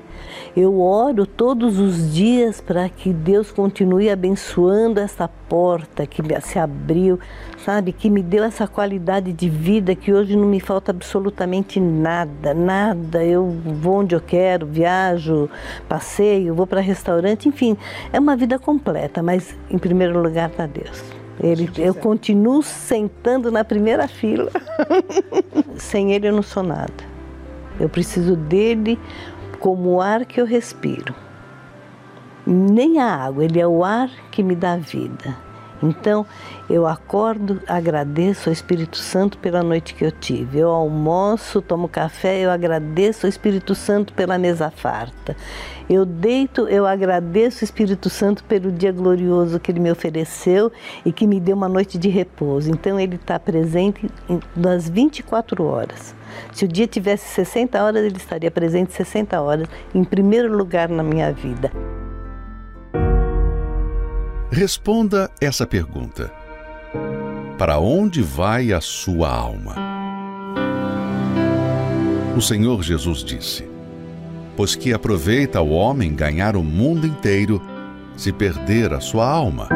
Eu 0.58 0.82
oro 0.82 1.28
todos 1.28 1.78
os 1.78 2.12
dias 2.14 2.60
para 2.60 2.90
que 2.90 3.14
Deus 3.14 3.52
continue 3.52 4.10
abençoando 4.10 5.00
essa 5.00 5.28
porta 5.28 6.08
que 6.08 6.24
se 6.42 6.58
abriu, 6.58 7.20
sabe? 7.64 7.92
Que 7.92 8.10
me 8.10 8.24
deu 8.24 8.44
essa 8.44 8.68
qualidade 8.68 9.32
de 9.32 9.48
vida 9.48 9.94
que 9.94 10.12
hoje 10.12 10.36
não 10.36 10.48
me 10.48 10.60
falta 10.60 10.92
absolutamente 10.92 11.80
nada, 11.80 12.54
nada. 12.54 13.24
Eu 13.24 13.48
vou 13.80 14.00
onde 14.00 14.16
eu 14.16 14.22
quero, 14.22 14.66
viajo, 14.66 15.48
passeio, 15.88 16.56
vou 16.56 16.66
para 16.66 16.82
restaurante, 16.82 17.48
enfim, 17.48 17.78
é 18.12 18.20
uma 18.20 18.36
vida 18.36 18.58
completa, 18.58 19.22
mas 19.22 19.56
em 19.70 19.78
primeiro 19.78 20.20
lugar 20.20 20.50
está 20.50 20.66
Deus. 20.66 21.04
Ele, 21.40 21.70
eu 21.78 21.94
continuo 21.94 22.64
sentando 22.64 23.52
na 23.52 23.64
primeira 23.64 24.08
fila. 24.08 24.50
Sem 25.78 26.14
ele 26.14 26.30
eu 26.30 26.34
não 26.34 26.42
sou 26.42 26.64
nada. 26.64 27.15
Eu 27.80 27.90
preciso 27.90 28.36
dele 28.36 29.00
como 29.60 29.96
o 29.96 30.02
ar 30.02 30.26
que 30.26 30.40
eu 30.40 30.46
respiro. 30.46 31.14
Nem 32.46 33.00
a 33.00 33.16
água, 33.16 33.44
ele 33.44 33.60
é 33.60 33.68
o 33.68 33.84
ar 33.84 34.10
que 34.32 34.44
me 34.44 34.56
dá 34.56 34.78
vida. 34.78 35.36
Então, 35.82 36.26
eu 36.70 36.88
acordo, 36.88 37.62
agradeço 37.68 38.50
ao 38.50 38.54
Espírito 38.54 38.98
Santo 38.98 39.38
pela 39.38 39.62
noite 39.62 39.94
que 39.94 40.06
eu 40.06 40.12
tive. 40.12 40.60
Eu 40.60 40.70
almoço, 40.70 41.62
tomo 41.62 41.88
café, 41.88 42.40
eu 42.40 42.50
agradeço 42.50 43.26
ao 43.26 43.30
Espírito 43.30 43.76
Santo 43.76 44.14
pela 44.14 44.38
mesa 44.38 44.72
farta. 44.72 45.36
Eu 45.88 46.04
deito, 46.04 46.68
eu 46.68 46.86
agradeço 46.86 47.64
ao 47.64 47.66
Espírito 47.66 48.10
Santo 48.10 48.44
pelo 48.44 48.72
dia 48.72 48.92
glorioso 48.92 49.60
que 49.60 49.72
ele 49.72 49.80
me 49.80 49.92
ofereceu 49.92 50.72
e 51.06 51.12
que 51.12 51.28
me 51.28 51.40
deu 51.40 51.56
uma 51.56 51.70
noite 51.70 51.98
de 51.98 52.10
repouso. 52.10 52.72
Então, 52.72 53.00
ele 53.00 53.16
está 53.16 53.40
presente 53.40 54.10
nas 54.56 54.90
24 54.90 55.64
horas. 55.64 56.16
Se 56.52 56.66
o 56.66 56.68
dia 56.68 56.88
tivesse 56.88 57.28
60 57.36 57.84
horas, 57.84 58.04
ele 58.04 58.18
estaria 58.18 58.50
presente 58.50 58.94
60 58.94 59.40
horas, 59.40 59.68
em 59.94 60.04
primeiro 60.04 60.56
lugar 60.56 60.90
na 60.90 61.04
minha 61.04 61.32
vida. 61.32 61.72
Responda 64.52 65.30
essa 65.40 65.68
pergunta: 65.68 66.32
Para 67.60 67.78
onde 67.78 68.24
vai 68.24 68.74
a 68.74 68.82
sua 68.82 69.30
alma? 69.30 69.76
O 72.36 72.42
Senhor 72.42 72.82
Jesus 72.82 73.24
disse: 73.24 73.75
Pois 74.56 74.76
que 74.76 74.94
aproveita 74.94 75.62
o 75.62 75.72
homem 75.72 76.16
ganhar 76.16 76.56
o 76.56 76.64
mundo 76.64 77.06
inteiro 77.06 77.62
se 78.16 78.32
perder 78.32 78.94
a 78.94 79.00
sua 79.00 79.28
alma. 79.28 79.68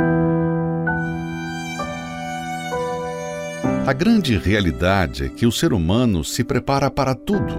A 3.86 3.94
grande 3.94 4.38
realidade 4.38 5.26
é 5.26 5.30
que 5.30 5.46
o 5.46 5.52
ser 5.52 5.74
humano 5.74 6.24
se 6.24 6.44
prepara 6.44 6.92
para 6.92 7.16
tudo, 7.16 7.56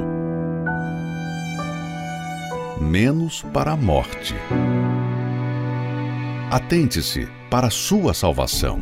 menos 2.80 3.42
para 3.52 3.72
a 3.72 3.76
morte. 3.76 4.34
Atente-se 6.50 7.28
para 7.50 7.66
a 7.66 7.70
sua 7.70 8.14
salvação 8.14 8.80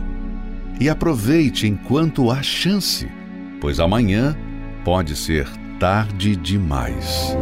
e 0.79 0.90
aproveite 0.90 1.66
enquanto 1.66 2.31
há 2.31 2.42
chance, 2.42 3.09
pois 3.61 3.81
amanhã 3.81 4.37
pode 4.85 5.16
ser 5.16 5.48
tarde 5.81 6.37
demais. 6.37 7.35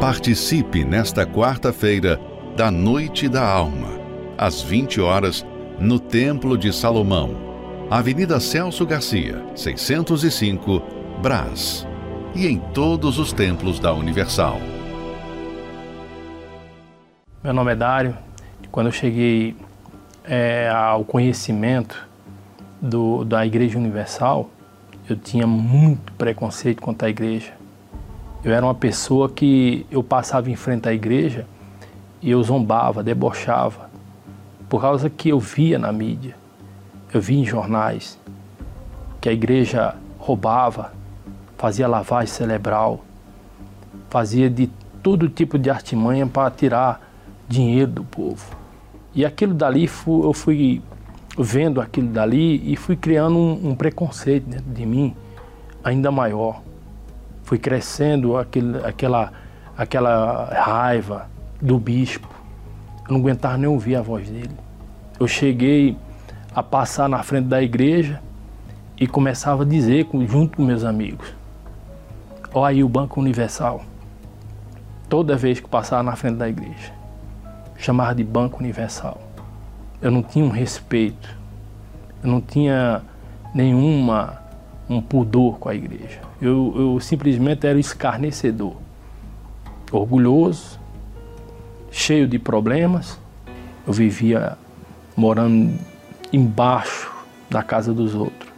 Participe 0.00 0.84
nesta 0.84 1.26
quarta-feira 1.26 2.20
da 2.56 2.70
Noite 2.70 3.28
da 3.28 3.44
Alma, 3.44 3.98
às 4.36 4.62
20 4.62 5.00
horas, 5.00 5.44
no 5.80 5.98
Templo 5.98 6.56
de 6.56 6.72
Salomão 6.72 7.48
Avenida 7.90 8.38
Celso 8.38 8.84
Garcia, 8.84 9.42
605, 9.56 10.82
Brás. 11.22 11.86
E 12.34 12.46
em 12.46 12.58
todos 12.58 13.18
os 13.18 13.32
templos 13.32 13.80
da 13.80 13.94
Universal. 13.94 14.60
Meu 17.42 17.54
nome 17.54 17.72
é 17.72 17.74
Dário. 17.74 18.14
Quando 18.70 18.88
eu 18.88 18.92
cheguei 18.92 19.56
é, 20.22 20.68
ao 20.68 21.02
conhecimento 21.02 22.06
do, 22.78 23.24
da 23.24 23.46
Igreja 23.46 23.78
Universal, 23.78 24.50
eu 25.08 25.16
tinha 25.16 25.46
muito 25.46 26.12
preconceito 26.12 26.82
contra 26.82 27.08
a 27.08 27.10
igreja. 27.10 27.57
Eu 28.44 28.52
era 28.52 28.64
uma 28.64 28.74
pessoa 28.74 29.28
que 29.28 29.84
eu 29.90 30.02
passava 30.02 30.50
em 30.50 30.56
frente 30.56 30.88
à 30.88 30.92
igreja 30.92 31.46
e 32.22 32.30
eu 32.30 32.42
zombava, 32.42 33.02
debochava, 33.02 33.90
por 34.68 34.80
causa 34.80 35.10
que 35.10 35.30
eu 35.30 35.40
via 35.40 35.78
na 35.78 35.92
mídia, 35.92 36.36
eu 37.12 37.20
via 37.20 37.38
em 37.38 37.44
jornais 37.44 38.18
que 39.20 39.28
a 39.28 39.32
igreja 39.32 39.96
roubava, 40.18 40.92
fazia 41.56 41.88
lavagem 41.88 42.32
cerebral, 42.32 43.00
fazia 44.08 44.48
de 44.48 44.68
todo 45.02 45.28
tipo 45.28 45.58
de 45.58 45.70
artimanha 45.70 46.26
para 46.26 46.50
tirar 46.50 47.00
dinheiro 47.48 47.90
do 47.90 48.04
povo. 48.04 48.56
E 49.14 49.24
aquilo 49.24 49.54
dali, 49.54 49.90
eu 50.06 50.32
fui 50.32 50.80
vendo 51.36 51.80
aquilo 51.80 52.08
dali 52.08 52.72
e 52.72 52.76
fui 52.76 52.94
criando 52.94 53.36
um, 53.36 53.74
preconceito 53.74 54.48
dentro 54.48 54.70
de 54.70 54.86
mim 54.86 55.16
ainda 55.82 56.10
maior. 56.10 56.62
Fui 57.48 57.58
crescendo 57.58 58.36
aquele, 58.36 58.78
aquela, 58.84 59.32
aquela 59.76 60.44
raiva 60.52 61.26
do 61.60 61.78
bispo. 61.78 62.28
Eu 63.08 63.14
não 63.14 63.20
aguentava 63.20 63.56
nem 63.56 63.66
ouvir 63.66 63.96
a 63.96 64.02
voz 64.02 64.28
dele. 64.28 64.54
Eu 65.18 65.26
cheguei 65.26 65.96
a 66.54 66.62
passar 66.62 67.08
na 67.08 67.22
frente 67.22 67.46
da 67.46 67.62
igreja 67.62 68.20
e 68.98 69.06
começava 69.06 69.62
a 69.62 69.66
dizer, 69.66 70.06
junto 70.28 70.58
com 70.58 70.62
meus 70.64 70.84
amigos, 70.84 71.32
olha 72.52 72.68
aí 72.68 72.84
o 72.84 72.88
Banco 72.88 73.18
Universal. 73.18 73.82
Toda 75.08 75.34
vez 75.34 75.58
que 75.58 75.68
passava 75.68 76.02
na 76.02 76.16
frente 76.16 76.36
da 76.36 76.48
igreja, 76.48 76.92
chamava 77.78 78.14
de 78.14 78.24
Banco 78.24 78.60
Universal 78.60 79.28
eu 80.00 80.10
não 80.10 80.22
tinha 80.22 80.44
um 80.44 80.50
respeito, 80.50 81.36
eu 82.22 82.30
não 82.30 82.40
tinha 82.40 83.02
nenhuma 83.54 84.40
um 84.88 85.00
pudor 85.00 85.58
com 85.58 85.68
a 85.68 85.74
igreja. 85.74 86.20
Eu, 86.40 86.72
eu 86.76 87.00
simplesmente 87.00 87.66
era 87.66 87.78
escarnecedor, 87.78 88.76
orgulhoso, 89.90 90.78
cheio 91.90 92.28
de 92.28 92.38
problemas. 92.38 93.18
Eu 93.86 93.92
vivia 93.92 94.56
morando 95.16 95.76
embaixo 96.32 97.12
da 97.50 97.62
casa 97.62 97.92
dos 97.92 98.14
outros, 98.14 98.50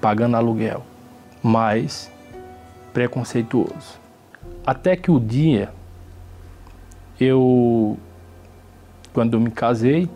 pagando 0.00 0.36
aluguel, 0.36 0.84
mas 1.42 2.10
preconceituoso. 2.92 4.00
Até 4.66 4.96
que 4.96 5.10
o 5.10 5.20
dia 5.20 5.70
eu, 7.20 7.98
quando 9.12 9.34
eu 9.34 9.40
me 9.40 9.50
casei, 9.50 10.08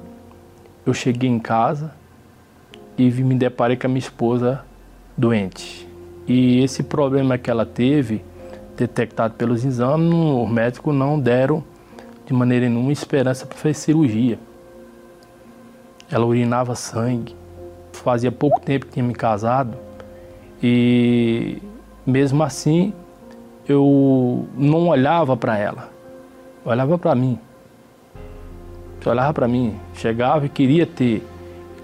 eu 0.85 0.93
cheguei 0.93 1.31
em 1.31 1.39
casa 1.39 1.93
e 2.97 3.11
me 3.11 3.35
deparei 3.35 3.77
com 3.77 3.87
a 3.87 3.89
minha 3.89 3.99
esposa 3.99 4.65
doente. 5.17 5.90
E 6.33 6.63
esse 6.63 6.85
problema 6.85 7.37
que 7.37 7.51
ela 7.51 7.67
teve, 7.67 8.25
detectado 8.77 9.35
pelos 9.35 9.65
exames, 9.65 10.15
os 10.15 10.49
médicos 10.49 10.95
não 10.95 11.19
deram 11.19 11.65
de 12.25 12.33
maneira 12.33 12.69
nenhuma 12.69 12.93
esperança 12.93 13.45
para 13.45 13.59
fazer 13.59 13.75
cirurgia. 13.75 14.39
Ela 16.09 16.25
urinava 16.25 16.77
sangue. 16.77 17.35
Fazia 17.93 18.31
pouco 18.31 18.61
tempo 18.61 18.87
que 18.87 18.93
tinha 18.93 19.05
me 19.05 19.13
casado 19.13 19.77
e 20.63 21.61
mesmo 22.07 22.45
assim 22.45 22.95
eu 23.67 24.47
não 24.57 24.87
olhava 24.87 25.37
para 25.37 25.59
ela, 25.59 25.91
olhava 26.65 26.97
para 26.97 27.13
mim. 27.13 27.41
Olhava 29.05 29.35
para 29.35 29.49
mim, 29.49 29.75
chegava 29.95 30.47
e 30.47 30.49
queria 30.49 30.87
ter, 30.87 31.27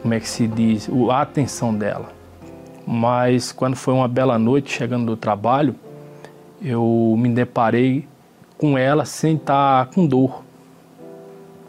como 0.03 0.15
é 0.15 0.21
que 0.21 0.29
se 0.29 0.47
diz, 0.47 0.89
a 1.11 1.21
atenção 1.21 1.75
dela. 1.75 2.16
Mas 2.87 3.51
quando 3.51 3.75
foi 3.75 3.93
uma 3.93 4.07
bela 4.07 4.39
noite, 4.39 4.73
chegando 4.73 5.07
do 5.07 5.17
trabalho, 5.17 5.75
eu 6.63 7.15
me 7.19 7.29
deparei 7.29 8.07
com 8.57 8.79
ela 8.79 9.05
sem 9.05 9.37
estar 9.37 9.87
com 9.87 10.07
dor. 10.07 10.43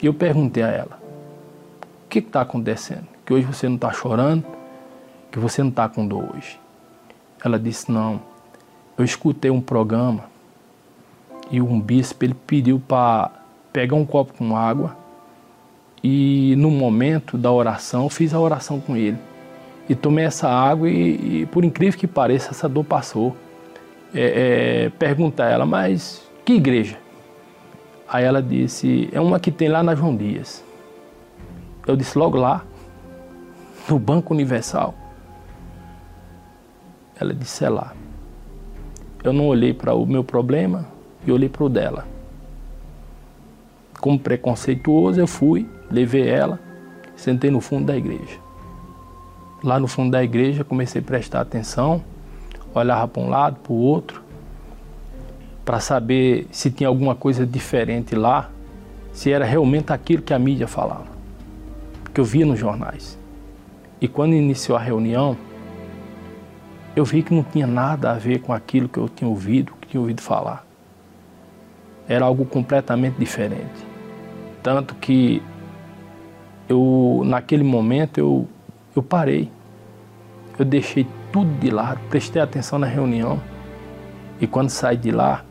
E 0.01 0.05
eu 0.05 0.13
perguntei 0.13 0.63
a 0.63 0.67
ela: 0.67 0.99
o 2.05 2.09
que 2.09 2.19
está 2.19 2.41
acontecendo? 2.41 3.07
Que 3.25 3.33
hoje 3.33 3.45
você 3.45 3.67
não 3.67 3.75
está 3.75 3.91
chorando? 3.91 4.45
Que 5.31 5.39
você 5.39 5.61
não 5.63 5.69
está 5.69 5.89
com 5.89 6.07
dor 6.07 6.35
hoje? 6.35 6.59
Ela 7.43 7.57
disse: 7.57 7.91
não. 7.91 8.21
Eu 8.97 9.05
escutei 9.05 9.51
um 9.51 9.61
programa 9.61 10.23
e 11.51 11.61
um 11.61 11.79
bispo 11.79 12.25
ele 12.25 12.33
pediu 12.33 12.79
para 12.79 13.31
pegar 13.71 13.95
um 13.95 14.05
copo 14.05 14.33
com 14.33 14.57
água 14.57 14.95
e 16.03 16.55
no 16.57 16.69
momento 16.71 17.37
da 17.37 17.51
oração, 17.51 18.09
fiz 18.09 18.33
a 18.33 18.39
oração 18.39 18.79
com 18.79 18.95
ele. 18.95 19.17
E 19.89 19.95
tomei 19.95 20.25
essa 20.25 20.49
água 20.49 20.89
e, 20.89 21.41
e 21.41 21.45
por 21.45 21.63
incrível 21.63 21.97
que 21.97 22.07
pareça, 22.07 22.51
essa 22.51 22.67
dor 22.67 22.83
passou. 22.83 23.35
É, 24.13 24.85
é, 24.85 24.89
pergunta 24.89 25.43
a 25.43 25.49
ela, 25.49 25.65
mas 25.65 26.27
que 26.45 26.53
igreja? 26.53 26.97
Aí 28.07 28.23
ela 28.23 28.41
disse, 28.41 29.09
é 29.11 29.19
uma 29.19 29.39
que 29.39 29.51
tem 29.51 29.67
lá 29.67 29.83
na 29.83 29.95
João 29.95 30.15
Dias. 30.15 30.63
Eu 31.85 31.95
disse, 31.95 32.17
logo 32.17 32.37
lá, 32.37 32.65
no 33.87 33.99
Banco 33.99 34.33
Universal. 34.33 34.93
Ela 37.19 37.33
disse, 37.33 37.65
é 37.65 37.69
lá. 37.69 37.93
Eu 39.23 39.33
não 39.33 39.47
olhei 39.47 39.73
para 39.73 39.93
o 39.93 40.05
meu 40.05 40.23
problema 40.23 40.87
e 41.25 41.31
olhei 41.31 41.49
para 41.49 41.63
o 41.63 41.69
dela. 41.69 42.05
Como 43.99 44.19
preconceituoso, 44.19 45.19
eu 45.19 45.27
fui 45.27 45.67
Levei 45.89 46.27
ela, 46.27 46.59
sentei 47.15 47.49
no 47.49 47.61
fundo 47.61 47.85
da 47.85 47.95
igreja. 47.95 48.39
Lá 49.63 49.79
no 49.79 49.87
fundo 49.87 50.11
da 50.11 50.23
igreja 50.23 50.63
comecei 50.63 51.01
a 51.01 51.03
prestar 51.03 51.41
atenção, 51.41 52.03
olhava 52.73 53.07
para 53.07 53.21
um 53.21 53.29
lado, 53.29 53.57
para 53.57 53.73
o 53.73 53.75
outro, 53.75 54.21
para 55.65 55.79
saber 55.79 56.47
se 56.51 56.71
tinha 56.71 56.87
alguma 56.87 57.15
coisa 57.15 57.45
diferente 57.45 58.15
lá, 58.15 58.49
se 59.11 59.31
era 59.31 59.45
realmente 59.45 59.91
aquilo 59.91 60.21
que 60.21 60.33
a 60.33 60.39
mídia 60.39 60.67
falava, 60.67 61.07
que 62.13 62.21
eu 62.21 62.25
via 62.25 62.45
nos 62.45 62.59
jornais. 62.59 63.17
E 63.99 64.07
quando 64.07 64.33
iniciou 64.33 64.77
a 64.77 64.81
reunião, 64.81 65.35
eu 66.95 67.03
vi 67.03 67.23
que 67.23 67.33
não 67.33 67.43
tinha 67.43 67.67
nada 67.67 68.11
a 68.11 68.13
ver 68.13 68.41
com 68.41 68.53
aquilo 68.53 68.87
que 68.87 68.97
eu 68.97 69.09
tinha 69.09 69.29
ouvido, 69.29 69.73
que 69.81 69.87
tinha 69.87 70.01
ouvido 70.01 70.21
falar. 70.21 70.65
Era 72.07 72.25
algo 72.25 72.45
completamente 72.45 73.15
diferente. 73.17 73.85
Tanto 74.63 74.95
que 74.95 75.41
eu 76.69 77.23
naquele 77.25 77.63
momento 77.63 78.19
eu, 78.19 78.47
eu 78.97 79.03
parei. 79.03 79.51
Eu 80.57 80.65
deixei 80.65 81.07
tudo 81.31 81.51
de 81.59 81.69
lado, 81.69 81.99
prestei 82.09 82.41
atenção 82.41 82.79
na 82.79 82.87
reunião. 82.87 83.39
E 84.41 84.47
quando 84.47 84.69
saí 84.69 84.97
de 84.97 85.11
lá, 85.11 85.43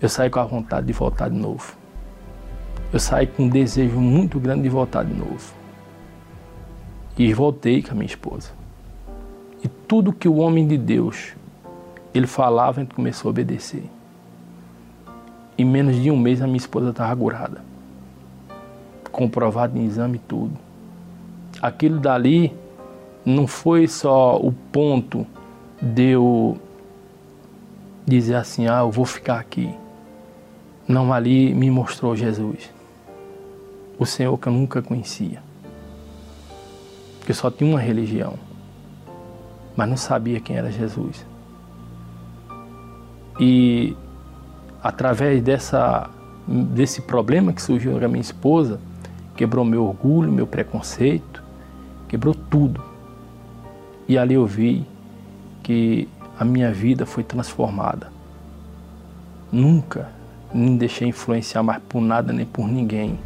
eu 0.00 0.08
saí 0.08 0.28
com 0.28 0.40
a 0.40 0.44
vontade 0.44 0.86
de 0.86 0.92
voltar 0.92 1.28
de 1.30 1.36
novo. 1.36 1.74
Eu 2.92 3.00
saí 3.00 3.26
com 3.26 3.44
um 3.44 3.48
desejo 3.48 3.98
muito 3.98 4.38
grande 4.38 4.62
de 4.62 4.68
voltar 4.68 5.04
de 5.04 5.14
novo. 5.14 5.54
E 7.16 7.32
voltei 7.32 7.82
com 7.82 7.92
a 7.92 7.94
minha 7.94 8.06
esposa. 8.06 8.50
E 9.62 9.68
tudo 9.68 10.12
que 10.12 10.28
o 10.28 10.36
homem 10.36 10.66
de 10.66 10.76
Deus 10.76 11.34
ele 12.12 12.26
falava, 12.26 12.80
a 12.80 12.84
gente 12.84 12.94
começou 12.94 13.28
a 13.28 13.30
obedecer. 13.30 13.84
Em 15.56 15.64
menos 15.64 15.96
de 15.96 16.10
um 16.10 16.16
mês 16.16 16.42
a 16.42 16.46
minha 16.46 16.58
esposa 16.58 16.90
estava 16.90 17.16
curada 17.16 17.74
comprovado 19.14 19.78
em 19.78 19.84
exame 19.84 20.18
tudo. 20.18 20.63
Aquilo 21.64 21.98
dali 21.98 22.54
não 23.24 23.46
foi 23.46 23.88
só 23.88 24.36
o 24.36 24.52
ponto 24.52 25.26
de 25.80 26.10
eu 26.10 26.58
dizer 28.04 28.34
assim, 28.34 28.66
ah, 28.66 28.80
eu 28.80 28.90
vou 28.90 29.06
ficar 29.06 29.40
aqui. 29.40 29.74
Não, 30.86 31.10
ali 31.10 31.54
me 31.54 31.70
mostrou 31.70 32.14
Jesus. 32.14 32.70
O 33.98 34.04
Senhor 34.04 34.36
que 34.36 34.46
eu 34.46 34.52
nunca 34.52 34.82
conhecia. 34.82 35.42
Porque 37.18 37.32
só 37.32 37.50
tinha 37.50 37.70
uma 37.70 37.80
religião. 37.80 38.34
Mas 39.74 39.88
não 39.88 39.96
sabia 39.96 40.40
quem 40.40 40.56
era 40.56 40.70
Jesus. 40.70 41.24
E 43.40 43.96
através 44.82 45.42
dessa, 45.42 46.10
desse 46.46 47.00
problema 47.00 47.54
que 47.54 47.62
surgiu 47.62 47.98
com 47.98 48.04
a 48.04 48.08
minha 48.08 48.20
esposa, 48.20 48.78
quebrou 49.34 49.64
meu 49.64 49.86
orgulho, 49.86 50.30
meu 50.30 50.46
preconceito, 50.46 51.33
quebrou 52.14 52.32
tudo. 52.32 52.80
E 54.06 54.16
ali 54.16 54.34
eu 54.34 54.46
vi 54.46 54.86
que 55.64 56.08
a 56.38 56.44
minha 56.44 56.72
vida 56.72 57.04
foi 57.04 57.24
transformada. 57.24 58.12
Nunca 59.50 60.08
me 60.52 60.78
deixei 60.78 61.08
influenciar 61.08 61.64
mais 61.64 61.82
por 61.88 62.00
nada 62.00 62.32
nem 62.32 62.46
por 62.46 62.68
ninguém, 62.68 63.18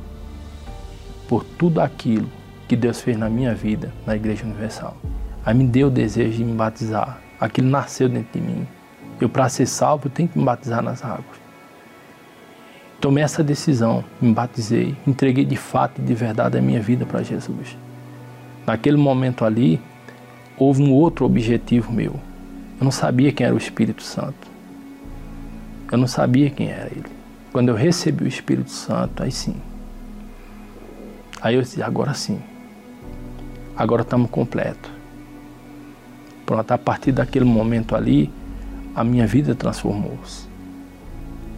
por 1.29 1.45
tudo 1.45 1.83
aquilo 1.83 2.31
que 2.67 2.75
Deus 2.75 3.03
fez 3.03 3.19
na 3.19 3.29
minha 3.29 3.55
vida 3.55 3.93
na 4.07 4.17
Igreja 4.17 4.45
Universal. 4.45 4.97
Aí 5.45 5.55
me 5.55 5.65
deu 5.65 5.89
o 5.89 5.91
desejo 5.91 6.39
de 6.39 6.45
me 6.45 6.55
batizar. 6.55 7.21
Aquilo 7.39 7.69
nasceu 7.69 8.09
dentro 8.09 8.41
de 8.41 8.47
mim. 8.47 8.67
Eu, 9.21 9.29
para 9.29 9.51
ser 9.51 9.67
salvo, 9.67 10.09
tenho 10.09 10.31
que 10.31 10.39
me 10.39 10.45
batizar 10.47 10.83
nas 10.83 11.05
águas. 11.05 11.39
tomei 13.01 13.23
essa 13.23 13.45
decisão, 13.45 14.03
me 14.19 14.33
batizei, 14.33 14.97
entreguei 15.07 15.45
de 15.45 15.57
fato 15.57 16.01
e 16.01 16.05
de 16.05 16.15
verdade 16.15 16.57
a 16.57 16.63
minha 16.63 16.81
vida 16.81 17.05
para 17.05 17.23
Jesus. 17.23 17.77
Naquele 18.69 18.99
momento 18.99 19.47
ali, 19.47 19.81
houve 20.59 20.83
um 20.83 20.93
outro 20.93 21.25
objetivo 21.25 21.91
meu. 21.91 22.13
Eu 22.79 22.85
não 22.85 22.91
sabia 22.91 23.33
quem 23.33 23.47
era 23.47 23.55
o 23.55 23.59
Espírito 23.59 24.03
Santo. 24.03 24.47
Eu 25.91 25.97
não 25.97 26.07
sabia 26.07 26.51
quem 26.51 26.69
era 26.69 26.85
ele. 26.89 27.07
Quando 27.51 27.71
eu 27.71 27.75
recebi 27.75 28.25
o 28.25 28.29
Espírito 28.29 28.71
Santo, 28.71 29.23
aí 29.23 29.33
sim. 29.33 29.57
Aí 31.41 31.55
eu 31.55 31.63
disse, 31.63 31.83
agora 31.83 32.13
sim. 32.13 32.43
Agora 33.75 34.03
estamos 34.03 34.31
completos. 34.31 34.91
Pronto, 36.45 36.71
a 36.71 36.77
partir 36.77 37.13
daquele 37.13 37.47
momento 37.47 37.97
ali, 37.97 38.31
a 38.95 39.03
minha 39.03 39.27
vida 39.27 39.55
transformou-se. 39.55 40.47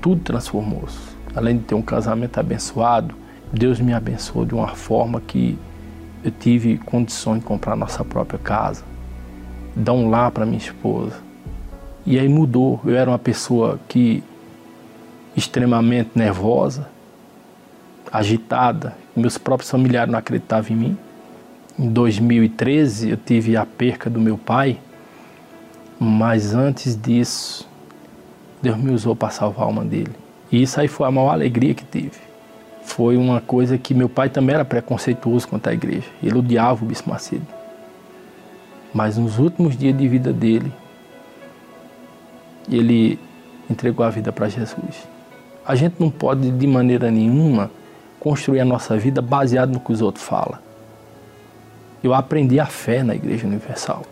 Tudo 0.01 0.23
transformou-se. 0.23 1.01
Além 1.35 1.59
de 1.59 1.65
ter 1.65 1.75
um 1.75 1.83
casamento 1.83 2.39
abençoado, 2.39 3.17
Deus 3.53 3.81
me 3.81 3.93
abençoou 3.93 4.47
de 4.47 4.55
uma 4.55 4.69
forma 4.69 5.21
que 5.21 5.59
eu 6.23 6.31
tive 6.31 6.79
condições 6.79 7.41
de 7.41 7.47
comprar 7.47 7.77
nossa 7.77 8.05
própria 8.05 8.39
casa, 8.39 8.85
dar 9.75 9.93
um 9.93 10.11
lar 10.11 10.31
para 10.31 10.45
minha 10.45 10.59
esposa. 10.59 11.17
E 12.05 12.19
aí 12.19 12.29
mudou. 12.29 12.81
Eu 12.85 12.97
era 12.97 13.11
uma 13.11 13.19
pessoa 13.19 13.79
que 13.89 14.23
extremamente 15.37 16.11
nervosa, 16.15 16.89
agitada. 18.13 18.97
Meus 19.17 19.39
próprios 19.39 19.71
familiares 19.71 20.11
não 20.11 20.19
acreditavam 20.19 20.73
em 20.73 20.77
mim. 20.77 20.99
Em 21.79 21.89
2013 21.89 23.11
eu 23.11 23.17
tive 23.17 23.57
a 23.57 23.65
perca 23.65 24.11
do 24.11 24.21
meu 24.21 24.37
pai, 24.37 24.79
mas 25.99 26.55
antes 26.55 27.01
disso, 27.01 27.69
Deus 28.61 28.77
me 28.77 28.91
usou 28.91 29.17
para 29.17 29.31
salvar 29.31 29.63
a 29.63 29.67
alma 29.67 29.85
dele. 29.85 30.13
E 30.53 30.63
isso 30.63 30.81
aí 30.81 30.89
foi 30.89 31.07
a 31.07 31.11
maior 31.11 31.31
alegria 31.31 31.75
que 31.75 31.85
tive. 31.85 32.30
Foi 32.91 33.17
uma 33.17 33.41
coisa 33.41 33.79
que 33.79 33.95
meu 33.95 34.09
pai 34.09 34.29
também 34.29 34.55
era 34.55 34.65
preconceituoso 34.65 35.47
contra 35.47 35.71
a 35.71 35.75
igreja. 35.75 36.09
Ele 36.21 36.37
odiava 36.37 36.85
o 36.85 36.89
Bispo 36.89 37.09
Macedo. 37.09 37.47
Mas 38.93 39.17
nos 39.17 39.39
últimos 39.39 39.77
dias 39.77 39.97
de 39.97 40.09
vida 40.09 40.33
dele, 40.33 40.73
ele 42.69 43.17
entregou 43.71 44.05
a 44.05 44.11
vida 44.11 44.33
para 44.33 44.49
Jesus. 44.49 45.09
A 45.65 45.77
gente 45.77 45.95
não 46.01 46.11
pode, 46.11 46.51
de 46.51 46.67
maneira 46.67 47.13
nenhuma, 47.13 47.71
construir 48.19 48.59
a 48.59 48.65
nossa 48.65 48.97
vida 48.97 49.23
baseado 49.23 49.73
no 49.73 49.79
que 49.79 49.93
os 49.93 50.03
outros 50.03 50.25
falam. 50.25 50.59
Eu 52.03 52.13
aprendi 52.13 52.59
a 52.59 52.67
fé 52.67 53.05
na 53.05 53.15
Igreja 53.15 53.47
Universal. 53.47 54.03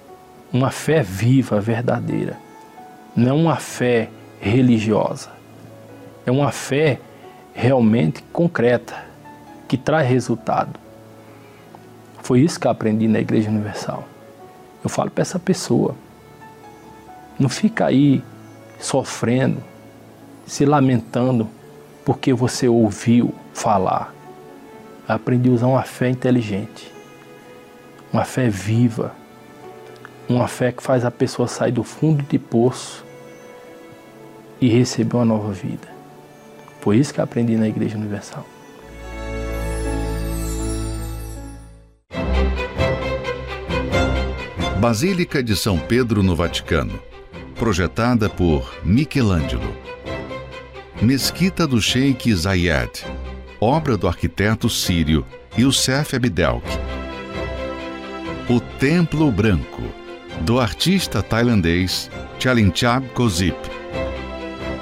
Uma 0.52 0.70
fé 0.70 1.02
viva, 1.02 1.60
verdadeira. 1.60 2.36
Não 3.16 3.38
uma 3.38 3.56
fé 3.56 4.08
religiosa. 4.40 5.30
É 6.24 6.30
uma 6.30 6.52
fé 6.52 7.00
realmente 7.58 8.22
concreta, 8.32 9.04
que 9.66 9.76
traz 9.76 10.08
resultado. 10.08 10.78
Foi 12.22 12.40
isso 12.40 12.58
que 12.58 12.68
eu 12.68 12.70
aprendi 12.70 13.08
na 13.08 13.18
Igreja 13.18 13.50
Universal. 13.50 14.04
Eu 14.82 14.88
falo 14.88 15.10
para 15.10 15.22
essa 15.22 15.40
pessoa: 15.40 15.96
não 17.36 17.48
fica 17.48 17.86
aí 17.86 18.22
sofrendo, 18.78 19.60
se 20.46 20.64
lamentando 20.64 21.48
porque 22.04 22.32
você 22.32 22.68
ouviu 22.68 23.34
falar. 23.52 24.14
aprendi 25.08 25.48
a 25.48 25.52
usar 25.52 25.66
uma 25.66 25.82
fé 25.82 26.08
inteligente, 26.08 26.92
uma 28.12 28.24
fé 28.24 28.48
viva, 28.48 29.12
uma 30.28 30.46
fé 30.46 30.70
que 30.70 30.82
faz 30.82 31.04
a 31.04 31.10
pessoa 31.10 31.48
sair 31.48 31.72
do 31.72 31.82
fundo 31.82 32.22
de 32.22 32.38
poço 32.38 33.04
e 34.60 34.68
receber 34.68 35.16
uma 35.16 35.24
nova 35.24 35.52
vida. 35.52 35.87
Foi 36.80 36.96
isso 36.96 37.12
que 37.12 37.20
aprendi 37.20 37.56
na 37.56 37.68
Igreja 37.68 37.96
Universal. 37.96 38.46
Basílica 44.80 45.42
de 45.42 45.56
São 45.56 45.78
Pedro 45.78 46.22
no 46.22 46.36
Vaticano 46.36 47.08
projetada 47.58 48.30
por 48.30 48.72
Michelangelo. 48.84 49.76
Mesquita 51.02 51.66
do 51.66 51.82
Sheikh 51.82 52.32
Zayed, 52.32 53.04
obra 53.60 53.96
do 53.96 54.06
arquiteto 54.06 54.70
sírio 54.70 55.26
Youssef 55.58 56.14
Abdelk. 56.14 56.64
O 58.48 58.60
Templo 58.78 59.30
Branco, 59.30 59.82
do 60.42 60.58
artista 60.58 61.22
tailandês 61.22 62.10
Chalinchab 62.38 63.06
Kozip. 63.08 63.77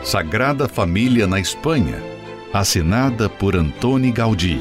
Sagrada 0.06 0.68
Família 0.68 1.26
na 1.26 1.38
Espanha, 1.38 2.02
assinada 2.52 3.28
por 3.28 3.54
Antoni 3.54 4.10
Gaudí. 4.10 4.60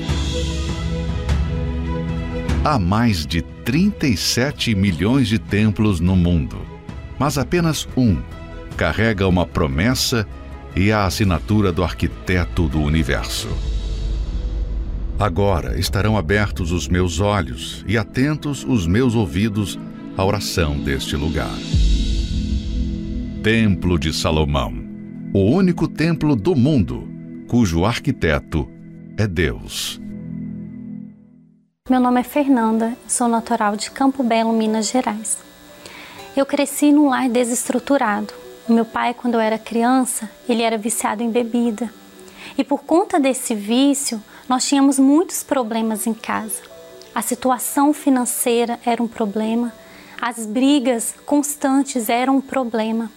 Há 2.63 2.77
mais 2.77 3.25
de 3.25 3.41
37 3.41 4.75
milhões 4.75 5.27
de 5.27 5.39
templos 5.39 5.99
no 5.99 6.15
mundo 6.15 6.75
mas 7.17 7.37
apenas 7.37 7.87
um 7.95 8.17
carrega 8.77 9.27
uma 9.27 9.45
promessa 9.45 10.27
e 10.75 10.91
a 10.91 11.05
assinatura 11.05 11.71
do 11.71 11.83
arquiteto 11.83 12.67
do 12.67 12.81
universo. 12.81 13.47
Agora 15.17 15.79
estarão 15.79 16.17
abertos 16.17 16.71
os 16.71 16.89
meus 16.89 17.21
olhos 17.21 17.85
e 17.87 17.97
atentos 17.97 18.65
os 18.67 18.85
meus 18.85 19.15
ouvidos 19.15 19.79
à 20.17 20.25
oração 20.25 20.77
deste 20.77 21.15
lugar. 21.15 21.55
Templo 23.41 23.97
de 23.97 24.11
Salomão, 24.11 24.84
o 25.35 25.39
único 25.39 25.85
templo 25.85 26.33
do 26.33 26.55
mundo 26.55 27.09
cujo 27.49 27.83
arquiteto 27.83 28.69
é 29.17 29.27
Deus. 29.27 29.99
Meu 31.89 31.99
nome 31.99 32.21
é 32.21 32.23
Fernanda, 32.23 32.97
sou 33.05 33.27
natural 33.27 33.75
de 33.75 33.91
Campo 33.91 34.23
Belo, 34.23 34.53
Minas 34.53 34.87
Gerais. 34.87 35.37
Eu 36.37 36.45
cresci 36.45 36.93
num 36.93 37.09
lar 37.09 37.27
desestruturado. 37.27 38.33
Meu 38.69 38.85
pai, 38.85 39.13
quando 39.13 39.33
eu 39.33 39.41
era 39.41 39.57
criança, 39.57 40.31
ele 40.47 40.61
era 40.61 40.77
viciado 40.77 41.21
em 41.21 41.29
bebida. 41.29 41.93
E 42.57 42.63
por 42.63 42.85
conta 42.85 43.19
desse 43.19 43.53
vício, 43.53 44.23
nós 44.47 44.65
tínhamos 44.65 44.97
muitos 44.97 45.43
problemas 45.43 46.07
em 46.07 46.13
casa. 46.13 46.61
A 47.13 47.21
situação 47.21 47.91
financeira 47.91 48.79
era 48.85 49.03
um 49.03 49.07
problema, 49.07 49.73
as 50.21 50.45
brigas 50.45 51.13
constantes 51.25 52.07
eram 52.07 52.37
um 52.37 52.41
problema. 52.41 53.11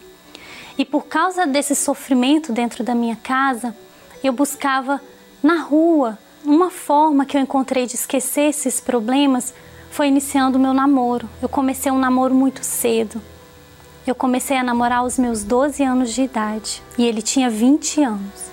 E 0.79 0.85
por 0.85 1.07
causa 1.07 1.45
desse 1.45 1.75
sofrimento 1.75 2.53
dentro 2.53 2.85
da 2.85 2.95
minha 2.95 3.17
casa, 3.17 3.75
eu 4.23 4.33
buscava 4.33 5.01
na 5.43 5.57
rua 5.61 6.17
uma 6.45 6.71
forma 6.71 7.27
que 7.27 7.37
eu 7.37 7.41
encontrei 7.41 7.85
de 7.85 7.97
esquecer 7.97 8.49
esses 8.49 8.81
problemas 8.81 9.53
foi 9.91 10.07
iniciando 10.07 10.57
o 10.57 10.61
meu 10.61 10.73
namoro. 10.73 11.29
Eu 11.43 11.49
comecei 11.49 11.91
um 11.91 11.99
namoro 11.99 12.35
muito 12.35 12.63
cedo. 12.63 13.21
Eu 14.07 14.15
comecei 14.15 14.57
a 14.57 14.63
namorar 14.63 14.99
aos 14.99 15.19
meus 15.19 15.43
12 15.43 15.83
anos 15.83 16.13
de 16.15 16.23
idade 16.23 16.83
e 16.97 17.05
ele 17.05 17.21
tinha 17.21 17.51
20 17.51 18.05
anos. 18.05 18.49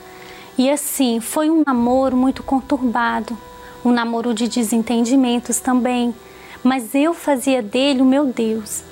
E 0.57 0.69
assim, 0.69 1.19
foi 1.19 1.49
um 1.49 1.63
namoro 1.65 2.17
muito 2.17 2.41
conturbado, 2.41 3.37
um 3.83 3.91
namoro 3.91 4.33
de 4.33 4.47
desentendimentos 4.47 5.59
também, 5.59 6.15
mas 6.63 6.95
eu 6.95 7.13
fazia 7.13 7.61
dele 7.61 8.01
o 8.01 8.05
meu 8.05 8.25
Deus. 8.25 8.83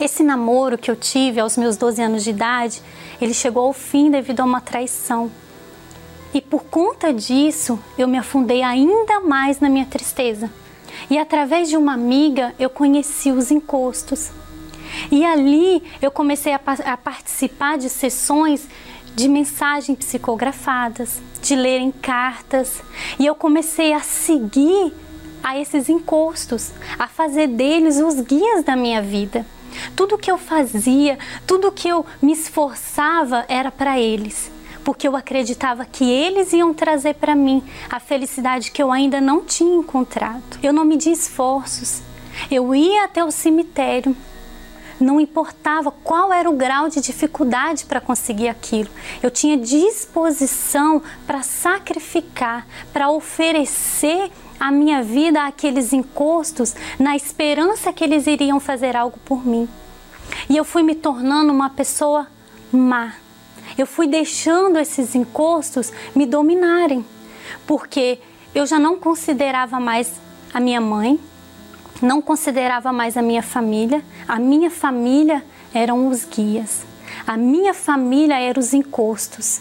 Esse 0.00 0.22
namoro 0.22 0.78
que 0.78 0.90
eu 0.90 0.96
tive 0.96 1.40
aos 1.40 1.58
meus 1.58 1.76
12 1.76 2.00
anos 2.00 2.24
de 2.24 2.30
idade, 2.30 2.80
ele 3.20 3.34
chegou 3.34 3.66
ao 3.66 3.74
fim 3.74 4.10
devido 4.10 4.40
a 4.40 4.44
uma 4.44 4.58
traição. 4.58 5.30
E 6.32 6.40
por 6.40 6.64
conta 6.64 7.12
disso, 7.12 7.78
eu 7.98 8.08
me 8.08 8.16
afundei 8.16 8.62
ainda 8.62 9.20
mais 9.20 9.60
na 9.60 9.68
minha 9.68 9.84
tristeza. 9.84 10.50
E 11.10 11.18
através 11.18 11.68
de 11.68 11.76
uma 11.76 11.92
amiga 11.92 12.54
eu 12.58 12.70
conheci 12.70 13.30
os 13.30 13.50
encostos. 13.50 14.30
E 15.10 15.22
ali 15.22 15.82
eu 16.00 16.10
comecei 16.10 16.54
a, 16.54 16.60
a 16.86 16.96
participar 16.96 17.76
de 17.76 17.90
sessões 17.90 18.66
de 19.14 19.28
mensagens 19.28 19.98
psicografadas, 19.98 21.20
de 21.42 21.54
lerem 21.54 21.92
cartas. 21.92 22.82
E 23.18 23.26
eu 23.26 23.34
comecei 23.34 23.92
a 23.92 24.00
seguir 24.00 24.94
a 25.42 25.58
esses 25.58 25.90
encostos, 25.90 26.70
a 26.98 27.06
fazer 27.06 27.48
deles 27.48 27.98
os 27.98 28.18
guias 28.18 28.64
da 28.64 28.74
minha 28.74 29.02
vida. 29.02 29.44
Tudo 29.94 30.18
que 30.18 30.30
eu 30.30 30.38
fazia, 30.38 31.18
tudo 31.46 31.72
que 31.72 31.88
eu 31.88 32.04
me 32.20 32.32
esforçava 32.32 33.44
era 33.48 33.70
para 33.70 33.98
eles 33.98 34.50
porque 34.84 35.06
eu 35.06 35.14
acreditava 35.14 35.84
que 35.84 36.10
eles 36.10 36.52
iam 36.52 36.72
trazer 36.72 37.14
para 37.14 37.36
mim 37.36 37.62
a 37.88 38.00
felicidade 38.00 38.70
que 38.70 38.82
eu 38.82 38.90
ainda 38.90 39.20
não 39.20 39.44
tinha 39.44 39.76
encontrado. 39.76 40.58
Eu 40.62 40.72
não 40.72 40.84
medi 40.84 41.10
esforços. 41.10 42.00
Eu 42.50 42.74
ia 42.74 43.04
até 43.04 43.22
o 43.22 43.30
cemitério, 43.30 44.16
não 45.00 45.20
importava 45.20 45.90
qual 45.90 46.32
era 46.32 46.48
o 46.48 46.56
grau 46.56 46.88
de 46.88 47.00
dificuldade 47.00 47.86
para 47.86 48.00
conseguir 48.00 48.48
aquilo. 48.48 48.90
Eu 49.22 49.30
tinha 49.30 49.56
disposição 49.56 51.02
para 51.26 51.42
sacrificar, 51.42 52.66
para 52.92 53.10
oferecer 53.10 54.30
a 54.58 54.70
minha 54.70 55.02
vida 55.02 55.46
àqueles 55.46 55.92
encostos 55.92 56.74
na 56.98 57.16
esperança 57.16 57.92
que 57.92 58.04
eles 58.04 58.26
iriam 58.26 58.60
fazer 58.60 58.94
algo 58.94 59.18
por 59.24 59.44
mim. 59.46 59.66
E 60.48 60.56
eu 60.56 60.64
fui 60.64 60.82
me 60.82 60.94
tornando 60.94 61.52
uma 61.52 61.70
pessoa 61.70 62.26
má, 62.70 63.14
Eu 63.76 63.86
fui 63.86 64.06
deixando 64.06 64.78
esses 64.78 65.14
encostos 65.14 65.92
me 66.14 66.26
dominarem, 66.26 67.04
porque 67.66 68.20
eu 68.54 68.66
já 68.66 68.78
não 68.78 68.96
considerava 68.96 69.80
mais 69.80 70.12
a 70.52 70.60
minha 70.60 70.80
mãe, 70.80 71.18
não 72.00 72.22
considerava 72.22 72.92
mais 72.92 73.16
a 73.16 73.22
minha 73.22 73.42
família. 73.42 74.02
A 74.26 74.38
minha 74.38 74.70
família 74.70 75.44
eram 75.72 76.08
os 76.08 76.24
guias. 76.24 76.82
A 77.26 77.36
minha 77.36 77.74
família 77.74 78.38
eram 78.40 78.60
os 78.60 78.72
encostos. 78.72 79.60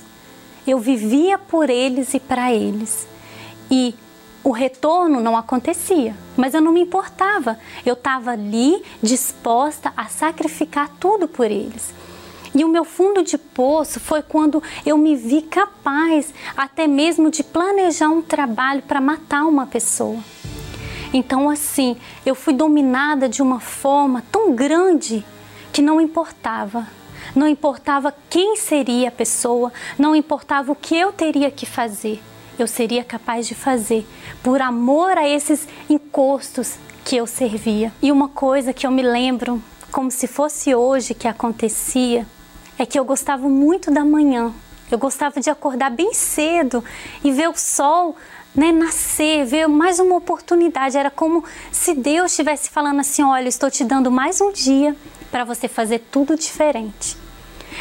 Eu 0.66 0.80
vivia 0.80 1.38
por 1.38 1.70
eles 1.70 2.14
e 2.14 2.20
para 2.20 2.54
eles. 2.54 3.08
E 3.70 3.94
o 4.44 4.52
retorno 4.52 5.20
não 5.20 5.36
acontecia, 5.36 6.16
mas 6.38 6.54
eu 6.54 6.62
não 6.62 6.72
me 6.72 6.82
importava. 6.82 7.60
Eu 7.86 7.94
estava 7.94 8.32
ali 8.32 8.82
disposta 9.04 9.92
a 9.96 10.06
sacrificar 10.06 10.90
tudo 11.00 11.28
por 11.28 11.46
eles. 11.46 11.94
E 12.56 12.64
o 12.64 12.70
meu 12.70 12.84
fundo 12.84 13.24
de 13.24 13.38
poço 13.38 14.00
foi 14.00 14.24
quando 14.24 14.64
eu 14.86 14.98
me 14.98 15.16
vi 15.16 15.42
capaz 15.42 16.34
até 16.58 16.88
mesmo 16.88 17.30
de 17.30 17.44
planejar 17.44 18.10
um 18.10 18.22
trabalho 18.22 18.82
para 18.82 19.00
matar 19.00 19.46
uma 19.46 19.68
pessoa. 19.68 20.18
Então, 21.14 21.50
assim, 21.50 21.98
eu 22.26 22.36
fui 22.36 22.54
dominada 22.54 23.28
de 23.28 23.42
uma 23.42 23.60
forma 23.60 24.24
tão 24.32 24.54
grande 24.54 25.26
que 25.74 25.82
não 25.82 26.00
importava. 26.00 26.88
Não 27.36 27.48
importava 27.48 28.14
quem 28.30 28.56
seria 28.56 29.10
a 29.10 29.12
pessoa, 29.12 29.72
não 29.98 30.16
importava 30.16 30.72
o 30.72 30.76
que 30.76 30.96
eu 30.96 31.12
teria 31.12 31.52
que 31.52 31.66
fazer, 31.66 32.22
eu 32.58 32.68
seria 32.68 33.04
capaz 33.04 33.48
de 33.48 33.54
fazer 33.54 34.08
por 34.42 34.62
amor 34.62 35.18
a 35.18 35.28
esses 35.28 35.68
encostos 35.90 36.76
que 37.06 37.16
eu 37.16 37.28
servia. 37.28 37.92
E 38.02 38.12
uma 38.12 38.30
coisa 38.30 38.74
que 38.74 38.86
eu 38.86 38.92
me 38.92 39.02
lembro, 39.02 39.62
como 39.92 40.12
se 40.12 40.28
fosse 40.28 40.74
hoje 40.74 41.14
que 41.14 41.28
acontecia, 41.28 42.26
é 42.78 42.86
que 42.86 43.00
eu 43.00 43.06
gostava 43.06 43.48
muito 43.48 43.92
da 43.92 44.04
manhã. 44.04 44.54
Eu 44.92 44.98
gostava 44.98 45.40
de 45.40 45.50
acordar 45.50 45.92
bem 45.92 46.14
cedo 46.14 46.84
e 47.24 47.32
ver 47.32 47.48
o 47.50 47.56
sol 47.56 48.16
né, 48.56 48.72
nascer, 48.72 49.46
ver 49.46 49.68
mais 49.68 50.00
uma 50.00 50.16
oportunidade. 50.16 50.98
Era 50.98 51.12
como 51.12 51.44
se 51.72 51.94
Deus 51.94 52.32
estivesse 52.32 52.70
falando 52.70 53.00
assim: 53.00 53.24
olha, 53.24 53.48
estou 53.48 53.70
te 53.70 53.84
dando 53.84 54.12
mais 54.12 54.42
um 54.42 54.52
dia 54.52 54.96
para 55.32 55.44
você 55.44 55.68
fazer 55.68 56.00
tudo 56.12 56.36
diferente. 56.36 57.18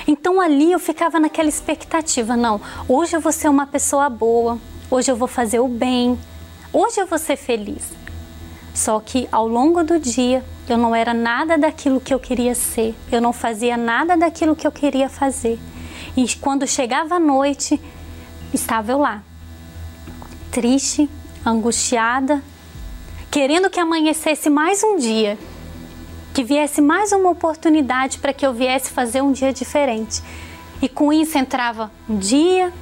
Então 0.07 0.41
ali 0.41 0.73
eu 0.73 0.79
ficava 0.79 1.19
naquela 1.19 1.49
expectativa: 1.49 2.37
não, 2.37 2.61
hoje 2.89 3.17
eu 3.17 3.21
vou 3.21 3.33
ser 3.33 3.49
uma 3.49 3.67
pessoa 3.67 4.09
boa, 4.09 4.59
hoje 4.91 5.11
eu 5.11 5.17
vou 5.17 5.29
fazer 5.29 5.61
o 5.61 5.69
bem, 5.69 6.19
hoje 6.73 7.01
eu 7.01 7.07
vou 7.07 7.19
ser 7.19 7.37
feliz. 7.37 7.97
Só 8.75 9.01
que 9.01 9.29
ao 9.33 9.49
longo 9.49 9.83
do 9.83 9.99
dia 9.99 10.45
eu 10.69 10.77
não 10.77 10.95
era 10.95 11.13
nada 11.13 11.59
daquilo 11.59 12.01
que 12.01 12.15
eu 12.15 12.21
queria 12.21 12.55
ser, 12.55 12.95
eu 13.11 13.21
não 13.21 13.33
fazia 13.33 13.77
nada 13.77 14.17
daquilo 14.17 14.55
que 14.55 14.67
eu 14.67 14.73
queria 14.73 15.09
fazer. 15.09 15.59
E 16.17 16.27
quando 16.37 16.67
chegava 16.67 17.17
a 17.17 17.21
noite, 17.21 17.81
estava 18.53 18.93
eu 18.93 18.99
lá, 18.99 19.23
triste, 20.51 21.09
angustiada, 21.45 22.43
querendo 23.31 23.71
que 23.71 23.81
amanhecesse 23.81 24.51
mais 24.51 24.83
um 24.83 24.97
dia, 24.97 25.39
que 26.35 26.43
viesse 26.43 26.81
mais 26.81 27.13
uma 27.13 27.31
oportunidade 27.31 28.19
para 28.19 28.33
que 28.33 28.47
eu 28.47 28.53
viesse 28.53 28.91
fazer 28.91 29.23
um 29.23 29.33
dia 29.33 29.53
diferente. 29.53 30.23
E 30.81 30.89
com 30.89 31.13
isso 31.13 31.37
entrava 31.37 31.91
um 32.09 32.17
dia, 32.17 32.73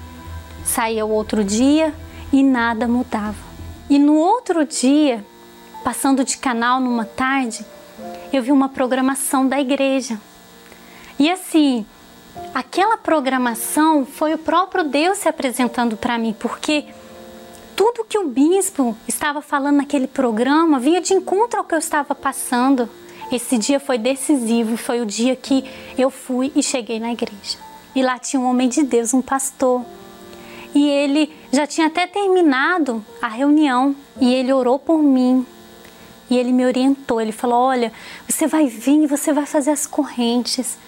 saía 0.64 1.06
o 1.06 1.10
outro 1.10 1.42
dia 1.42 1.94
e 2.32 2.42
nada 2.42 2.86
mudava. 2.86 3.46
E 3.88 3.98
no 3.98 4.14
outro 4.14 4.64
dia, 4.64 5.24
passando 5.84 6.24
de 6.24 6.36
canal 6.36 6.80
numa 6.80 7.04
tarde, 7.04 7.64
eu 8.32 8.42
vi 8.42 8.52
uma 8.52 8.68
programação 8.68 9.46
da 9.48 9.60
igreja. 9.60 10.20
E 11.18 11.30
assim, 11.30 11.86
aquela 12.54 12.98
programação 12.98 14.04
foi 14.04 14.34
o 14.34 14.38
próprio 14.38 14.84
Deus 14.84 15.18
se 15.18 15.28
apresentando 15.28 15.96
para 15.96 16.18
mim, 16.18 16.34
porque 16.38 16.84
tudo 17.76 18.06
que 18.08 18.18
o 18.18 18.26
bispo 18.26 18.96
estava 19.06 19.42
falando 19.42 19.76
naquele 19.76 20.06
programa 20.06 20.80
vinha 20.80 21.00
de 21.00 21.12
encontro 21.12 21.58
ao 21.58 21.64
que 21.64 21.74
eu 21.74 21.78
estava 21.78 22.14
passando. 22.14 22.88
Esse 23.30 23.58
dia 23.58 23.78
foi 23.78 23.98
decisivo, 23.98 24.78
foi 24.78 25.00
o 25.02 25.06
dia 25.06 25.36
que 25.36 25.62
eu 25.98 26.10
fui 26.10 26.50
e 26.56 26.62
cheguei 26.62 26.98
na 26.98 27.12
igreja. 27.12 27.58
E 27.94 28.02
lá 28.02 28.18
tinha 28.18 28.40
um 28.40 28.48
homem 28.48 28.68
de 28.68 28.82
Deus, 28.82 29.12
um 29.12 29.20
pastor. 29.20 29.84
E 30.74 30.88
ele 30.88 31.30
já 31.52 31.66
tinha 31.66 31.88
até 31.88 32.06
terminado 32.06 33.04
a 33.20 33.28
reunião 33.28 33.94
e 34.20 34.32
ele 34.34 34.52
orou 34.52 34.78
por 34.78 35.02
mim. 35.02 35.46
E 36.30 36.36
ele 36.36 36.52
me 36.52 36.64
orientou, 36.64 37.20
ele 37.20 37.32
falou: 37.32 37.58
"Olha, 37.58 37.92
você 38.26 38.46
vai 38.46 38.66
vir 38.66 39.06
você 39.06 39.32
vai 39.32 39.44
fazer 39.44 39.70
as 39.70 39.86
correntes. 39.86 40.78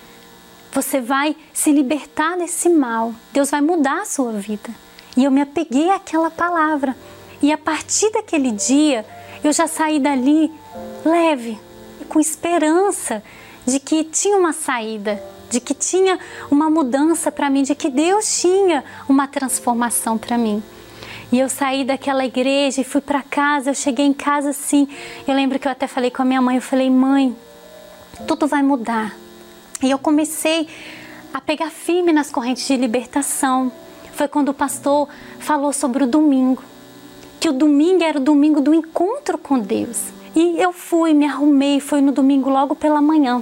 Você 0.72 1.00
vai 1.00 1.36
se 1.52 1.70
libertar 1.70 2.36
desse 2.38 2.68
mal. 2.68 3.14
Deus 3.32 3.50
vai 3.50 3.60
mudar 3.60 4.02
a 4.02 4.06
sua 4.06 4.32
vida." 4.32 4.87
E 5.18 5.24
eu 5.24 5.32
me 5.32 5.40
apeguei 5.40 5.90
àquela 5.90 6.30
palavra. 6.30 6.96
E 7.42 7.50
a 7.50 7.58
partir 7.58 8.08
daquele 8.12 8.52
dia, 8.52 9.04
eu 9.42 9.52
já 9.52 9.66
saí 9.66 9.98
dali 9.98 10.48
leve, 11.04 11.58
com 12.08 12.20
esperança 12.20 13.20
de 13.66 13.80
que 13.80 14.04
tinha 14.04 14.36
uma 14.36 14.52
saída, 14.52 15.20
de 15.50 15.58
que 15.58 15.74
tinha 15.74 16.20
uma 16.48 16.70
mudança 16.70 17.32
para 17.32 17.50
mim, 17.50 17.64
de 17.64 17.74
que 17.74 17.90
Deus 17.90 18.40
tinha 18.40 18.84
uma 19.08 19.26
transformação 19.26 20.16
para 20.16 20.38
mim. 20.38 20.62
E 21.32 21.40
eu 21.40 21.48
saí 21.48 21.84
daquela 21.84 22.24
igreja 22.24 22.80
e 22.80 22.84
fui 22.84 23.00
para 23.00 23.20
casa. 23.20 23.70
Eu 23.70 23.74
cheguei 23.74 24.06
em 24.06 24.14
casa 24.14 24.50
assim. 24.50 24.86
Eu 25.26 25.34
lembro 25.34 25.58
que 25.58 25.66
eu 25.66 25.72
até 25.72 25.88
falei 25.88 26.12
com 26.12 26.22
a 26.22 26.24
minha 26.24 26.40
mãe. 26.40 26.54
Eu 26.54 26.62
falei, 26.62 26.88
mãe, 26.88 27.36
tudo 28.28 28.46
vai 28.46 28.62
mudar. 28.62 29.16
E 29.82 29.90
eu 29.90 29.98
comecei 29.98 30.68
a 31.34 31.40
pegar 31.40 31.70
firme 31.70 32.12
nas 32.12 32.30
correntes 32.30 32.64
de 32.64 32.76
libertação 32.76 33.72
foi 34.18 34.26
quando 34.26 34.48
o 34.48 34.54
pastor 34.54 35.08
falou 35.38 35.72
sobre 35.72 36.02
o 36.02 36.06
domingo. 36.06 36.64
Que 37.38 37.48
o 37.48 37.52
domingo 37.52 38.02
era 38.02 38.18
o 38.18 38.20
domingo 38.20 38.60
do 38.60 38.74
encontro 38.74 39.38
com 39.38 39.60
Deus. 39.60 40.06
E 40.34 40.60
eu 40.60 40.72
fui, 40.72 41.14
me 41.14 41.24
arrumei, 41.24 41.78
foi 41.78 42.00
no 42.00 42.10
domingo 42.10 42.50
logo 42.50 42.74
pela 42.74 43.00
manhã. 43.00 43.40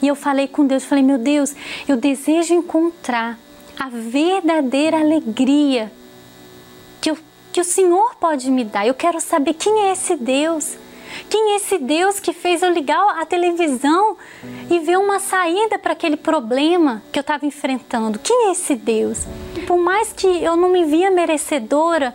E 0.00 0.08
eu 0.08 0.14
falei 0.14 0.48
com 0.48 0.66
Deus, 0.66 0.82
falei, 0.82 1.04
meu 1.04 1.18
Deus, 1.18 1.54
eu 1.86 1.98
desejo 1.98 2.54
encontrar 2.54 3.38
a 3.78 3.90
verdadeira 3.90 4.98
alegria 4.98 5.92
que, 6.98 7.10
eu, 7.10 7.18
que 7.52 7.60
o 7.60 7.64
Senhor 7.64 8.14
pode 8.14 8.50
me 8.50 8.64
dar. 8.64 8.86
Eu 8.86 8.94
quero 8.94 9.20
saber 9.20 9.52
quem 9.52 9.88
é 9.88 9.92
esse 9.92 10.16
Deus. 10.16 10.78
Quem 11.28 11.52
é 11.52 11.56
esse 11.56 11.76
Deus 11.76 12.18
que 12.18 12.32
fez 12.32 12.62
eu 12.62 12.70
ligar 12.70 13.20
a 13.20 13.26
televisão 13.26 14.16
e 14.70 14.78
ver 14.78 14.96
uma 14.96 15.18
saída 15.18 15.78
para 15.78 15.92
aquele 15.92 16.16
problema 16.16 17.02
que 17.12 17.18
eu 17.18 17.20
estava 17.20 17.44
enfrentando? 17.44 18.18
Quem 18.18 18.48
é 18.48 18.52
esse 18.52 18.74
Deus? 18.74 19.26
Por 19.72 19.80
mais 19.80 20.12
que 20.12 20.26
eu 20.26 20.54
não 20.54 20.68
me 20.68 20.84
via 20.84 21.10
merecedora, 21.10 22.14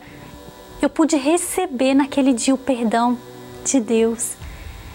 eu 0.79 0.87
pude 0.87 1.15
receber 1.15 1.95
naquele 1.95 2.31
dia 2.31 2.53
o 2.53 2.57
perdão 2.57 3.17
de 3.65 3.79
Deus. 3.79 4.33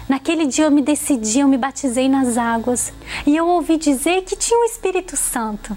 Naquele 0.08 0.46
dia 0.46 0.66
eu 0.66 0.70
me 0.70 0.80
decidi, 0.80 1.40
eu 1.40 1.48
me 1.48 1.58
batizei 1.58 2.08
nas 2.08 2.38
águas 2.38 2.92
e 3.26 3.36
eu 3.36 3.48
ouvi 3.48 3.76
dizer 3.76 4.22
que 4.22 4.36
tinha 4.36 4.60
o 4.60 4.64
Espírito 4.64 5.16
Santo. 5.16 5.76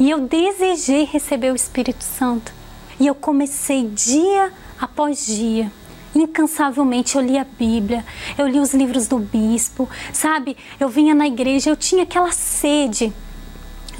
E 0.00 0.10
eu 0.10 0.22
desejei 0.22 1.04
receber 1.04 1.52
o 1.52 1.54
Espírito 1.54 2.02
Santo. 2.02 2.52
E 2.98 3.06
eu 3.06 3.14
comecei 3.14 3.86
dia 3.86 4.52
após 4.80 5.24
dia 5.24 5.70
incansavelmente 6.14 7.16
eu 7.16 7.22
li 7.22 7.38
a 7.38 7.44
Bíblia, 7.44 8.04
eu 8.36 8.46
li 8.46 8.58
os 8.58 8.74
livros 8.74 9.06
do 9.06 9.18
bispo, 9.18 9.88
sabe? 10.12 10.56
Eu 10.78 10.88
vinha 10.88 11.14
na 11.14 11.26
igreja, 11.26 11.70
eu 11.70 11.76
tinha 11.76 12.02
aquela 12.02 12.32
sede 12.32 13.12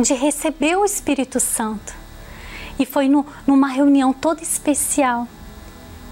de 0.02 0.14
receber 0.14 0.76
o 0.76 0.84
Espírito 0.84 1.40
Santo. 1.40 1.94
E 2.78 2.86
foi 2.86 3.08
no, 3.08 3.24
numa 3.46 3.68
reunião 3.68 4.12
toda 4.12 4.42
especial 4.42 5.26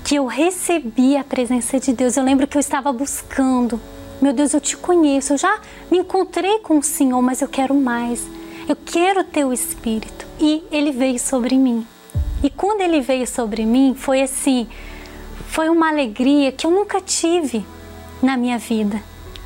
que 0.05 0.15
eu 0.15 0.27
recebi 0.27 1.17
a 1.17 1.25
presença 1.25 1.79
de 1.79 1.93
Deus. 1.93 2.17
Eu 2.17 2.25
lembro 2.25 2.47
que 2.47 2.57
eu 2.57 2.61
estava 2.61 2.93
buscando. 2.93 3.81
Meu 4.21 4.33
Deus, 4.33 4.53
eu 4.53 4.61
te 4.61 4.77
conheço, 4.77 5.33
eu 5.33 5.39
já 5.39 5.61
me 5.91 5.99
encontrei 5.99 6.59
com 6.61 6.79
o 6.79 6.83
Senhor, 6.83 7.21
mas 7.23 7.41
eu 7.41 7.49
quero 7.49 7.75
mais. 7.75 8.27
Eu 8.69 8.77
quero 8.77 9.25
ter 9.25 9.45
o 9.45 9.53
Espírito. 9.53 10.27
E 10.39 10.65
ele 10.71 10.93
veio 10.93 11.19
sobre 11.19 11.57
mim. 11.57 11.87
E 12.43 12.49
quando 12.49 12.81
ele 12.81 13.01
veio 13.01 13.27
sobre 13.27 13.67
mim, 13.67 13.95
foi 13.95 14.23
assim: 14.23 14.67
foi 15.49 15.69
uma 15.69 15.89
alegria 15.89 16.53
que 16.53 16.67
eu 16.67 16.71
nunca 16.71 17.01
tive 17.01 17.65
na 18.23 18.37
minha 18.37 18.59
vida. 18.59 19.03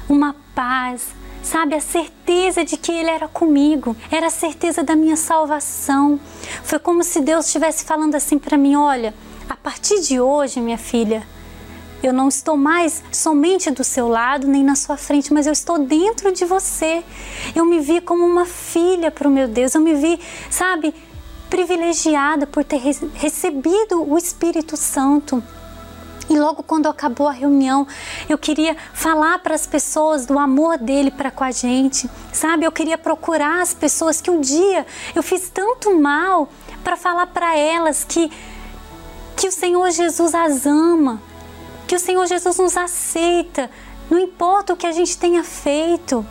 Uma 0.09 0.37
paz, 0.55 1.09
sabe? 1.45 1.77
A 1.77 1.81
certeza 1.81 2.65
de 2.65 2.77
que 2.77 2.91
Ele 2.91 3.11
era 3.11 3.29
comigo, 3.29 3.95
era 4.11 4.27
a 4.27 4.31
certeza 4.31 4.83
da 4.83 4.97
minha 4.97 5.17
salvação. 5.17 6.19
Foi 6.65 6.79
como 6.79 7.05
se 7.05 7.21
Deus 7.21 7.47
estivesse 7.47 7.85
falando 7.85 8.15
assim 8.15 8.39
para 8.39 8.57
mim: 8.57 8.75
olha, 8.75 9.15
a 9.49 9.55
partir 9.55 10.01
de 10.01 10.21
hoje, 10.21 10.61
minha 10.61 10.79
filha, 10.79 11.25
eu 12.03 12.13
não 12.13 12.29
estou 12.29 12.57
mais 12.57 13.03
somente 13.13 13.71
do 13.71 13.85
seu 13.85 14.09
lado 14.09 14.47
nem 14.47 14.65
na 14.65 14.75
sua 14.75 14.97
frente, 14.97 15.33
mas 15.33 15.47
eu 15.47 15.53
estou 15.53 15.79
dentro 15.79 16.33
de 16.33 16.45
você. 16.45 17.05
Eu 17.55 17.65
me 17.65 17.81
vi 17.81 18.01
como 18.01 18.25
uma 18.25 18.45
filha 18.45 19.11
para 19.11 19.29
o 19.29 19.31
meu 19.31 19.47
Deus, 19.47 19.75
eu 19.75 19.81
me 19.81 19.95
vi, 19.95 20.19
sabe, 20.51 20.95
privilegiada 21.49 22.47
por 22.47 22.65
ter 22.65 22.81
recebido 23.15 24.03
o 24.03 24.19
Espírito 24.19 24.77
Santo. 24.77 25.43
E 26.29 26.39
logo 26.39 26.63
quando 26.63 26.87
acabou 26.87 27.29
a 27.29 27.33
reunião, 27.33 27.87
eu 28.29 28.39
queria 28.39 28.77
falar 28.93 29.39
para 29.41 29.55
as 29.55 29.67
pessoas 29.67 30.25
do 30.25 30.39
amor 30.39 30.79
dele 30.79 31.11
para 31.11 31.31
com 31.31 31.45
a 31.45 31.51
gente, 31.51 32.09
sabe? 32.33 32.65
Eu 32.65 32.73
queria 32.73 32.97
procurar 32.97 33.61
as 33.61 33.75
pessoas 33.75 34.21
que 34.21 34.31
um 34.31 34.41
dia 34.41 34.87
eu 35.15 35.23
fiz 35.23 35.51
tanto 35.51 35.99
mal 35.99 36.49
para 36.83 36.97
falar 36.97 37.27
para 37.27 37.57
elas 37.57 38.05
que 38.05 38.31
que 39.37 39.49
o 39.49 39.53
Senhor 39.53 39.91
Jesus 39.91 40.35
as 40.35 40.65
ama, 40.65 41.21
que 41.87 41.97
o 41.97 41.99
Senhor 41.99 42.25
Jesus 42.27 42.57
nos 42.57 42.77
aceita, 42.77 43.69
não 44.09 44.19
importa 44.19 44.73
o 44.73 44.77
que 44.77 44.87
a 44.87 44.93
gente 44.93 45.19
tenha 45.19 45.43
feito. 45.43 46.25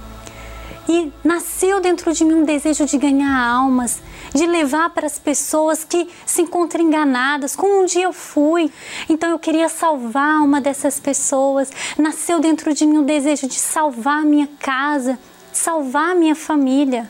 E 0.87 1.11
nasceu 1.23 1.79
dentro 1.79 2.13
de 2.13 2.25
mim 2.25 2.35
um 2.35 2.43
desejo 2.43 2.85
de 2.85 2.97
ganhar 2.97 3.37
almas, 3.37 4.01
de 4.33 4.45
levar 4.45 4.89
para 4.89 5.05
as 5.05 5.19
pessoas 5.19 5.83
que 5.83 6.09
se 6.25 6.41
encontram 6.41 6.83
enganadas, 6.83 7.55
como 7.55 7.81
um 7.81 7.85
dia 7.85 8.05
eu 8.05 8.13
fui. 8.13 8.71
Então 9.07 9.29
eu 9.29 9.39
queria 9.39 9.69
salvar 9.69 10.41
uma 10.41 10.59
dessas 10.59 10.99
pessoas. 10.99 11.71
Nasceu 11.97 12.39
dentro 12.39 12.73
de 12.73 12.85
mim 12.85 12.97
um 12.97 13.05
desejo 13.05 13.47
de 13.47 13.59
salvar 13.59 14.25
minha 14.25 14.47
casa, 14.59 15.19
salvar 15.51 16.15
minha 16.15 16.35
família. 16.35 17.09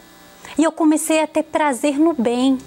E 0.58 0.64
eu 0.64 0.72
comecei 0.72 1.22
a 1.22 1.28
ter 1.28 1.44
prazer 1.44 1.98
no 1.98 2.14
bem. 2.14 2.58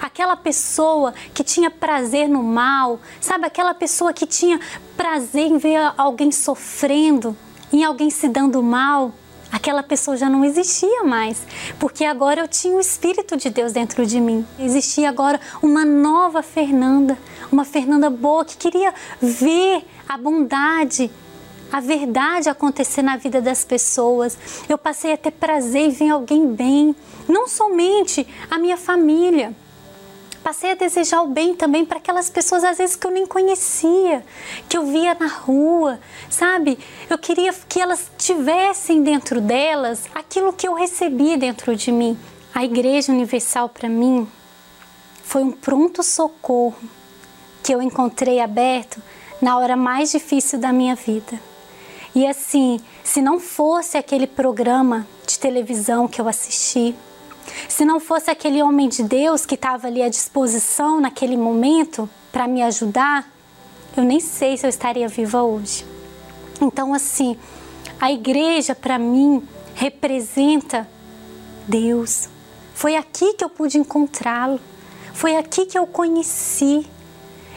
Aquela 0.00 0.36
pessoa 0.36 1.12
que 1.34 1.44
tinha 1.44 1.70
prazer 1.70 2.28
no 2.28 2.42
mal, 2.42 3.00
sabe? 3.20 3.46
Aquela 3.46 3.74
pessoa 3.74 4.12
que 4.14 4.26
tinha 4.26 4.58
prazer 4.96 5.46
em 5.46 5.58
ver 5.58 5.92
alguém 5.98 6.30
sofrendo, 6.30 7.36
em 7.70 7.84
alguém 7.84 8.08
se 8.08 8.28
dando 8.28 8.62
mal 8.62 9.12
aquela 9.54 9.84
pessoa 9.84 10.16
já 10.16 10.28
não 10.28 10.44
existia 10.44 11.04
mais, 11.04 11.46
porque 11.78 12.04
agora 12.04 12.40
eu 12.40 12.48
tinha 12.48 12.74
o 12.74 12.80
Espírito 12.80 13.36
de 13.36 13.48
Deus 13.50 13.70
dentro 13.70 14.04
de 14.04 14.20
mim. 14.20 14.44
Existia 14.58 15.08
agora 15.08 15.40
uma 15.62 15.84
nova 15.84 16.42
Fernanda, 16.42 17.16
uma 17.52 17.64
Fernanda 17.64 18.10
boa 18.10 18.44
que 18.44 18.56
queria 18.56 18.92
ver 19.22 19.84
a 20.08 20.18
bondade, 20.18 21.08
a 21.70 21.78
verdade 21.78 22.48
acontecer 22.48 23.02
na 23.02 23.16
vida 23.16 23.40
das 23.40 23.64
pessoas. 23.64 24.36
Eu 24.68 24.76
passei 24.76 25.12
a 25.12 25.16
ter 25.16 25.30
prazer 25.30 25.82
em 25.82 25.90
ver 25.90 26.10
alguém 26.10 26.52
bem, 26.52 26.96
não 27.28 27.46
somente 27.46 28.26
a 28.50 28.58
minha 28.58 28.76
família, 28.76 29.54
Passei 30.44 30.72
a 30.72 30.74
desejar 30.74 31.22
o 31.22 31.28
bem 31.28 31.54
também 31.54 31.86
para 31.86 31.96
aquelas 31.96 32.28
pessoas, 32.28 32.62
às 32.62 32.76
vezes, 32.76 32.94
que 32.94 33.06
eu 33.06 33.10
nem 33.10 33.26
conhecia, 33.26 34.22
que 34.68 34.76
eu 34.76 34.84
via 34.84 35.16
na 35.18 35.26
rua, 35.26 35.98
sabe? 36.28 36.78
Eu 37.08 37.16
queria 37.16 37.50
que 37.66 37.80
elas 37.80 38.10
tivessem 38.18 39.02
dentro 39.02 39.40
delas 39.40 40.02
aquilo 40.14 40.52
que 40.52 40.68
eu 40.68 40.74
recebi 40.74 41.38
dentro 41.38 41.74
de 41.74 41.90
mim. 41.90 42.18
A 42.54 42.62
Igreja 42.62 43.10
Universal, 43.10 43.70
para 43.70 43.88
mim, 43.88 44.28
foi 45.22 45.42
um 45.42 45.50
pronto 45.50 46.02
socorro 46.02 46.76
que 47.62 47.74
eu 47.74 47.80
encontrei 47.80 48.38
aberto 48.38 49.02
na 49.40 49.56
hora 49.56 49.74
mais 49.74 50.12
difícil 50.12 50.58
da 50.58 50.74
minha 50.74 50.94
vida. 50.94 51.40
E 52.14 52.26
assim, 52.26 52.78
se 53.02 53.22
não 53.22 53.40
fosse 53.40 53.96
aquele 53.96 54.26
programa 54.26 55.06
de 55.26 55.38
televisão 55.38 56.06
que 56.06 56.20
eu 56.20 56.28
assisti, 56.28 56.94
se 57.68 57.84
não 57.84 58.00
fosse 58.00 58.30
aquele 58.30 58.62
homem 58.62 58.88
de 58.88 59.02
Deus 59.02 59.44
que 59.46 59.54
estava 59.54 59.86
ali 59.86 60.02
à 60.02 60.08
disposição 60.08 61.00
naquele 61.00 61.36
momento 61.36 62.08
para 62.32 62.46
me 62.46 62.62
ajudar, 62.62 63.30
eu 63.96 64.02
nem 64.02 64.20
sei 64.20 64.56
se 64.56 64.66
eu 64.66 64.70
estaria 64.70 65.08
viva 65.08 65.42
hoje. 65.42 65.84
Então, 66.60 66.92
assim, 66.92 67.36
a 68.00 68.10
igreja 68.10 68.74
para 68.74 68.98
mim 68.98 69.46
representa 69.74 70.88
Deus. 71.66 72.28
Foi 72.74 72.96
aqui 72.96 73.34
que 73.34 73.44
eu 73.44 73.48
pude 73.48 73.78
encontrá-lo. 73.78 74.60
Foi 75.12 75.36
aqui 75.36 75.66
que 75.66 75.78
eu 75.78 75.86
conheci. 75.86 76.86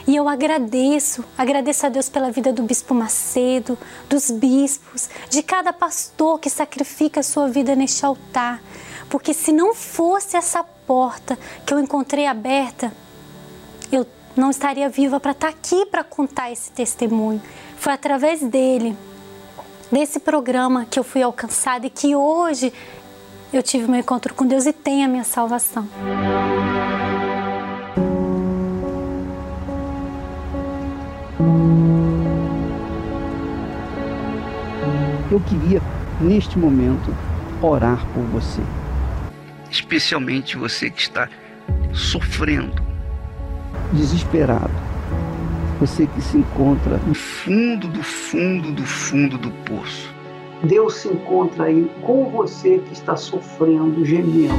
E 0.08 0.16
eu 0.16 0.26
agradeço, 0.26 1.22
agradeço 1.36 1.84
a 1.84 1.90
Deus 1.90 2.08
pela 2.08 2.30
vida 2.30 2.50
do 2.50 2.62
Bispo 2.62 2.94
Macedo, 2.94 3.76
dos 4.08 4.30
bispos, 4.30 5.06
de 5.28 5.42
cada 5.42 5.70
pastor 5.70 6.40
que 6.40 6.48
sacrifica 6.48 7.20
a 7.20 7.22
sua 7.22 7.46
vida 7.46 7.76
neste 7.76 8.06
altar, 8.06 8.62
porque 9.10 9.34
se 9.34 9.52
não 9.52 9.74
fosse 9.74 10.34
essa 10.34 10.64
porta 10.64 11.38
que 11.66 11.74
eu 11.74 11.78
encontrei 11.78 12.24
aberta, 12.24 12.90
eu 13.92 14.06
não 14.34 14.48
estaria 14.48 14.88
viva 14.88 15.20
para 15.20 15.32
estar 15.32 15.48
tá 15.48 15.52
aqui 15.52 15.84
para 15.84 16.02
contar 16.02 16.50
esse 16.50 16.70
testemunho. 16.70 17.42
Foi 17.76 17.92
através 17.92 18.40
dele, 18.40 18.96
desse 19.92 20.18
programa, 20.18 20.86
que 20.86 20.98
eu 20.98 21.04
fui 21.04 21.22
alcançada 21.22 21.86
e 21.86 21.90
que 21.90 22.16
hoje 22.16 22.72
eu 23.52 23.62
tive 23.62 23.86
meu 23.86 24.00
encontro 24.00 24.32
com 24.32 24.46
Deus 24.46 24.64
e 24.64 24.72
tenho 24.72 25.04
a 25.04 25.08
minha 25.08 25.24
salvação. 25.24 25.86
Eu 35.30 35.40
queria, 35.40 35.80
neste 36.20 36.58
momento, 36.58 37.14
orar 37.62 38.04
por 38.14 38.22
você 38.24 38.62
especialmente 39.70 40.56
você 40.56 40.90
que 40.90 41.00
está 41.00 41.28
sofrendo, 41.92 42.82
desesperado, 43.92 44.70
você 45.80 46.06
que 46.06 46.20
se 46.20 46.38
encontra 46.38 46.98
no 47.06 47.14
fundo 47.14 47.88
do 47.88 48.02
fundo 48.02 48.72
do 48.72 48.84
fundo 48.84 49.38
do 49.38 49.50
poço. 49.64 50.14
Deus 50.62 50.94
se 50.94 51.08
encontra 51.08 51.64
aí 51.64 51.90
com 52.02 52.30
você 52.30 52.78
que 52.78 52.92
está 52.92 53.16
sofrendo, 53.16 54.04
gemendo. 54.04 54.54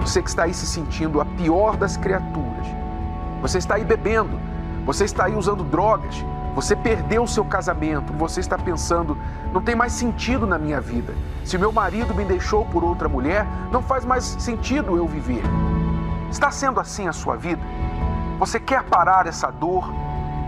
Você 0.00 0.22
que 0.22 0.28
está 0.28 0.44
aí 0.44 0.54
se 0.54 0.66
sentindo 0.66 1.20
a 1.20 1.24
pior 1.24 1.76
das 1.76 1.96
criaturas. 1.96 2.66
Você 3.42 3.58
está 3.58 3.74
aí 3.74 3.84
bebendo, 3.84 4.38
você 4.88 5.04
está 5.04 5.26
aí 5.26 5.34
usando 5.34 5.62
drogas, 5.62 6.24
você 6.54 6.74
perdeu 6.74 7.24
o 7.24 7.28
seu 7.28 7.44
casamento, 7.44 8.10
você 8.14 8.40
está 8.40 8.56
pensando, 8.56 9.18
não 9.52 9.60
tem 9.60 9.74
mais 9.74 9.92
sentido 9.92 10.46
na 10.46 10.58
minha 10.58 10.80
vida. 10.80 11.14
Se 11.44 11.58
meu 11.58 11.70
marido 11.70 12.14
me 12.14 12.24
deixou 12.24 12.64
por 12.64 12.82
outra 12.82 13.06
mulher, 13.06 13.46
não 13.70 13.82
faz 13.82 14.02
mais 14.06 14.24
sentido 14.24 14.96
eu 14.96 15.06
viver. 15.06 15.42
Está 16.30 16.50
sendo 16.50 16.80
assim 16.80 17.06
a 17.06 17.12
sua 17.12 17.36
vida? 17.36 17.60
Você 18.38 18.58
quer 18.58 18.82
parar 18.84 19.26
essa 19.26 19.50
dor 19.50 19.92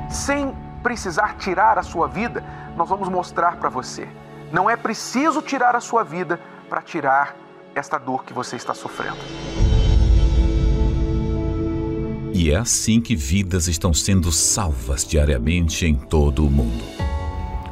sem 0.08 0.56
precisar 0.82 1.36
tirar 1.36 1.78
a 1.78 1.82
sua 1.82 2.08
vida? 2.08 2.42
Nós 2.78 2.88
vamos 2.88 3.10
mostrar 3.10 3.56
para 3.56 3.68
você. 3.68 4.08
Não 4.50 4.70
é 4.70 4.74
preciso 4.74 5.42
tirar 5.42 5.76
a 5.76 5.80
sua 5.80 6.02
vida 6.02 6.40
para 6.66 6.80
tirar 6.80 7.36
esta 7.74 7.98
dor 7.98 8.24
que 8.24 8.32
você 8.32 8.56
está 8.56 8.72
sofrendo. 8.72 9.18
E 12.32 12.50
é 12.50 12.56
assim 12.56 13.00
que 13.00 13.16
vidas 13.16 13.66
estão 13.66 13.92
sendo 13.92 14.30
salvas 14.30 15.04
diariamente 15.04 15.84
em 15.84 15.94
todo 15.94 16.46
o 16.46 16.50
mundo. 16.50 16.84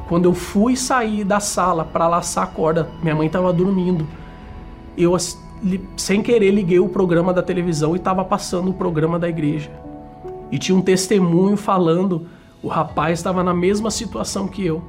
Quando 0.09 0.25
eu 0.25 0.35
fui 0.35 0.75
sair 0.75 1.23
da 1.23 1.39
sala 1.39 1.85
para 1.85 2.09
laçar 2.09 2.45
a 2.45 2.47
corda, 2.47 2.89
minha 3.03 3.15
mãe 3.15 3.27
estava 3.27 3.53
dormindo. 3.53 4.07
Eu, 4.97 5.17
sem 5.97 6.23
querer, 6.23 6.51
liguei 6.51 6.81
o 6.81 6.89
programa 6.89 7.33
da 7.33 7.43
televisão 7.43 7.95
e 7.95 7.99
estava 7.99 8.25
passando 8.25 8.71
o 8.71 8.75
programa 8.75 9.19
da 9.19 9.29
igreja. 9.29 9.71
E 10.51 10.59
tinha 10.59 10.77
um 10.77 10.83
testemunho 10.83 11.57
falando: 11.57 12.27
o 12.63 12.69
rapaz 12.69 13.19
estava 13.19 13.45
na 13.45 13.55
mesma 13.55 13.91
situação 13.91 14.49
que 14.49 14.65
eu. 14.65 14.83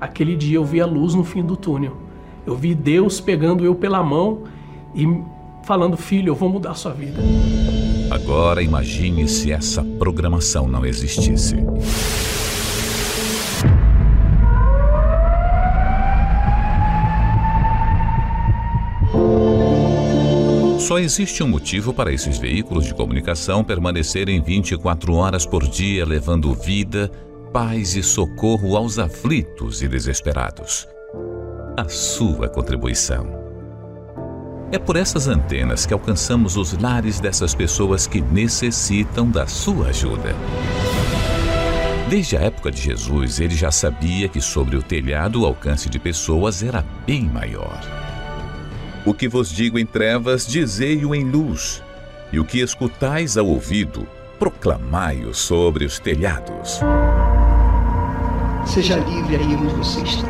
Aquele 0.00 0.36
dia 0.36 0.56
eu 0.56 0.64
vi 0.64 0.80
a 0.80 0.86
luz 0.86 1.14
no 1.14 1.24
fim 1.24 1.42
do 1.42 1.56
túnel. 1.56 1.96
Eu 2.46 2.54
vi 2.54 2.74
Deus 2.74 3.20
pegando 3.20 3.64
eu 3.64 3.74
pela 3.74 4.02
mão 4.02 4.44
e 4.94 5.06
falando: 5.64 5.96
Filho, 5.96 6.30
eu 6.30 6.34
vou 6.34 6.48
mudar 6.48 6.70
a 6.70 6.74
sua 6.74 6.92
vida. 6.92 7.20
Agora 8.26 8.60
imagine 8.60 9.28
se 9.28 9.52
essa 9.52 9.84
programação 9.84 10.66
não 10.66 10.84
existisse. 10.84 11.54
Só 20.80 20.98
existe 20.98 21.44
um 21.44 21.46
motivo 21.46 21.94
para 21.94 22.12
esses 22.12 22.36
veículos 22.36 22.86
de 22.86 22.94
comunicação 22.94 23.62
permanecerem 23.62 24.42
24 24.42 25.14
horas 25.14 25.46
por 25.46 25.62
dia, 25.64 26.04
levando 26.04 26.52
vida, 26.52 27.08
paz 27.52 27.94
e 27.94 28.02
socorro 28.02 28.76
aos 28.76 28.98
aflitos 28.98 29.82
e 29.82 29.88
desesperados. 29.88 30.88
A 31.76 31.88
sua 31.88 32.48
contribuição. 32.48 33.45
É 34.76 34.78
por 34.78 34.94
essas 34.94 35.26
antenas 35.26 35.86
que 35.86 35.94
alcançamos 35.94 36.54
os 36.58 36.74
lares 36.74 37.18
dessas 37.18 37.54
pessoas 37.54 38.06
que 38.06 38.20
necessitam 38.20 39.26
da 39.26 39.46
sua 39.46 39.86
ajuda. 39.86 40.36
Desde 42.10 42.36
a 42.36 42.42
época 42.42 42.70
de 42.70 42.82
Jesus, 42.82 43.40
ele 43.40 43.54
já 43.54 43.72
sabia 43.72 44.28
que 44.28 44.38
sobre 44.38 44.76
o 44.76 44.82
telhado 44.82 45.40
o 45.40 45.46
alcance 45.46 45.88
de 45.88 45.98
pessoas 45.98 46.62
era 46.62 46.84
bem 47.06 47.22
maior. 47.24 47.80
O 49.06 49.14
que 49.14 49.26
vos 49.26 49.48
digo 49.48 49.78
em 49.78 49.86
trevas, 49.86 50.46
dizei-o 50.46 51.14
em 51.14 51.24
luz, 51.24 51.82
e 52.30 52.38
o 52.38 52.44
que 52.44 52.60
escutais 52.60 53.38
ao 53.38 53.46
ouvido, 53.46 54.06
proclamai-o 54.38 55.32
sobre 55.32 55.86
os 55.86 55.98
telhados. 55.98 56.80
Seja 58.66 58.96
livre 58.96 59.36
aí 59.36 59.54
onde 59.54 59.74
você 59.74 60.02
está. 60.02 60.28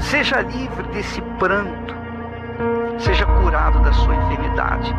Seja 0.00 0.40
livre 0.40 0.82
desse 0.92 1.22
pranto 1.38 1.91
Seja 3.02 3.26
curado 3.26 3.82
da 3.82 3.92
sua 3.92 4.14
enfermidade, 4.14 4.94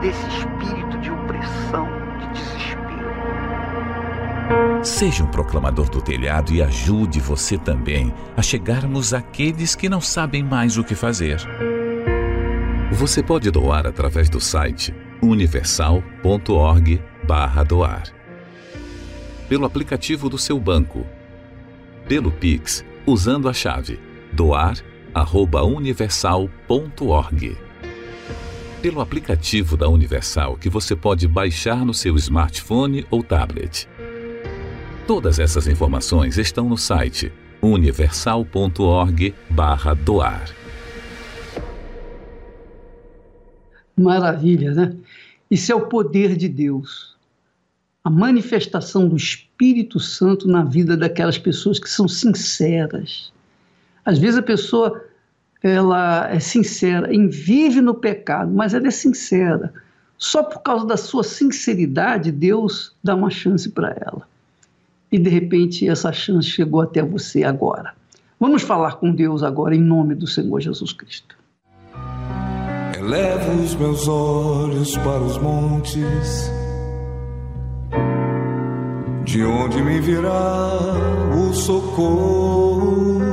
desse 0.00 0.26
espírito 0.26 0.98
de 0.98 1.08
opressão, 1.10 1.86
de 2.18 2.26
desespero. 2.32 3.14
Seja 4.82 5.22
um 5.22 5.28
proclamador 5.28 5.88
do 5.88 6.02
telhado 6.02 6.52
e 6.52 6.60
ajude 6.60 7.20
você 7.20 7.56
também 7.56 8.12
a 8.36 8.42
chegarmos 8.42 9.14
àqueles 9.14 9.76
que 9.76 9.88
não 9.88 10.00
sabem 10.00 10.42
mais 10.42 10.76
o 10.76 10.82
que 10.82 10.96
fazer. 10.96 11.38
Você 12.90 13.22
pode 13.22 13.52
doar 13.52 13.86
através 13.86 14.28
do 14.28 14.40
site 14.40 14.92
universal.org/doar, 15.22 18.02
pelo 19.48 19.64
aplicativo 19.64 20.28
do 20.28 20.38
seu 20.38 20.58
banco, 20.58 21.06
pelo 22.08 22.32
Pix, 22.32 22.84
usando 23.06 23.48
a 23.48 23.52
chave 23.52 24.00
doar@universal.org, 25.14 27.56
pelo 28.82 29.00
aplicativo 29.00 29.76
da 29.76 29.88
Universal 29.88 30.56
que 30.56 30.68
você 30.68 30.96
pode 30.96 31.28
baixar 31.28 31.86
no 31.86 31.94
seu 31.94 32.16
smartphone 32.16 33.06
ou 33.10 33.22
tablet. 33.22 33.88
Todas 35.06 35.38
essas 35.38 35.68
informações 35.68 36.36
estão 36.36 36.68
no 36.68 36.76
site 36.76 37.32
universal.org/doar. 37.62 40.44
Maravilha, 43.96 44.74
né? 44.74 44.96
Isso 45.48 45.70
é 45.70 45.74
o 45.74 45.86
poder 45.86 46.36
de 46.36 46.48
Deus. 46.48 47.14
A 48.02 48.10
manifestação 48.10 49.08
do 49.08 49.16
Espírito 49.16 50.00
Santo 50.00 50.48
na 50.48 50.64
vida 50.64 50.96
daquelas 50.96 51.38
pessoas 51.38 51.78
que 51.78 51.88
são 51.88 52.08
sinceras. 52.08 53.32
Às 54.04 54.18
vezes 54.18 54.38
a 54.38 54.42
pessoa 54.42 55.04
ela 55.62 56.28
é 56.30 56.38
sincera, 56.38 57.08
vive 57.30 57.80
no 57.80 57.94
pecado, 57.94 58.52
mas 58.52 58.74
ela 58.74 58.88
é 58.88 58.90
sincera. 58.90 59.72
Só 60.18 60.42
por 60.42 60.62
causa 60.62 60.86
da 60.86 60.96
sua 60.96 61.24
sinceridade, 61.24 62.30
Deus 62.30 62.94
dá 63.02 63.14
uma 63.14 63.30
chance 63.30 63.70
para 63.70 63.96
ela 64.00 64.34
e 65.14 65.18
de 65.18 65.30
repente 65.30 65.88
essa 65.88 66.12
chance 66.12 66.48
chegou 66.48 66.80
até 66.80 67.00
você 67.00 67.44
agora. 67.44 67.94
Vamos 68.40 68.62
falar 68.62 68.96
com 68.96 69.12
Deus 69.12 69.44
agora 69.44 69.72
em 69.72 69.80
nome 69.80 70.12
do 70.16 70.26
Senhor 70.26 70.60
Jesus 70.60 70.92
Cristo. 70.92 71.36
Elevo 72.98 73.62
os 73.62 73.76
meus 73.76 74.08
olhos 74.08 74.96
para 74.96 75.20
os 75.20 75.38
montes, 75.38 76.50
de 79.24 79.44
onde 79.44 79.80
me 79.82 80.00
virá 80.00 80.80
o 81.32 81.54
socorro. 81.54 83.23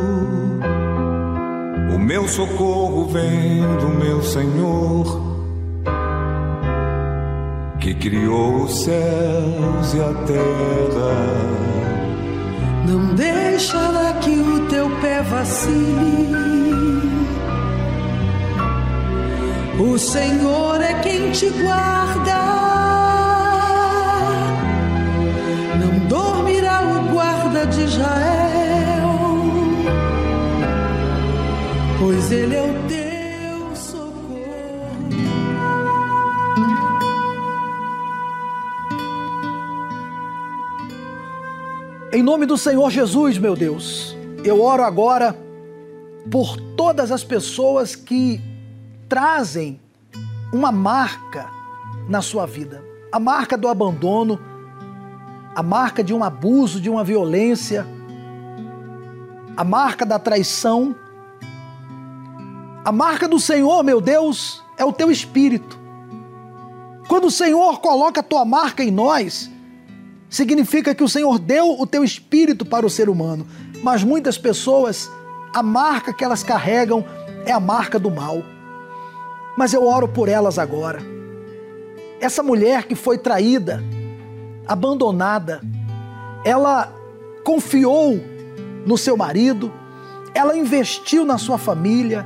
Meu 2.11 2.27
socorro 2.27 3.05
vem 3.05 3.61
do 3.79 3.87
meu 3.87 4.21
Senhor 4.21 5.31
que 7.79 7.93
criou 7.93 8.63
os 8.63 8.83
céus 8.83 9.93
e 9.93 10.01
a 10.01 10.13
terra. 10.25 11.15
Não 12.85 13.15
deixará 13.15 14.15
que 14.19 14.29
o 14.29 14.67
teu 14.67 14.89
pé 14.99 15.21
vacile. 15.21 16.35
O 19.79 19.97
Senhor 19.97 20.81
é 20.81 20.93
quem 20.95 21.31
te 21.31 21.49
guarda. 21.49 22.41
Não 25.79 26.07
dormirá 26.09 26.81
o 26.81 27.09
guarda 27.13 27.65
de 27.67 27.83
Israel, 27.83 28.40
pois 32.01 32.31
ele 32.31 32.55
é 32.55 32.61
o 32.63 32.87
teu. 32.87 33.11
Em 42.13 42.21
nome 42.21 42.45
do 42.45 42.57
Senhor 42.57 42.89
Jesus, 42.89 43.37
meu 43.37 43.55
Deus, 43.55 44.17
eu 44.43 44.61
oro 44.61 44.83
agora 44.83 45.37
por 46.29 46.59
todas 46.75 47.09
as 47.09 47.23
pessoas 47.23 47.95
que 47.95 48.41
trazem 49.07 49.79
uma 50.51 50.73
marca 50.73 51.49
na 52.09 52.21
sua 52.21 52.45
vida 52.45 52.91
a 53.11 53.19
marca 53.19 53.57
do 53.57 53.67
abandono, 53.67 54.39
a 55.53 55.61
marca 55.61 56.01
de 56.03 56.13
um 56.13 56.23
abuso, 56.23 56.79
de 56.79 56.89
uma 56.89 57.03
violência, 57.03 57.85
a 59.57 59.63
marca 59.63 60.05
da 60.05 60.17
traição. 60.17 60.95
A 62.83 62.91
marca 62.91 63.27
do 63.27 63.39
Senhor, 63.39 63.83
meu 63.83 64.01
Deus, 64.01 64.63
é 64.75 64.83
o 64.83 64.91
teu 64.91 65.11
espírito. 65.11 65.79
Quando 67.07 67.25
o 67.25 67.31
Senhor 67.31 67.79
coloca 67.79 68.21
a 68.21 68.23
tua 68.23 68.43
marca 68.43 68.83
em 68.83 68.89
nós, 68.89 69.51
significa 70.27 70.95
que 70.95 71.03
o 71.03 71.09
Senhor 71.09 71.37
deu 71.37 71.79
o 71.79 71.85
teu 71.85 72.03
espírito 72.03 72.65
para 72.65 72.83
o 72.85 72.89
ser 72.89 73.07
humano, 73.07 73.45
mas 73.83 74.03
muitas 74.03 74.35
pessoas, 74.35 75.11
a 75.53 75.61
marca 75.61 76.11
que 76.11 76.23
elas 76.23 76.41
carregam 76.41 77.05
é 77.45 77.51
a 77.51 77.59
marca 77.59 77.99
do 77.99 78.09
mal. 78.09 78.41
Mas 79.55 79.73
eu 79.73 79.85
oro 79.85 80.07
por 80.07 80.27
elas 80.27 80.57
agora. 80.57 80.99
Essa 82.19 82.41
mulher 82.41 82.85
que 82.85 82.95
foi 82.95 83.19
traída, 83.19 83.83
abandonada, 84.65 85.61
ela 86.43 86.91
confiou 87.43 88.19
no 88.87 88.97
seu 88.97 89.15
marido, 89.15 89.71
ela 90.33 90.57
investiu 90.57 91.25
na 91.25 91.37
sua 91.37 91.59
família, 91.59 92.25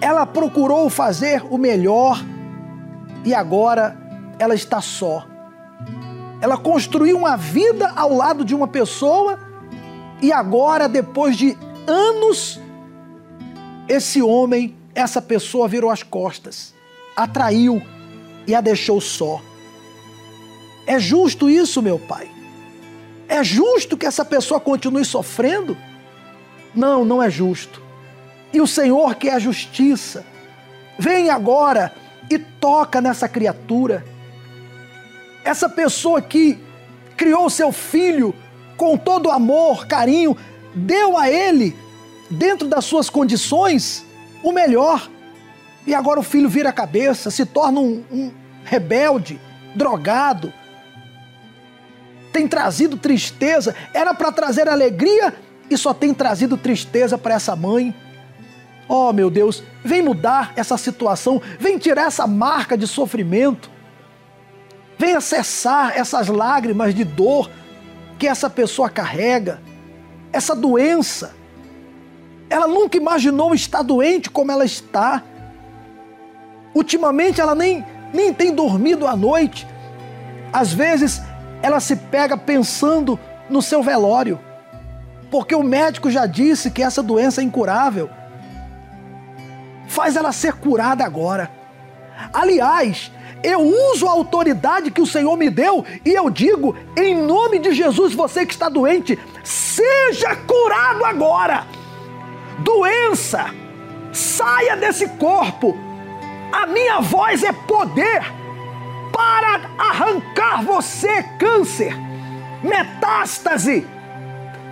ela 0.00 0.24
procurou 0.26 0.88
fazer 0.88 1.44
o 1.50 1.58
melhor 1.58 2.18
e 3.24 3.34
agora 3.34 3.96
ela 4.38 4.54
está 4.54 4.80
só 4.80 5.30
ela 6.40 6.56
construiu 6.56 7.18
uma 7.18 7.36
vida 7.36 7.92
ao 7.94 8.14
lado 8.14 8.44
de 8.44 8.54
uma 8.54 8.66
pessoa 8.66 9.38
e 10.22 10.32
agora, 10.32 10.88
depois 10.88 11.36
de 11.36 11.56
anos, 11.86 12.58
esse 13.88 14.22
homem, 14.22 14.74
essa 14.94 15.20
pessoa 15.20 15.68
virou 15.68 15.90
as 15.90 16.02
costas, 16.02 16.74
atraiu 17.14 17.82
e 18.46 18.54
a 18.54 18.60
deixou 18.60 19.00
só. 19.00 19.40
É 20.86 20.98
justo 20.98 21.48
isso, 21.48 21.82
meu 21.82 21.98
pai? 21.98 22.30
É 23.28 23.44
justo 23.44 23.96
que 23.96 24.06
essa 24.06 24.24
pessoa 24.24 24.58
continue 24.58 25.04
sofrendo? 25.04 25.76
Não, 26.74 27.04
não 27.04 27.22
é 27.22 27.30
justo. 27.30 27.82
E 28.52 28.60
o 28.60 28.66
Senhor, 28.66 29.14
que 29.14 29.28
é 29.28 29.34
a 29.34 29.38
justiça, 29.38 30.24
vem 30.98 31.30
agora 31.30 31.92
e 32.28 32.38
toca 32.38 33.00
nessa 33.00 33.28
criatura 33.28 34.04
essa 35.44 35.68
pessoa 35.68 36.20
que 36.20 36.58
criou 37.16 37.48
seu 37.50 37.72
filho 37.72 38.34
com 38.76 38.96
todo 38.96 39.30
amor, 39.30 39.86
carinho, 39.86 40.36
deu 40.74 41.18
a 41.18 41.30
ele, 41.30 41.76
dentro 42.30 42.68
das 42.68 42.84
suas 42.84 43.10
condições, 43.10 44.04
o 44.42 44.52
melhor. 44.52 45.08
E 45.86 45.94
agora 45.94 46.20
o 46.20 46.22
filho 46.22 46.48
vira 46.48 46.70
a 46.70 46.72
cabeça, 46.72 47.30
se 47.30 47.44
torna 47.44 47.80
um, 47.80 48.04
um 48.10 48.32
rebelde, 48.64 49.40
drogado. 49.74 50.52
Tem 52.32 52.46
trazido 52.46 52.96
tristeza, 52.96 53.74
era 53.92 54.14
para 54.14 54.30
trazer 54.30 54.68
alegria 54.68 55.34
e 55.68 55.76
só 55.76 55.92
tem 55.92 56.14
trazido 56.14 56.56
tristeza 56.56 57.18
para 57.18 57.34
essa 57.34 57.56
mãe. 57.56 57.94
Oh, 58.92 59.12
meu 59.12 59.30
Deus, 59.30 59.62
vem 59.84 60.02
mudar 60.02 60.52
essa 60.56 60.76
situação, 60.76 61.40
vem 61.60 61.78
tirar 61.78 62.08
essa 62.08 62.26
marca 62.26 62.76
de 62.76 62.88
sofrimento. 62.88 63.70
Venha 64.98 65.20
cessar 65.20 65.96
essas 65.96 66.26
lágrimas 66.26 66.92
de 66.92 67.04
dor 67.04 67.48
que 68.18 68.26
essa 68.26 68.50
pessoa 68.50 68.90
carrega, 68.90 69.62
essa 70.32 70.56
doença. 70.56 71.36
Ela 72.50 72.66
nunca 72.66 72.96
imaginou 72.96 73.54
estar 73.54 73.82
doente 73.82 74.28
como 74.28 74.50
ela 74.50 74.64
está. 74.64 75.22
Ultimamente 76.74 77.40
ela 77.40 77.54
nem, 77.54 77.86
nem 78.12 78.34
tem 78.34 78.52
dormido 78.52 79.06
à 79.06 79.14
noite. 79.14 79.68
Às 80.52 80.72
vezes 80.72 81.22
ela 81.62 81.78
se 81.78 81.94
pega 81.94 82.36
pensando 82.36 83.16
no 83.48 83.62
seu 83.62 83.84
velório, 83.84 84.40
porque 85.30 85.54
o 85.54 85.62
médico 85.62 86.10
já 86.10 86.26
disse 86.26 86.72
que 86.72 86.82
essa 86.82 87.04
doença 87.04 87.40
é 87.40 87.44
incurável. 87.44 88.10
Faz 89.90 90.14
ela 90.14 90.30
ser 90.30 90.52
curada 90.52 91.04
agora. 91.04 91.50
Aliás, 92.32 93.10
eu 93.42 93.60
uso 93.60 94.06
a 94.06 94.12
autoridade 94.12 94.92
que 94.92 95.00
o 95.00 95.06
Senhor 95.06 95.36
me 95.36 95.50
deu 95.50 95.84
e 96.04 96.10
eu 96.10 96.30
digo, 96.30 96.76
em 96.96 97.16
nome 97.16 97.58
de 97.58 97.72
Jesus, 97.72 98.14
você 98.14 98.46
que 98.46 98.52
está 98.52 98.68
doente, 98.68 99.18
seja 99.42 100.36
curado 100.36 101.04
agora. 101.04 101.66
Doença, 102.60 103.46
saia 104.12 104.76
desse 104.76 105.08
corpo. 105.08 105.76
A 106.52 106.68
minha 106.68 107.00
voz 107.00 107.42
é 107.42 107.50
poder 107.50 108.22
para 109.12 109.60
arrancar 109.76 110.62
você, 110.62 111.24
câncer, 111.36 111.96
metástase, 112.62 113.84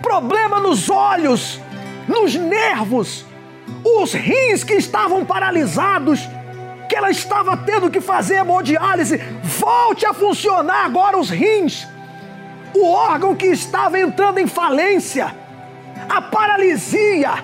problema 0.00 0.60
nos 0.60 0.88
olhos, 0.88 1.60
nos 2.06 2.36
nervos, 2.36 3.26
os 3.84 4.12
rins 4.12 4.64
que 4.64 4.74
estavam 4.74 5.24
paralisados 5.24 6.28
que 6.88 6.96
ela 6.96 7.10
estava 7.10 7.56
tendo 7.56 7.90
que 7.90 8.00
fazer 8.00 8.36
hemodiálise, 8.36 9.18
volte 9.42 10.06
a 10.06 10.14
funcionar 10.14 10.86
agora 10.86 11.18
os 11.18 11.28
rins. 11.28 11.86
o 12.74 12.86
órgão 12.92 13.34
que 13.34 13.46
estava 13.46 13.98
entrando 13.98 14.38
em 14.38 14.46
falência, 14.46 15.34
a 16.08 16.20
paralisia, 16.20 17.42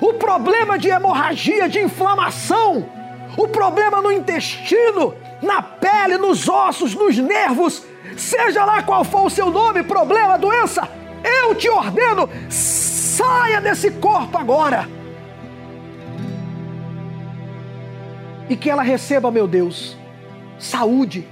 o 0.00 0.14
problema 0.14 0.78
de 0.78 0.88
hemorragia, 0.88 1.68
de 1.68 1.80
inflamação, 1.80 2.88
o 3.36 3.48
problema 3.48 4.00
no 4.00 4.12
intestino, 4.12 5.14
na 5.42 5.60
pele, 5.60 6.16
nos 6.16 6.48
ossos, 6.48 6.94
nos 6.94 7.18
nervos, 7.18 7.84
seja 8.16 8.64
lá 8.64 8.82
qual 8.82 9.04
for 9.04 9.26
o 9.26 9.30
seu 9.30 9.50
nome, 9.50 9.82
problema, 9.82 10.38
doença, 10.38 10.88
eu 11.22 11.54
te 11.54 11.68
ordeno, 11.68 12.28
saia 12.48 13.60
desse 13.60 13.90
corpo 13.90 14.38
agora. 14.38 14.88
E 18.48 18.56
que 18.56 18.68
ela 18.68 18.82
receba, 18.82 19.30
meu 19.30 19.46
Deus, 19.46 19.96
saúde. 20.58 21.26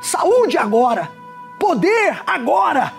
Saúde 0.00 0.58
agora. 0.58 1.10
Poder 1.58 2.22
agora. 2.26 2.92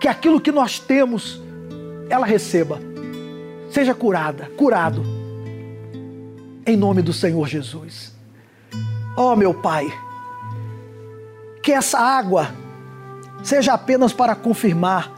Que 0.00 0.08
aquilo 0.08 0.40
que 0.40 0.50
nós 0.50 0.78
temos, 0.78 1.40
ela 2.08 2.26
receba. 2.26 2.80
Seja 3.70 3.94
curada, 3.94 4.50
curado. 4.56 5.02
Em 6.66 6.76
nome 6.76 7.02
do 7.02 7.12
Senhor 7.12 7.46
Jesus. 7.46 8.12
Oh, 9.16 9.36
meu 9.36 9.52
Pai, 9.52 9.92
que 11.62 11.72
essa 11.72 11.98
água 11.98 12.50
seja 13.42 13.74
apenas 13.74 14.12
para 14.12 14.34
confirmar 14.34 15.12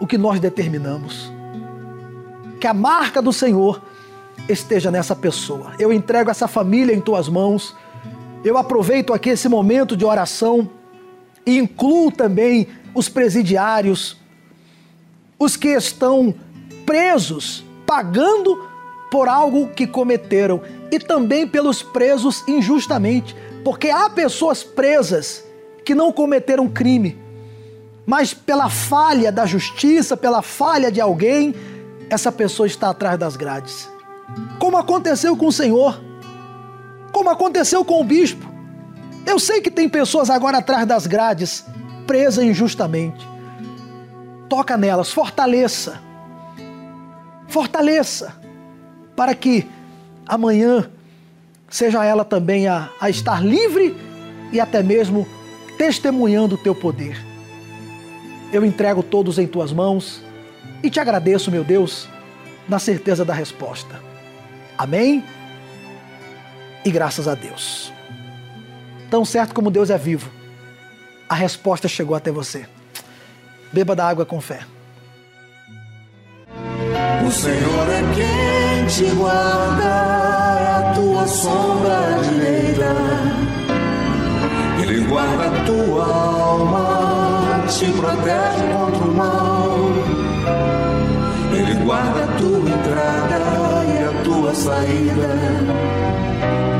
o 0.00 0.06
que 0.06 0.16
nós 0.16 0.38
determinamos. 0.38 1.30
Que 2.60 2.66
a 2.66 2.74
marca 2.74 3.20
do 3.20 3.32
Senhor 3.32 3.82
esteja 4.48 4.90
nessa 4.90 5.14
pessoa. 5.14 5.72
Eu 5.78 5.92
entrego 5.92 6.30
essa 6.30 6.48
família 6.48 6.94
em 6.94 7.00
tuas 7.00 7.28
mãos. 7.28 7.76
Eu 8.42 8.56
aproveito 8.56 9.12
aqui 9.12 9.30
esse 9.30 9.48
momento 9.48 9.96
de 9.96 10.04
oração 10.04 10.70
e 11.44 11.58
incluo 11.58 12.10
também 12.10 12.68
os 12.94 13.08
presidiários, 13.08 14.16
os 15.38 15.56
que 15.56 15.68
estão 15.68 16.34
presos, 16.84 17.64
pagando 17.86 18.66
por 19.10 19.28
algo 19.28 19.68
que 19.68 19.86
cometeram, 19.86 20.60
e 20.90 20.98
também 20.98 21.46
pelos 21.46 21.82
presos 21.82 22.44
injustamente, 22.46 23.34
porque 23.64 23.88
há 23.90 24.08
pessoas 24.10 24.62
presas 24.62 25.44
que 25.84 25.94
não 25.94 26.12
cometeram 26.12 26.68
crime, 26.68 27.16
mas 28.06 28.34
pela 28.34 28.68
falha 28.68 29.30
da 29.30 29.46
justiça, 29.46 30.16
pela 30.16 30.42
falha 30.42 30.90
de 30.90 31.00
alguém, 31.00 31.54
essa 32.10 32.32
pessoa 32.32 32.66
está 32.66 32.90
atrás 32.90 33.18
das 33.18 33.36
grades 33.36 33.88
como 34.58 34.76
aconteceu 34.76 35.36
com 35.36 35.46
o 35.46 35.52
Senhor, 35.52 36.00
como 37.12 37.30
aconteceu 37.30 37.84
com 37.84 38.00
o 38.00 38.04
bispo. 38.04 38.46
Eu 39.26 39.38
sei 39.38 39.60
que 39.60 39.70
tem 39.70 39.88
pessoas 39.88 40.30
agora 40.30 40.58
atrás 40.58 40.86
das 40.86 41.06
grades, 41.06 41.64
presas 42.06 42.44
injustamente. 42.44 43.26
Toca 44.48 44.76
nelas, 44.76 45.10
fortaleça. 45.10 46.00
Fortaleça, 47.46 48.34
para 49.16 49.34
que 49.34 49.66
amanhã 50.26 50.90
seja 51.68 52.04
ela 52.04 52.24
também 52.24 52.66
a, 52.66 52.90
a 53.00 53.10
estar 53.10 53.44
livre 53.44 53.96
e 54.52 54.60
até 54.60 54.82
mesmo 54.82 55.26
testemunhando 55.76 56.54
o 56.54 56.58
teu 56.58 56.74
poder. 56.74 57.18
Eu 58.52 58.64
entrego 58.64 59.02
todos 59.02 59.38
em 59.38 59.46
tuas 59.46 59.72
mãos 59.72 60.22
e 60.82 60.90
te 60.90 61.00
agradeço, 61.00 61.50
meu 61.50 61.62
Deus, 61.62 62.08
na 62.68 62.78
certeza 62.78 63.24
da 63.24 63.34
resposta. 63.34 64.07
Amém? 64.78 65.24
E 66.84 66.90
graças 66.90 67.26
a 67.26 67.34
Deus. 67.34 67.92
Tão 69.10 69.24
certo 69.24 69.52
como 69.52 69.70
Deus 69.70 69.90
é 69.90 69.98
vivo, 69.98 70.30
a 71.28 71.34
resposta 71.34 71.88
chegou 71.88 72.14
até 72.14 72.30
você. 72.30 72.66
Beba 73.72 73.96
da 73.96 74.08
água 74.08 74.24
com 74.24 74.40
fé. 74.40 74.60
O 77.26 77.30
Senhor 77.30 77.88
é 77.90 78.02
quem 78.14 78.86
te 78.86 79.14
guarda, 79.16 79.84
é 79.84 80.90
a 80.90 80.92
tua 80.94 81.26
sombra 81.26 82.20
direita. 82.22 82.94
Ele 84.82 85.00
guarda 85.06 85.46
a 85.46 85.64
tua 85.64 86.04
alma, 86.04 87.66
te 87.66 87.86
protege 87.92 88.72
contra 88.72 89.04
o 89.04 89.14
mal. 89.14 89.74
Ele 91.52 91.74
guarda 91.84 92.24
a 92.24 92.38
tua 92.38 92.70
entrada 92.70 93.57
saída. 94.58 95.28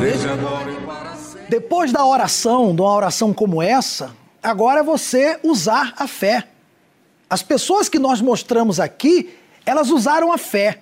Desde 0.01 0.29
agora 0.29 0.71
e 0.71 0.77
para 0.85 1.15
sempre. 1.15 1.47
Depois 1.49 1.93
da 1.93 2.05
oração, 2.05 2.75
de 2.75 2.83
uma 2.83 2.95
oração 2.95 3.33
como 3.33 3.63
essa, 3.63 4.11
agora 4.43 4.81
é 4.81 4.83
você 4.83 5.39
usar 5.43 5.95
a 5.97 6.09
fé. 6.09 6.49
As 7.31 7.43
pessoas 7.43 7.89
que 7.89 7.99
nós 7.99 8.21
mostramos 8.21 8.81
aqui, 8.81 9.35
elas 9.65 9.91
usaram 9.91 10.33
a 10.33 10.39
fé. 10.39 10.81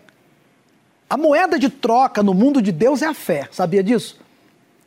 A 1.08 1.16
moeda 1.16 1.58
de 1.58 1.68
troca 1.68 2.22
no 2.22 2.32
mundo 2.32 2.62
de 2.62 2.72
Deus 2.72 3.02
é 3.02 3.06
a 3.06 3.14
fé, 3.14 3.48
sabia 3.52 3.82
disso? 3.82 4.18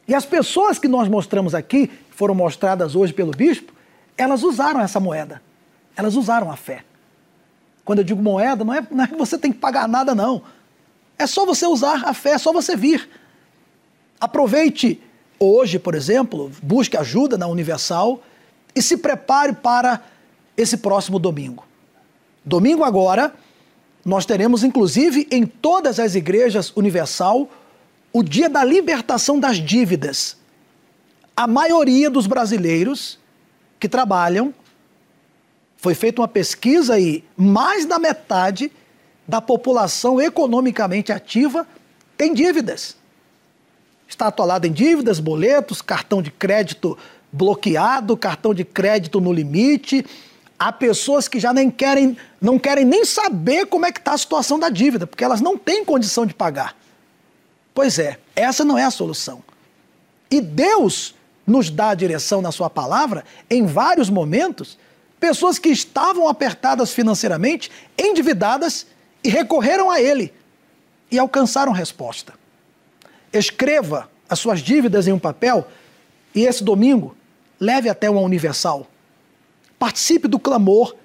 E 0.08 0.16
as 0.16 0.26
pessoas 0.26 0.80
que 0.80 0.88
nós 0.88 1.08
mostramos 1.08 1.54
aqui, 1.54 1.90
foram 2.10 2.34
mostradas 2.34 2.96
hoje 2.96 3.14
pelo 3.14 3.32
bispo, 3.32 3.72
elas 4.18 4.44
usaram 4.44 4.82
essa 4.82 5.00
moeda. 5.00 5.42
Elas 5.96 6.16
usaram 6.16 6.52
a 6.52 6.58
fé. 6.58 6.84
Quando 7.86 8.00
eu 8.00 8.04
digo 8.04 8.22
moeda, 8.22 8.64
não 8.66 8.74
é, 8.74 8.86
não 8.90 9.04
é 9.04 9.08
que 9.08 9.16
você 9.16 9.38
tem 9.38 9.52
que 9.52 9.60
pagar 9.60 9.88
nada, 9.88 10.16
não. 10.16 10.42
É 11.20 11.28
só 11.28 11.46
você 11.46 11.68
usar 11.68 12.06
a 12.06 12.14
fé, 12.14 12.32
é 12.32 12.38
só 12.38 12.54
você 12.54 12.78
vir. 12.78 13.10
Aproveite 14.22 15.02
hoje, 15.38 15.78
por 15.78 15.94
exemplo, 15.94 16.50
busque 16.64 16.96
ajuda 16.96 17.38
na 17.38 17.46
Universal 17.46 18.24
e 18.74 18.82
se 18.82 18.96
prepare 18.96 19.52
para 19.54 20.02
esse 20.56 20.78
próximo 20.78 21.20
domingo. 21.20 21.66
Domingo 22.46 22.86
agora, 22.86 23.34
nós 24.06 24.26
teremos 24.26 24.64
inclusive 24.64 25.28
em 25.30 25.46
todas 25.46 26.00
as 26.00 26.16
igrejas 26.16 26.72
Universal 26.74 27.50
o 28.14 28.24
dia 28.24 28.50
da 28.50 28.64
libertação 28.64 29.38
das 29.38 29.58
dívidas. 29.58 30.38
A 31.36 31.46
maioria 31.46 32.10
dos 32.10 32.28
brasileiros 32.28 33.20
que 33.78 33.90
trabalham 33.90 34.54
foi 35.76 35.94
feita 35.94 36.22
uma 36.22 36.28
pesquisa 36.28 36.98
e 36.98 37.24
mais 37.36 37.86
da 37.86 38.00
metade 38.00 38.72
da 39.30 39.40
população 39.40 40.20
economicamente 40.20 41.12
ativa 41.12 41.68
tem 42.18 42.34
dívidas. 42.34 42.98
Está 44.08 44.26
atolado 44.26 44.66
em 44.66 44.72
dívidas, 44.72 45.20
boletos, 45.20 45.84
cartão 45.84 46.20
de 46.20 46.32
crédito 46.32 46.98
bloqueado, 47.32 48.18
cartão 48.18 48.56
de 48.56 48.66
crédito 48.66 49.22
no 49.22 49.32
limite. 49.32 50.04
Há 50.58 50.72
pessoas 50.72 51.28
que 51.28 51.40
já 51.40 51.54
nem 51.54 51.70
querem, 51.70 52.18
não 52.42 52.58
querem 52.58 52.84
nem 52.84 53.06
saber 53.06 53.68
como 53.68 53.86
é 53.86 53.92
que 53.92 54.00
está 54.00 54.14
a 54.14 54.18
situação 54.18 54.58
da 54.58 54.68
dívida, 54.70 55.06
porque 55.06 55.24
elas 55.24 55.42
não 55.42 55.56
têm 55.56 55.86
condição 55.86 56.26
de 56.26 56.34
pagar. 56.34 56.76
Pois 57.72 58.00
é, 58.00 58.18
essa 58.36 58.66
não 58.66 58.80
é 58.80 58.84
a 58.84 58.92
solução. 58.92 59.44
E 60.32 60.42
Deus 60.42 61.14
nos 61.46 61.70
dá 61.70 61.92
a 61.92 61.96
direção 61.96 62.42
na 62.42 62.52
sua 62.52 62.70
palavra 62.70 63.24
em 63.48 63.64
vários 63.64 64.10
momentos 64.10 64.76
Pessoas 65.20 65.60
que 65.60 65.70
estavam 65.70 66.30
apertadas 66.30 66.94
financeiramente, 66.94 67.70
endividadas 67.98 68.88
e 69.24 69.30
recorreram 69.30 69.90
a 69.90 70.02
ele 70.02 70.34
e 71.12 71.18
alcançaram 71.18 71.72
resposta. 71.72 72.34
Escreva 73.32 74.10
as 74.30 74.40
suas 74.40 74.60
dívidas 74.60 75.08
em 75.08 75.12
um 75.12 75.20
papel 75.20 75.68
e 76.34 76.46
esse 76.46 76.64
domingo 76.64 77.16
leve 77.60 77.90
até 77.90 78.10
uma 78.10 78.22
universal. 78.22 78.88
Participe 79.78 80.28
do 80.28 80.40
clamor 80.40 80.96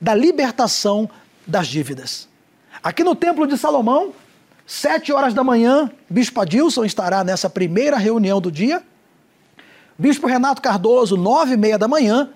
da 0.00 0.14
libertação 0.14 1.08
das 1.46 1.68
dívidas. 1.68 2.28
Aqui 2.82 3.04
no 3.04 3.14
Templo 3.14 3.46
de 3.46 3.56
Salomão, 3.56 4.12
sete 4.66 5.12
horas 5.12 5.34
da 5.34 5.44
manhã, 5.44 5.90
Bispo 6.08 6.40
Adilson 6.40 6.84
estará 6.84 7.22
nessa 7.22 7.48
primeira 7.48 7.96
reunião 7.96 8.40
do 8.40 8.50
dia. 8.50 8.82
Bispo 9.98 10.26
Renato 10.26 10.62
Cardoso, 10.62 11.16
nove 11.16 11.54
e 11.54 11.56
meia 11.56 11.78
da 11.78 11.86
manhã, 11.86 12.30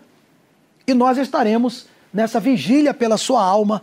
e 0.86 0.94
nós 0.94 1.18
estaremos 1.18 1.86
nessa 2.12 2.38
vigília 2.38 2.94
pela 2.94 3.16
sua 3.16 3.42
alma 3.42 3.82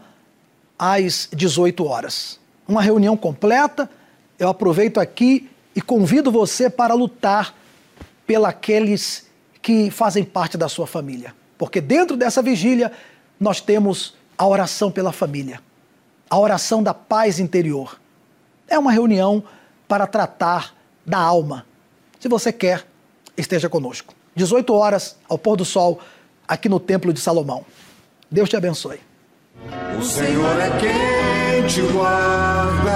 às 0.78 1.30
18 1.34 1.86
horas. 1.86 2.40
Uma 2.68 2.82
reunião 2.82 3.16
completa. 3.16 3.90
Eu 4.38 4.50
aproveito 4.50 5.00
aqui 5.00 5.50
e 5.76 5.82
convido 5.82 6.32
você 6.32 6.70
para 6.70 6.94
lutar 6.94 7.56
pelos 8.26 9.24
que 9.62 9.90
fazem 9.90 10.24
parte 10.24 10.58
da 10.58 10.68
sua 10.68 10.86
família. 10.86 11.34
Porque 11.58 11.80
dentro 11.80 12.18
dessa 12.18 12.42
vigília 12.42 12.92
nós 13.40 13.62
temos 13.62 14.16
a 14.38 14.48
oração 14.48 14.92
pela 14.92 15.12
família, 15.12 15.62
a 16.30 16.38
oração 16.38 16.84
da 16.84 16.94
paz 16.94 17.40
interior. 17.40 18.00
É 18.68 18.78
uma 18.78 18.92
reunião 18.92 19.44
para 19.88 20.08
tratar 20.08 20.74
da 21.06 21.18
alma. 21.18 21.66
Se 22.20 22.28
você 22.28 22.52
quer, 22.52 22.86
esteja 23.38 23.70
conosco. 23.70 24.14
18 24.36 24.74
horas, 24.74 25.16
ao 25.30 25.38
pôr 25.38 25.56
do 25.56 25.66
sol, 25.66 26.00
aqui 26.48 26.68
no 26.68 26.80
Templo 26.80 27.14
de 27.14 27.20
Salomão. 27.20 27.66
Deus 28.30 28.50
te 28.50 28.56
abençoe. 28.56 29.00
O 29.56 30.02
Senhor 30.04 30.60
é 30.60 30.70
quem 30.80 31.68
te 31.68 31.82
guarda, 31.94 32.92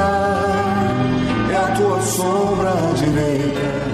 é 1.51 1.55
a 1.55 1.75
tua 1.75 2.01
sombra 2.01 2.73
direita 2.95 3.86